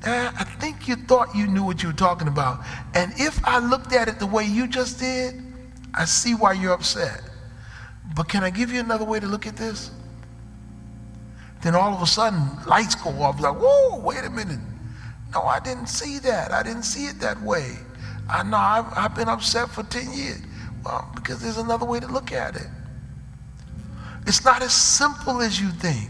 eh, 0.04 0.30
I 0.36 0.44
think 0.44 0.88
you 0.88 0.96
thought 0.96 1.34
you 1.34 1.46
knew 1.46 1.64
what 1.64 1.82
you 1.82 1.88
were 1.88 1.94
talking 1.94 2.28
about. 2.28 2.60
And 2.94 3.12
if 3.16 3.44
I 3.44 3.58
looked 3.58 3.92
at 3.92 4.08
it 4.08 4.18
the 4.18 4.26
way 4.26 4.44
you 4.44 4.66
just 4.66 4.98
did, 4.98 5.42
I 5.94 6.04
see 6.04 6.34
why 6.34 6.52
you're 6.52 6.72
upset. 6.72 7.22
But 8.16 8.28
can 8.28 8.42
I 8.42 8.50
give 8.50 8.72
you 8.72 8.80
another 8.80 9.04
way 9.04 9.20
to 9.20 9.26
look 9.26 9.46
at 9.46 9.56
this? 9.56 9.90
Then 11.62 11.74
all 11.74 11.94
of 11.94 12.02
a 12.02 12.06
sudden, 12.06 12.40
lights 12.66 12.94
go 12.94 13.10
off. 13.22 13.40
Like, 13.40 13.54
whoa, 13.56 14.00
wait 14.00 14.24
a 14.24 14.30
minute. 14.30 14.58
No, 15.32 15.42
I 15.42 15.60
didn't 15.60 15.86
see 15.86 16.18
that. 16.20 16.50
I 16.52 16.62
didn't 16.62 16.82
see 16.82 17.06
it 17.06 17.20
that 17.20 17.40
way. 17.40 17.76
I 18.28 18.42
know 18.42 18.56
I've, 18.56 18.86
I've 18.96 19.14
been 19.14 19.28
upset 19.28 19.70
for 19.70 19.82
10 19.84 20.12
years. 20.12 20.42
Well, 20.84 21.10
because 21.14 21.40
there's 21.40 21.58
another 21.58 21.86
way 21.86 22.00
to 22.00 22.06
look 22.08 22.32
at 22.32 22.56
it. 22.56 22.66
It's 24.26 24.44
not 24.44 24.62
as 24.62 24.72
simple 24.72 25.40
as 25.40 25.60
you 25.60 25.68
think. 25.70 26.08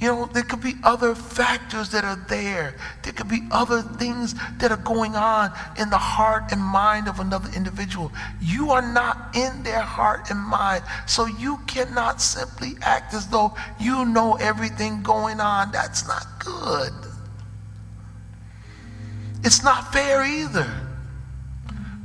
You 0.00 0.06
know, 0.06 0.26
there 0.26 0.44
could 0.44 0.60
be 0.60 0.74
other 0.84 1.14
factors 1.16 1.90
that 1.90 2.04
are 2.04 2.18
there. 2.28 2.76
There 3.02 3.12
could 3.12 3.28
be 3.28 3.48
other 3.50 3.82
things 3.82 4.34
that 4.58 4.70
are 4.70 4.76
going 4.76 5.16
on 5.16 5.52
in 5.76 5.90
the 5.90 5.98
heart 5.98 6.52
and 6.52 6.60
mind 6.60 7.08
of 7.08 7.18
another 7.18 7.50
individual. 7.56 8.12
You 8.40 8.70
are 8.70 8.92
not 8.92 9.34
in 9.34 9.64
their 9.64 9.80
heart 9.80 10.30
and 10.30 10.38
mind, 10.38 10.84
so 11.06 11.26
you 11.26 11.58
cannot 11.66 12.20
simply 12.20 12.76
act 12.80 13.12
as 13.12 13.26
though 13.26 13.56
you 13.80 14.04
know 14.04 14.36
everything 14.36 15.02
going 15.02 15.40
on. 15.40 15.72
That's 15.72 16.06
not 16.06 16.26
good. 16.38 16.92
It's 19.42 19.64
not 19.64 19.92
fair 19.92 20.24
either. 20.24 20.70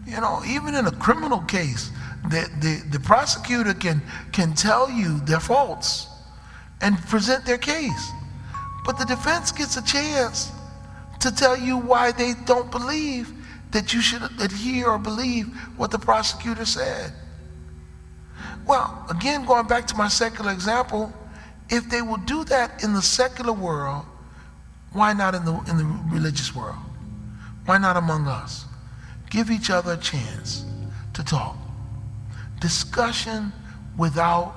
You 0.07 0.19
know, 0.19 0.41
even 0.47 0.73
in 0.73 0.87
a 0.87 0.91
criminal 0.91 1.41
case, 1.41 1.91
the, 2.29 2.49
the, 2.59 2.97
the 2.97 2.99
prosecutor 2.99 3.73
can, 3.73 4.01
can 4.31 4.53
tell 4.53 4.89
you 4.89 5.19
their 5.21 5.39
faults 5.39 6.07
and 6.81 6.97
present 7.07 7.45
their 7.45 7.57
case. 7.57 8.11
But 8.85 8.97
the 8.97 9.05
defense 9.05 9.51
gets 9.51 9.77
a 9.77 9.83
chance 9.83 10.51
to 11.19 11.33
tell 11.33 11.57
you 11.57 11.77
why 11.77 12.11
they 12.11 12.33
don't 12.45 12.69
believe 12.71 13.31
that 13.71 13.93
you 13.93 14.01
should 14.01 14.23
adhere 14.39 14.89
or 14.89 14.99
believe 14.99 15.47
what 15.77 15.91
the 15.91 15.99
prosecutor 15.99 16.65
said. 16.65 17.11
Well, 18.65 19.05
again, 19.09 19.45
going 19.45 19.67
back 19.67 19.87
to 19.87 19.95
my 19.95 20.07
secular 20.07 20.51
example, 20.51 21.11
if 21.69 21.89
they 21.89 22.01
will 22.01 22.17
do 22.17 22.43
that 22.45 22.83
in 22.83 22.93
the 22.93 23.01
secular 23.01 23.53
world, 23.53 24.05
why 24.91 25.13
not 25.13 25.33
in 25.33 25.43
the, 25.43 25.53
in 25.69 25.77
the 25.77 25.99
religious 26.11 26.55
world? 26.55 26.77
Why 27.65 27.77
not 27.77 27.97
among 27.97 28.27
us? 28.27 28.65
Give 29.29 29.49
each 29.49 29.69
other 29.69 29.93
a 29.93 29.97
chance 29.97 30.65
to 31.13 31.23
talk. 31.23 31.57
Discussion 32.63 33.51
without 33.97 34.55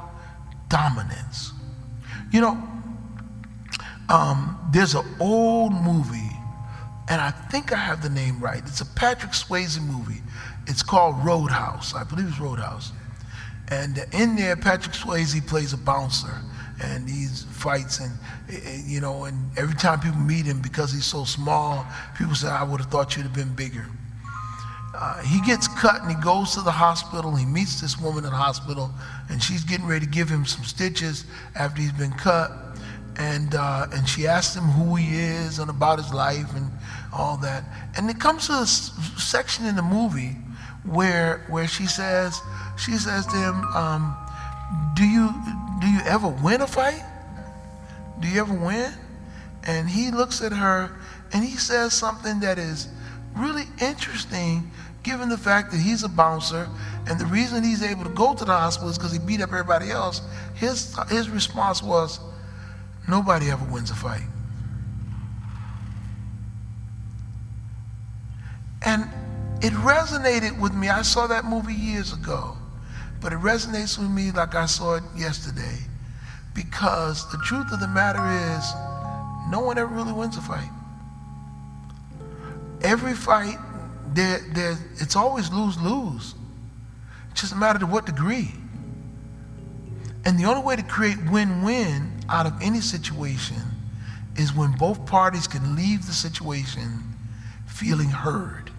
dominance. 0.68 1.52
You 2.32 2.40
know, 2.40 2.62
um, 4.08 4.56
there's 4.72 4.94
an 4.94 5.04
old 5.18 5.72
movie, 5.72 6.30
and 7.08 7.20
I 7.20 7.32
think 7.50 7.72
I 7.72 7.76
have 7.76 8.04
the 8.04 8.08
name 8.08 8.38
right. 8.38 8.62
It's 8.64 8.80
a 8.80 8.86
Patrick 8.86 9.32
Swayze 9.32 9.80
movie. 9.84 10.22
It's 10.68 10.84
called 10.84 11.16
Roadhouse. 11.24 11.94
I 11.94 12.04
believe 12.04 12.28
it's 12.28 12.38
Roadhouse. 12.38 12.92
And 13.68 13.98
in 14.12 14.36
there, 14.36 14.54
Patrick 14.54 14.94
Swayze 14.94 15.44
plays 15.44 15.72
a 15.72 15.76
bouncer. 15.76 16.42
and 16.78 17.08
he 17.08 17.26
fights, 17.26 18.00
and 18.00 18.12
you 18.86 19.00
know, 19.00 19.24
and 19.24 19.50
every 19.58 19.74
time 19.74 19.98
people 19.98 20.20
meet 20.20 20.44
him 20.44 20.60
because 20.60 20.92
he's 20.92 21.06
so 21.06 21.24
small, 21.24 21.86
people 22.18 22.34
say, 22.34 22.48
"I 22.48 22.62
would 22.62 22.80
have 22.80 22.90
thought 22.90 23.16
you'd 23.16 23.24
have 23.24 23.34
been 23.34 23.54
bigger." 23.54 23.86
Uh, 24.98 25.20
he 25.22 25.40
gets 25.42 25.68
cut 25.68 26.00
and 26.00 26.10
he 26.10 26.16
goes 26.22 26.54
to 26.54 26.62
the 26.62 26.70
hospital. 26.70 27.36
He 27.36 27.44
meets 27.44 27.80
this 27.82 28.00
woman 28.00 28.24
in 28.24 28.30
the 28.30 28.36
hospital, 28.36 28.90
and 29.28 29.42
she's 29.42 29.62
getting 29.62 29.86
ready 29.86 30.06
to 30.06 30.10
give 30.10 30.28
him 30.28 30.46
some 30.46 30.64
stitches 30.64 31.26
after 31.54 31.82
he's 31.82 31.92
been 31.92 32.12
cut. 32.12 32.50
And, 33.18 33.54
uh, 33.54 33.86
and 33.92 34.08
she 34.08 34.26
asks 34.26 34.56
him 34.56 34.64
who 34.64 34.94
he 34.94 35.18
is 35.18 35.58
and 35.58 35.70
about 35.70 35.98
his 35.98 36.12
life 36.12 36.54
and 36.54 36.70
all 37.12 37.36
that. 37.38 37.64
And 37.96 38.08
it 38.10 38.18
comes 38.18 38.46
to 38.46 38.54
a 38.54 38.66
section 38.66 39.66
in 39.66 39.76
the 39.76 39.82
movie 39.82 40.36
where, 40.84 41.44
where 41.48 41.66
she 41.66 41.86
says, 41.86 42.40
she 42.78 42.92
says 42.92 43.26
to 43.26 43.36
him, 43.36 43.64
um, 43.74 44.16
do, 44.94 45.04
you, 45.04 45.30
do 45.80 45.86
you 45.86 46.00
ever 46.04 46.28
win 46.28 46.60
a 46.60 46.66
fight? 46.66 47.02
Do 48.20 48.28
you 48.28 48.40
ever 48.40 48.54
win? 48.54 48.92
And 49.64 49.88
he 49.88 50.10
looks 50.10 50.42
at 50.42 50.52
her 50.52 50.96
and 51.32 51.44
he 51.44 51.56
says 51.56 51.92
something 51.92 52.40
that 52.40 52.58
is 52.58 52.88
really 53.36 53.64
interesting 53.80 54.70
given 55.06 55.28
the 55.28 55.38
fact 55.38 55.70
that 55.70 55.78
he's 55.78 56.02
a 56.02 56.08
bouncer 56.08 56.68
and 57.06 57.18
the 57.18 57.26
reason 57.26 57.62
he's 57.62 57.82
able 57.82 58.02
to 58.02 58.10
go 58.10 58.34
to 58.34 58.44
the 58.44 58.52
hospital 58.52 58.90
is 58.90 58.98
because 58.98 59.12
he 59.12 59.20
beat 59.20 59.40
up 59.40 59.50
everybody 59.50 59.88
else. 59.88 60.20
His, 60.56 60.98
his 61.08 61.30
response 61.30 61.80
was, 61.80 62.18
nobody 63.08 63.48
ever 63.48 63.64
wins 63.72 63.90
a 63.92 63.94
fight. 63.94 64.26
And 68.84 69.04
it 69.62 69.72
resonated 69.74 70.60
with 70.60 70.74
me. 70.74 70.88
I 70.88 71.02
saw 71.02 71.28
that 71.28 71.44
movie 71.44 71.72
years 71.72 72.12
ago, 72.12 72.56
but 73.20 73.32
it 73.32 73.38
resonates 73.38 73.96
with 73.96 74.10
me 74.10 74.32
like 74.32 74.56
I 74.56 74.66
saw 74.66 74.96
it 74.96 75.04
yesterday 75.16 75.78
because 76.52 77.30
the 77.30 77.38
truth 77.38 77.72
of 77.72 77.78
the 77.78 77.88
matter 77.88 78.26
is 78.56 78.72
no 79.50 79.60
one 79.60 79.78
ever 79.78 79.94
really 79.94 80.12
wins 80.12 80.36
a 80.36 80.40
fight. 80.40 80.70
Every 82.82 83.14
fight, 83.14 83.58
it's 84.16 85.16
always 85.16 85.52
lose 85.52 85.80
lose. 85.80 86.34
Just 87.34 87.52
a 87.52 87.56
matter 87.56 87.84
of 87.84 87.90
what 87.90 88.06
degree. 88.06 88.50
And 90.24 90.38
the 90.38 90.44
only 90.44 90.62
way 90.62 90.76
to 90.76 90.82
create 90.82 91.18
win 91.30 91.62
win 91.62 92.12
out 92.28 92.46
of 92.46 92.54
any 92.60 92.80
situation 92.80 93.62
is 94.36 94.52
when 94.52 94.72
both 94.72 95.06
parties 95.06 95.46
can 95.46 95.76
leave 95.76 96.06
the 96.06 96.12
situation 96.12 97.14
feeling 97.66 98.08
heard 98.08 98.70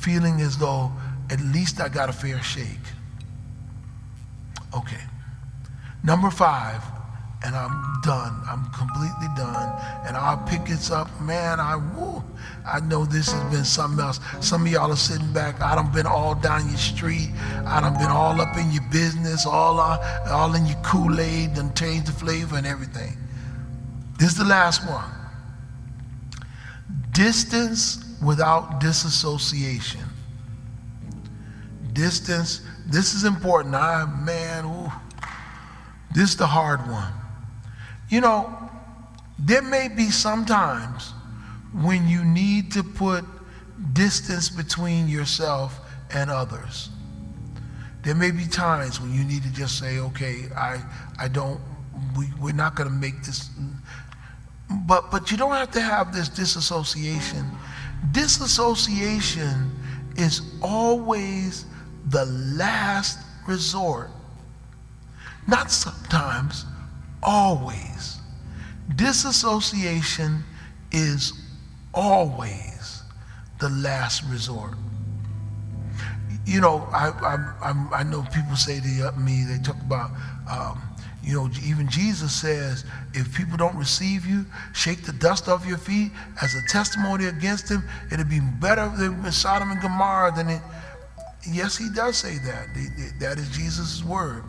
feeling 0.00 0.40
as 0.40 0.56
though 0.56 0.90
at 1.28 1.40
least 1.40 1.80
I 1.80 1.88
got 1.88 2.08
a 2.08 2.12
fair 2.12 2.42
shake. 2.42 2.66
Okay. 4.74 5.00
Number 6.02 6.30
five, 6.30 6.82
and 7.42 7.56
I'm 7.56 8.00
done. 8.02 8.38
I'm 8.46 8.64
completely 8.70 9.28
done. 9.36 9.72
And 10.06 10.16
I'll 10.16 10.44
pick 10.46 10.66
this 10.66 10.90
up. 10.90 11.08
Man, 11.20 11.58
I 11.58 11.76
woo. 11.76 12.22
I 12.66 12.80
know 12.80 13.04
this 13.06 13.32
has 13.32 13.52
been 13.52 13.64
something 13.64 13.98
else. 13.98 14.20
Some 14.40 14.66
of 14.66 14.72
y'all 14.72 14.92
are 14.92 14.96
sitting 14.96 15.32
back. 15.32 15.60
I 15.60 15.74
done 15.74 15.90
been 15.92 16.06
all 16.06 16.34
down 16.34 16.68
your 16.68 16.76
street. 16.76 17.30
I 17.64 17.80
done 17.80 17.94
been 17.94 18.10
all 18.10 18.40
up 18.40 18.56
in 18.56 18.70
your 18.70 18.84
business, 18.90 19.46
all, 19.46 19.80
uh, 19.80 19.98
all 20.30 20.54
in 20.54 20.66
your 20.66 20.78
Kool-Aid, 20.82 21.56
and 21.56 21.74
changed 21.74 22.06
the 22.06 22.12
flavor 22.12 22.56
and 22.56 22.66
everything. 22.66 23.16
This 24.18 24.32
is 24.32 24.36
the 24.36 24.44
last 24.44 24.86
one. 24.86 25.10
Distance 27.12 28.04
without 28.22 28.80
disassociation. 28.80 30.02
Distance, 31.94 32.60
this 32.86 33.14
is 33.14 33.24
important. 33.24 33.74
I, 33.74 34.04
man, 34.04 34.66
ooh, 34.66 34.92
this 36.14 36.30
is 36.30 36.36
the 36.36 36.46
hard 36.46 36.80
one. 36.80 37.12
You 38.10 38.20
know, 38.20 38.70
there 39.38 39.62
may 39.62 39.88
be 39.88 40.10
sometimes 40.10 41.12
when 41.72 42.08
you 42.08 42.24
need 42.24 42.72
to 42.72 42.82
put 42.82 43.24
distance 43.92 44.50
between 44.50 45.08
yourself 45.08 45.80
and 46.12 46.30
others. 46.30 46.90
There 48.02 48.14
may 48.14 48.30
be 48.30 48.46
times 48.46 49.00
when 49.00 49.14
you 49.14 49.24
need 49.24 49.42
to 49.44 49.52
just 49.52 49.78
say, 49.78 49.98
okay, 49.98 50.44
I, 50.54 50.82
I 51.18 51.28
don't, 51.28 51.60
we, 52.16 52.26
we're 52.40 52.52
not 52.52 52.76
going 52.76 52.88
to 52.88 52.94
make 52.94 53.22
this. 53.22 53.48
But, 54.86 55.10
but 55.10 55.30
you 55.30 55.36
don't 55.36 55.52
have 55.52 55.70
to 55.72 55.80
have 55.80 56.14
this 56.14 56.28
disassociation 56.28 57.46
Disassociation 58.12 59.70
is 60.16 60.42
always 60.62 61.66
the 62.06 62.24
last 62.26 63.18
resort. 63.46 64.10
Not 65.46 65.70
sometimes, 65.70 66.64
always. 67.22 68.18
Disassociation 68.96 70.42
is 70.92 71.32
always 71.94 73.02
the 73.58 73.68
last 73.68 74.24
resort. 74.24 74.74
You 76.46 76.60
know, 76.60 76.88
I, 76.92 77.10
I, 77.62 78.00
I 78.00 78.02
know 78.02 78.22
people 78.34 78.56
say 78.56 78.80
to 78.80 79.12
me, 79.18 79.44
they 79.44 79.58
talk 79.62 79.80
about 79.82 80.10
um, 80.50 80.82
you 81.22 81.34
know, 81.34 81.50
even 81.64 81.88
Jesus 81.88 82.34
says, 82.34 82.84
if 83.12 83.36
people 83.36 83.56
don't 83.56 83.76
receive 83.76 84.24
you, 84.24 84.46
shake 84.72 85.04
the 85.04 85.12
dust 85.12 85.48
off 85.48 85.66
your 85.66 85.78
feet 85.78 86.12
as 86.40 86.54
a 86.54 86.62
testimony 86.66 87.26
against 87.26 87.68
them. 87.68 87.84
It'd 88.10 88.30
be 88.30 88.40
better 88.40 88.90
than 88.96 89.30
Sodom 89.30 89.70
and 89.70 89.80
Gomorrah 89.80 90.32
than 90.34 90.48
it. 90.48 90.62
Yes, 91.48 91.76
he 91.76 91.88
does 91.94 92.16
say 92.16 92.38
that. 92.38 92.68
That 93.20 93.38
is 93.38 93.50
Jesus' 93.50 94.02
word. 94.02 94.44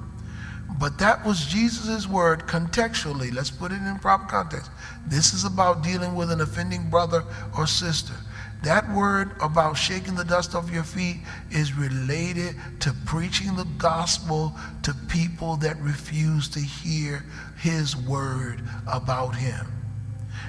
But 0.82 0.97
that 0.97 1.23
was 1.23 1.45
Jesus' 1.45 2.07
word 2.07 2.47
contextually. 2.47 3.32
Let's 3.32 3.51
put 3.51 3.71
it 3.71 3.75
in 3.75 3.99
proper 3.99 4.25
context. 4.25 4.71
This 5.05 5.32
is 5.32 5.45
about 5.45 5.84
dealing 5.84 6.15
with 6.15 6.32
an 6.32 6.41
offending 6.41 6.89
brother 6.89 7.23
or 7.55 7.67
sister. 7.67 8.15
That 8.63 8.91
word 8.91 9.32
about 9.39 9.73
shaking 9.73 10.15
the 10.15 10.23
dust 10.23 10.55
off 10.55 10.71
your 10.71 10.82
feet 10.82 11.17
is 11.51 11.75
related 11.75 12.55
to 12.79 12.93
preaching 13.05 13.55
the 13.55 13.67
gospel 13.77 14.55
to 14.82 14.95
people 15.07 15.55
that 15.57 15.79
refuse 15.79 16.47
to 16.49 16.59
hear 16.59 17.23
his 17.59 17.95
word 17.95 18.63
about 18.91 19.36
him. 19.36 19.67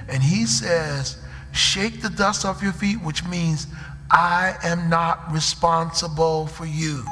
And 0.09 0.23
he 0.23 0.47
says, 0.47 1.17
shake 1.51 2.01
the 2.01 2.09
dust 2.09 2.43
off 2.43 2.63
your 2.63 2.73
feet, 2.73 2.97
which 3.03 3.23
means 3.25 3.67
I 4.09 4.55
am 4.63 4.89
not 4.89 5.31
responsible 5.31 6.47
for 6.47 6.65
you. 6.65 7.03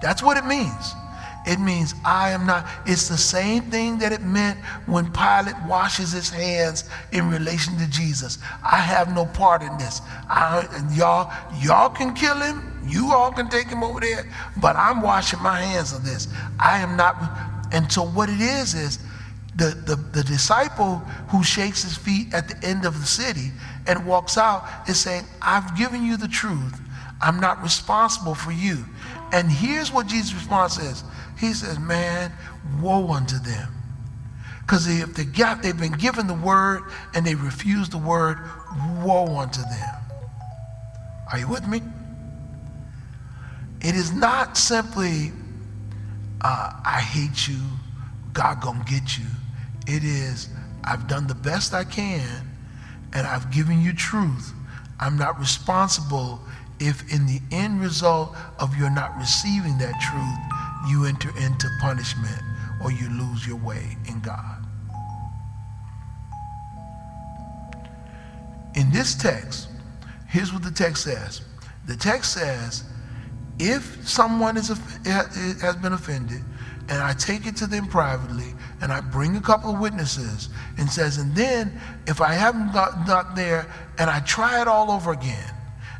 That's 0.00 0.22
what 0.22 0.38
it 0.38 0.46
means. 0.46 0.94
It 1.46 1.60
means 1.60 1.94
I 2.04 2.30
am 2.30 2.46
not. 2.46 2.66
It's 2.86 3.08
the 3.08 3.18
same 3.18 3.64
thing 3.64 3.98
that 3.98 4.12
it 4.12 4.22
meant 4.22 4.58
when 4.86 5.12
Pilate 5.12 5.56
washes 5.66 6.12
his 6.12 6.30
hands 6.30 6.88
in 7.12 7.28
relation 7.30 7.76
to 7.78 7.86
Jesus. 7.90 8.38
I 8.62 8.76
have 8.76 9.14
no 9.14 9.26
part 9.26 9.62
in 9.62 9.76
this. 9.76 10.00
I, 10.28 10.66
y'all, 10.94 11.30
y'all 11.62 11.90
can 11.90 12.14
kill 12.14 12.36
him. 12.36 12.70
You 12.86 13.12
all 13.12 13.30
can 13.32 13.48
take 13.48 13.66
him 13.66 13.82
over 13.82 14.00
there, 14.00 14.30
but 14.60 14.76
I'm 14.76 15.02
washing 15.02 15.42
my 15.42 15.60
hands 15.60 15.92
of 15.92 16.04
this. 16.04 16.28
I 16.58 16.78
am 16.78 16.96
not. 16.96 17.16
And 17.72 17.90
so 17.90 18.02
what 18.02 18.28
it 18.28 18.40
is 18.40 18.74
is 18.74 18.98
the, 19.56 19.66
the, 19.86 19.96
the 19.96 20.24
disciple 20.24 20.96
who 21.28 21.44
shakes 21.44 21.82
his 21.82 21.96
feet 21.96 22.32
at 22.32 22.48
the 22.48 22.66
end 22.66 22.84
of 22.84 23.00
the 23.00 23.06
city 23.06 23.52
and 23.86 24.06
walks 24.06 24.38
out 24.38 24.64
is 24.88 24.98
saying, 24.98 25.24
I've 25.42 25.76
given 25.76 26.04
you 26.04 26.16
the 26.16 26.28
truth. 26.28 26.80
I'm 27.20 27.40
not 27.40 27.62
responsible 27.62 28.34
for 28.34 28.52
you. 28.52 28.84
And 29.32 29.50
here's 29.50 29.92
what 29.92 30.06
Jesus' 30.06 30.34
response 30.34 30.78
is. 30.78 31.04
He 31.38 31.52
says, 31.52 31.78
man, 31.78 32.32
woe 32.80 33.08
unto 33.08 33.38
them. 33.38 33.72
Because 34.60 34.86
if 34.86 35.14
they 35.14 35.24
got, 35.24 35.62
they've 35.62 35.78
been 35.78 35.92
given 35.92 36.26
the 36.26 36.34
word 36.34 36.84
and 37.14 37.26
they 37.26 37.34
refuse 37.34 37.88
the 37.88 37.98
word, 37.98 38.38
woe 39.02 39.36
unto 39.36 39.60
them. 39.60 39.94
Are 41.30 41.38
you 41.38 41.48
with 41.48 41.66
me? 41.66 41.82
It 43.82 43.94
is 43.94 44.12
not 44.12 44.56
simply, 44.56 45.32
uh, 46.40 46.80
I 46.84 47.00
hate 47.00 47.46
you, 47.46 47.60
God 48.32 48.62
gonna 48.62 48.84
get 48.84 49.18
you. 49.18 49.26
It 49.86 50.02
is, 50.02 50.48
I've 50.82 51.06
done 51.06 51.26
the 51.26 51.34
best 51.34 51.74
I 51.74 51.84
can 51.84 52.48
and 53.12 53.26
I've 53.26 53.50
given 53.50 53.82
you 53.82 53.92
truth. 53.92 54.52
I'm 54.98 55.18
not 55.18 55.38
responsible 55.38 56.40
if 56.80 57.12
in 57.12 57.26
the 57.26 57.40
end 57.50 57.80
result 57.80 58.34
of 58.58 58.76
your 58.76 58.90
not 58.90 59.16
receiving 59.18 59.78
that 59.78 59.94
truth, 60.00 60.53
you 60.88 61.06
enter 61.06 61.30
into 61.38 61.68
punishment 61.80 62.42
or 62.82 62.90
you 62.90 63.08
lose 63.10 63.46
your 63.46 63.56
way 63.56 63.96
in 64.08 64.20
God. 64.20 64.64
In 68.74 68.90
this 68.90 69.14
text, 69.14 69.68
here's 70.28 70.52
what 70.52 70.62
the 70.62 70.70
text 70.70 71.04
says. 71.04 71.42
The 71.86 71.96
text 71.96 72.32
says, 72.32 72.84
if 73.58 74.06
someone 74.08 74.56
is, 74.56 74.70
eh, 74.70 74.74
eh, 75.06 75.54
has 75.60 75.76
been 75.76 75.92
offended, 75.92 76.42
and 76.88 76.98
I 77.02 77.14
take 77.14 77.46
it 77.46 77.56
to 77.56 77.66
them 77.66 77.86
privately, 77.86 78.52
and 78.80 78.92
I 78.92 79.00
bring 79.00 79.36
a 79.36 79.40
couple 79.40 79.72
of 79.72 79.80
witnesses, 79.80 80.48
and 80.76 80.90
says, 80.90 81.18
and 81.18 81.34
then 81.34 81.80
if 82.06 82.20
I 82.20 82.34
haven't 82.34 82.72
got 82.72 83.06
not 83.06 83.36
there, 83.36 83.66
and 83.98 84.10
I 84.10 84.20
try 84.20 84.60
it 84.60 84.66
all 84.66 84.90
over 84.90 85.12
again, 85.12 85.54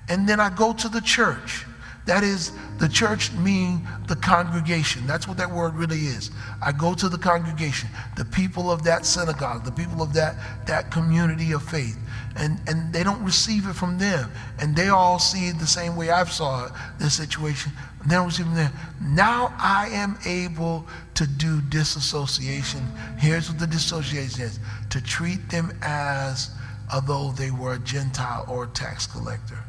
and 0.08 0.28
then 0.28 0.40
I 0.40 0.50
go 0.50 0.72
to 0.72 0.88
the 0.88 1.00
church, 1.00 1.64
That 2.06 2.22
is, 2.22 2.52
the 2.78 2.88
church 2.88 3.32
mean 3.32 3.88
the 4.08 4.16
congregation. 4.16 5.06
That's 5.06 5.26
what 5.26 5.38
that 5.38 5.50
word 5.50 5.74
really 5.74 6.00
is. 6.00 6.30
I 6.60 6.70
go 6.72 6.92
to 6.92 7.08
the 7.08 7.16
congregation, 7.16 7.88
the 8.16 8.26
people 8.26 8.70
of 8.70 8.84
that 8.84 9.06
synagogue, 9.06 9.64
the 9.64 9.72
people 9.72 10.02
of 10.02 10.12
that, 10.12 10.36
that 10.66 10.90
community 10.90 11.52
of 11.52 11.62
faith. 11.62 11.98
And, 12.36 12.60
and 12.66 12.92
they 12.92 13.04
don't 13.04 13.24
receive 13.24 13.66
it 13.66 13.72
from 13.72 13.96
them. 13.96 14.30
And 14.60 14.76
they 14.76 14.88
all 14.88 15.18
see 15.18 15.48
it 15.48 15.58
the 15.58 15.66
same 15.66 15.96
way 15.96 16.10
I've 16.10 16.30
saw 16.30 16.68
this 16.98 17.14
situation. 17.14 17.72
They 18.06 18.16
don't 18.16 18.26
receive 18.26 18.46
it 18.46 18.48
from 18.50 18.56
them. 18.56 18.72
Now 19.00 19.54
I 19.58 19.88
am 19.88 20.18
able 20.26 20.86
to 21.14 21.26
do 21.26 21.62
disassociation. 21.62 22.86
Here's 23.18 23.48
what 23.48 23.58
the 23.58 23.66
dissociation 23.66 24.42
is. 24.42 24.60
To 24.90 25.00
treat 25.00 25.48
them 25.48 25.72
as 25.80 26.50
although 26.92 27.32
they 27.32 27.50
were 27.50 27.74
a 27.74 27.78
Gentile 27.78 28.44
or 28.46 28.64
a 28.64 28.68
tax 28.68 29.06
collector. 29.06 29.64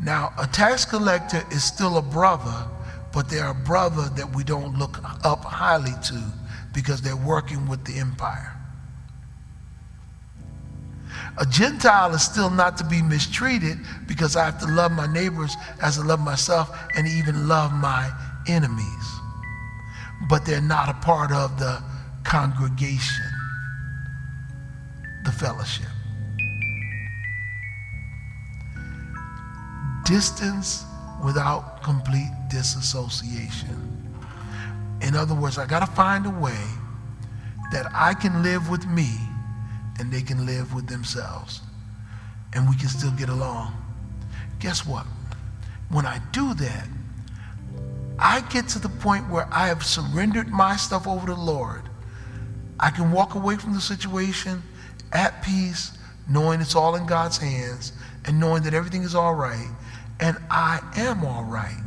Now, 0.00 0.32
a 0.38 0.46
tax 0.46 0.84
collector 0.84 1.42
is 1.50 1.62
still 1.64 1.98
a 1.98 2.02
brother, 2.02 2.68
but 3.12 3.28
they're 3.28 3.50
a 3.50 3.54
brother 3.54 4.10
that 4.16 4.34
we 4.34 4.44
don't 4.44 4.78
look 4.78 4.98
up 5.24 5.44
highly 5.44 5.92
to 6.04 6.22
because 6.72 7.00
they're 7.00 7.16
working 7.16 7.68
with 7.68 7.84
the 7.84 7.98
empire. 7.98 8.54
A 11.38 11.46
Gentile 11.46 12.14
is 12.14 12.22
still 12.22 12.50
not 12.50 12.76
to 12.78 12.84
be 12.84 13.02
mistreated 13.02 13.78
because 14.06 14.36
I 14.36 14.44
have 14.44 14.60
to 14.60 14.66
love 14.66 14.92
my 14.92 15.06
neighbors 15.06 15.56
as 15.80 15.98
I 15.98 16.04
love 16.04 16.20
myself 16.20 16.76
and 16.96 17.08
even 17.08 17.48
love 17.48 17.72
my 17.72 18.10
enemies. 18.46 19.20
But 20.28 20.44
they're 20.44 20.60
not 20.60 20.88
a 20.88 20.94
part 20.94 21.32
of 21.32 21.58
the 21.58 21.82
congregation, 22.24 23.30
the 25.24 25.32
fellowship. 25.32 25.93
Distance 30.04 30.84
without 31.24 31.82
complete 31.82 32.30
disassociation. 32.50 33.90
In 35.00 35.16
other 35.16 35.34
words, 35.34 35.58
I 35.58 35.66
got 35.66 35.80
to 35.80 35.86
find 35.86 36.26
a 36.26 36.30
way 36.30 36.64
that 37.72 37.86
I 37.92 38.14
can 38.14 38.42
live 38.42 38.70
with 38.70 38.86
me 38.86 39.10
and 39.98 40.12
they 40.12 40.22
can 40.22 40.46
live 40.46 40.74
with 40.74 40.86
themselves. 40.86 41.60
And 42.52 42.68
we 42.68 42.76
can 42.76 42.88
still 42.88 43.10
get 43.12 43.28
along. 43.28 43.74
Guess 44.60 44.86
what? 44.86 45.06
When 45.90 46.06
I 46.06 46.20
do 46.32 46.54
that, 46.54 46.88
I 48.18 48.40
get 48.42 48.68
to 48.68 48.78
the 48.78 48.88
point 48.88 49.28
where 49.28 49.48
I 49.50 49.66
have 49.66 49.84
surrendered 49.84 50.48
my 50.48 50.76
stuff 50.76 51.06
over 51.06 51.26
to 51.26 51.34
the 51.34 51.40
Lord. 51.40 51.82
I 52.78 52.90
can 52.90 53.10
walk 53.10 53.34
away 53.34 53.56
from 53.56 53.72
the 53.72 53.80
situation 53.80 54.62
at 55.12 55.42
peace, 55.42 55.96
knowing 56.28 56.60
it's 56.60 56.74
all 56.74 56.94
in 56.94 57.06
God's 57.06 57.38
hands 57.38 57.92
and 58.24 58.38
knowing 58.38 58.62
that 58.62 58.74
everything 58.74 59.02
is 59.02 59.14
all 59.14 59.34
right 59.34 59.68
and 60.20 60.36
I 60.50 60.80
am 60.96 61.24
all 61.24 61.44
right. 61.44 61.80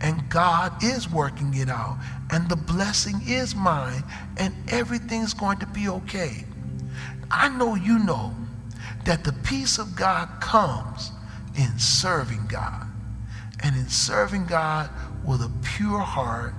And 0.00 0.28
God 0.30 0.82
is 0.82 1.10
working 1.10 1.54
it 1.54 1.68
out. 1.68 1.98
And 2.30 2.48
the 2.48 2.56
blessing 2.56 3.20
is 3.26 3.54
mine. 3.54 4.02
And 4.38 4.54
everything's 4.68 5.34
going 5.34 5.58
to 5.58 5.66
be 5.66 5.88
okay. 5.88 6.44
I 7.30 7.48
know 7.48 7.74
you 7.74 7.98
know 7.98 8.34
that 9.04 9.24
the 9.24 9.32
peace 9.32 9.78
of 9.78 9.94
God 9.96 10.28
comes 10.40 11.12
in 11.56 11.78
serving 11.78 12.46
God. 12.48 12.86
And 13.62 13.76
in 13.76 13.88
serving 13.88 14.46
God 14.46 14.88
with 15.26 15.42
a 15.42 15.50
pure 15.62 16.00
heart, 16.00 16.54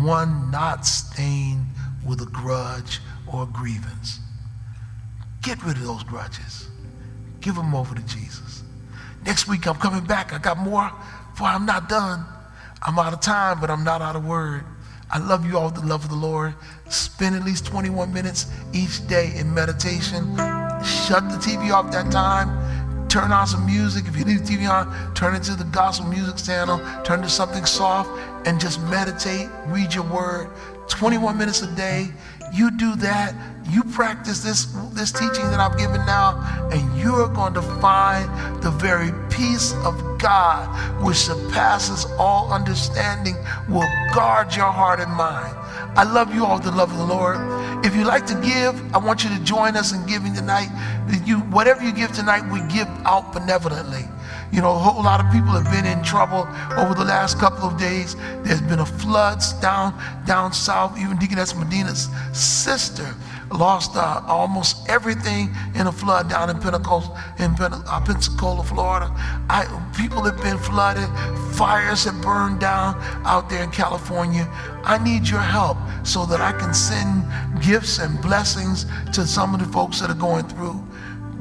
one 0.00 0.50
not 0.50 0.86
stained 0.86 1.66
with 2.06 2.20
a 2.20 2.26
grudge 2.26 3.00
or 3.26 3.42
a 3.42 3.46
grievance. 3.46 4.20
Get 5.42 5.62
rid 5.64 5.76
of 5.76 5.84
those 5.84 6.04
grudges. 6.04 6.68
Give 7.40 7.54
them 7.54 7.74
over 7.74 7.94
to 7.94 8.02
Jesus. 8.02 8.43
Next 9.24 9.48
week, 9.48 9.66
I'm 9.66 9.76
coming 9.76 10.04
back. 10.04 10.32
I 10.32 10.38
got 10.38 10.58
more, 10.58 10.90
for 11.34 11.44
I'm 11.44 11.64
not 11.66 11.88
done. 11.88 12.24
I'm 12.82 12.98
out 12.98 13.12
of 13.12 13.20
time, 13.20 13.60
but 13.60 13.70
I'm 13.70 13.82
not 13.84 14.02
out 14.02 14.16
of 14.16 14.26
word. 14.26 14.64
I 15.10 15.18
love 15.18 15.46
you 15.46 15.58
all 15.58 15.66
with 15.66 15.76
the 15.76 15.86
love 15.86 16.04
of 16.04 16.10
the 16.10 16.16
Lord. 16.16 16.54
Spend 16.88 17.34
at 17.34 17.44
least 17.44 17.66
21 17.66 18.12
minutes 18.12 18.46
each 18.72 19.06
day 19.06 19.32
in 19.36 19.52
meditation. 19.54 20.36
Shut 20.84 21.28
the 21.30 21.38
TV 21.40 21.72
off 21.72 21.90
that 21.92 22.10
time. 22.10 23.08
Turn 23.08 23.30
on 23.30 23.46
some 23.46 23.64
music. 23.64 24.06
If 24.08 24.16
you 24.16 24.24
leave 24.24 24.44
the 24.44 24.56
TV 24.56 24.68
on, 24.68 25.14
turn 25.14 25.34
it 25.34 25.42
to 25.44 25.54
the 25.54 25.64
gospel 25.64 26.08
music 26.08 26.36
channel. 26.36 26.80
Turn 27.04 27.22
to 27.22 27.28
something 27.28 27.64
soft 27.64 28.10
and 28.46 28.60
just 28.60 28.82
meditate. 28.82 29.48
Read 29.66 29.94
your 29.94 30.04
word. 30.04 30.50
21 30.88 31.38
minutes 31.38 31.62
a 31.62 31.74
day. 31.74 32.08
You 32.52 32.70
do 32.70 32.94
that, 32.96 33.34
you 33.70 33.82
practice 33.82 34.42
this, 34.42 34.66
this 34.92 35.10
teaching 35.10 35.50
that 35.50 35.60
I'm 35.60 35.76
giving 35.76 36.04
now, 36.06 36.68
and 36.70 36.98
you're 36.98 37.28
going 37.28 37.54
to 37.54 37.62
find 37.62 38.28
the 38.62 38.70
very 38.70 39.10
peace 39.30 39.72
of 39.84 40.18
God, 40.18 40.68
which 41.02 41.16
surpasses 41.16 42.06
all 42.18 42.52
understanding, 42.52 43.36
will 43.68 43.88
guard 44.14 44.54
your 44.54 44.70
heart 44.70 45.00
and 45.00 45.10
mind. 45.12 45.54
I 45.96 46.04
love 46.04 46.34
you 46.34 46.44
all 46.44 46.56
with 46.56 46.64
the 46.64 46.72
love 46.72 46.90
of 46.90 46.98
the 46.98 47.06
Lord. 47.06 47.36
If 47.84 47.94
you 47.94 48.04
like 48.04 48.26
to 48.26 48.34
give, 48.40 48.94
I 48.94 48.98
want 48.98 49.24
you 49.24 49.30
to 49.30 49.38
join 49.44 49.76
us 49.76 49.92
in 49.92 50.04
giving 50.06 50.34
tonight. 50.34 50.68
You, 51.24 51.38
whatever 51.40 51.84
you 51.84 51.92
give 51.92 52.12
tonight, 52.12 52.42
we 52.50 52.60
give 52.72 52.88
out 53.04 53.32
benevolently. 53.32 54.04
You 54.54 54.60
know, 54.60 54.70
a 54.70 54.78
whole 54.78 55.02
lot 55.02 55.18
of 55.18 55.32
people 55.32 55.50
have 55.50 55.64
been 55.64 55.84
in 55.84 56.00
trouble 56.04 56.46
over 56.78 56.94
the 56.94 57.04
last 57.04 57.40
couple 57.40 57.68
of 57.68 57.76
days. 57.76 58.14
There's 58.44 58.60
been 58.60 58.78
a 58.78 58.86
floods 58.86 59.52
down 59.54 60.00
down 60.26 60.52
south. 60.52 60.96
Even 60.96 61.16
Deaconess 61.16 61.56
Medina's 61.56 62.08
sister 62.32 63.16
lost 63.50 63.96
uh, 63.96 64.22
almost 64.28 64.88
everything 64.88 65.52
in 65.74 65.88
a 65.88 65.92
flood 65.92 66.28
down 66.28 66.50
in 66.50 66.60
Pensacola, 66.60 67.34
in 67.40 67.56
uh, 67.58 68.00
Pensacola, 68.06 68.62
Florida. 68.62 69.10
I, 69.50 69.66
people 69.96 70.22
have 70.22 70.40
been 70.40 70.58
flooded. 70.58 71.08
Fires 71.56 72.04
have 72.04 72.22
burned 72.22 72.60
down 72.60 72.94
out 73.24 73.50
there 73.50 73.64
in 73.64 73.72
California. 73.72 74.46
I 74.84 75.02
need 75.02 75.28
your 75.28 75.40
help 75.40 75.78
so 76.04 76.26
that 76.26 76.40
I 76.40 76.52
can 76.52 76.72
send 76.72 77.24
gifts 77.60 77.98
and 77.98 78.20
blessings 78.22 78.86
to 79.14 79.26
some 79.26 79.52
of 79.52 79.58
the 79.58 79.66
folks 79.72 80.00
that 80.00 80.10
are 80.10 80.14
going 80.14 80.46
through. 80.46 80.80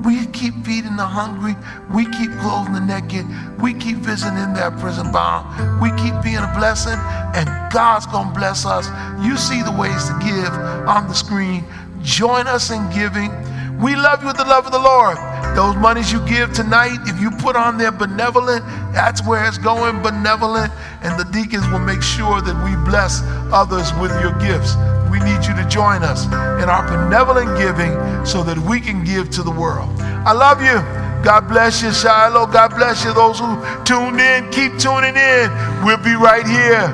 We 0.01 0.25
keep 0.27 0.53
feeding 0.65 0.95
the 0.95 1.05
hungry. 1.05 1.55
We 1.93 2.05
keep 2.05 2.31
clothing 2.39 2.73
the 2.73 2.81
naked. 2.81 3.25
We 3.61 3.73
keep 3.73 3.97
visiting 3.97 4.53
that 4.53 4.77
prison 4.79 5.11
bound. 5.11 5.81
We 5.81 5.89
keep 5.91 6.15
being 6.23 6.43
a 6.43 6.53
blessing, 6.57 6.97
and 7.35 7.47
God's 7.71 8.05
going 8.07 8.29
to 8.29 8.33
bless 8.33 8.65
us. 8.65 8.87
You 9.23 9.37
see 9.37 9.61
the 9.61 9.71
ways 9.71 10.07
to 10.09 10.19
give 10.19 10.53
on 10.87 11.07
the 11.07 11.13
screen. 11.13 11.63
Join 12.01 12.47
us 12.47 12.71
in 12.71 12.89
giving. 12.91 13.31
We 13.79 13.95
love 13.95 14.21
you 14.21 14.27
with 14.27 14.37
the 14.37 14.45
love 14.45 14.65
of 14.65 14.71
the 14.71 14.79
Lord. 14.79 15.17
Those 15.55 15.75
monies 15.75 16.11
you 16.11 16.25
give 16.25 16.51
tonight, 16.53 16.97
if 17.05 17.19
you 17.21 17.29
put 17.29 17.55
on 17.55 17.77
there 17.77 17.91
benevolent, 17.91 18.65
that's 18.93 19.25
where 19.25 19.45
it's 19.47 19.57
going, 19.57 20.01
benevolent. 20.01 20.73
And 21.01 21.19
the 21.19 21.25
deacons 21.31 21.67
will 21.69 21.79
make 21.79 22.01
sure 22.01 22.41
that 22.41 22.55
we 22.65 22.75
bless 22.89 23.21
others 23.53 23.93
with 24.01 24.11
your 24.21 24.33
gifts 24.39 24.75
we 25.13 25.19
need 25.19 25.45
you 25.45 25.53
to 25.53 25.65
join 25.69 26.01
us 26.01 26.25
in 26.25 26.67
our 26.73 26.81
benevolent 26.89 27.55
giving 27.55 27.93
so 28.25 28.41
that 28.41 28.57
we 28.57 28.81
can 28.81 29.03
give 29.03 29.29
to 29.29 29.43
the 29.43 29.51
world. 29.51 29.87
I 30.25 30.33
love 30.33 30.59
you. 30.59 30.81
God 31.23 31.47
bless 31.47 31.83
you, 31.83 31.93
Shiloh. 31.93 32.47
God 32.47 32.73
bless 32.75 33.05
you. 33.05 33.13
Those 33.13 33.37
who 33.37 33.61
tuned 33.85 34.19
in, 34.19 34.49
keep 34.49 34.79
tuning 34.79 35.15
in. 35.15 35.53
We'll 35.85 36.01
be 36.01 36.15
right 36.15 36.47
here. 36.47 36.89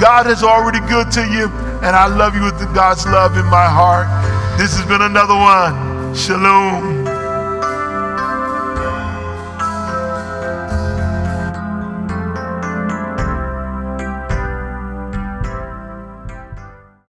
God 0.00 0.26
is 0.26 0.42
already 0.42 0.80
good 0.88 1.12
to 1.12 1.20
you, 1.20 1.52
and 1.84 1.94
I 1.94 2.06
love 2.06 2.34
you 2.34 2.44
with 2.44 2.58
God's 2.74 3.04
love 3.04 3.36
in 3.36 3.44
my 3.44 3.66
heart. 3.68 4.08
This 4.58 4.74
has 4.78 4.88
been 4.88 5.02
another 5.02 5.36
one. 5.36 6.14
Shalom. 6.16 7.07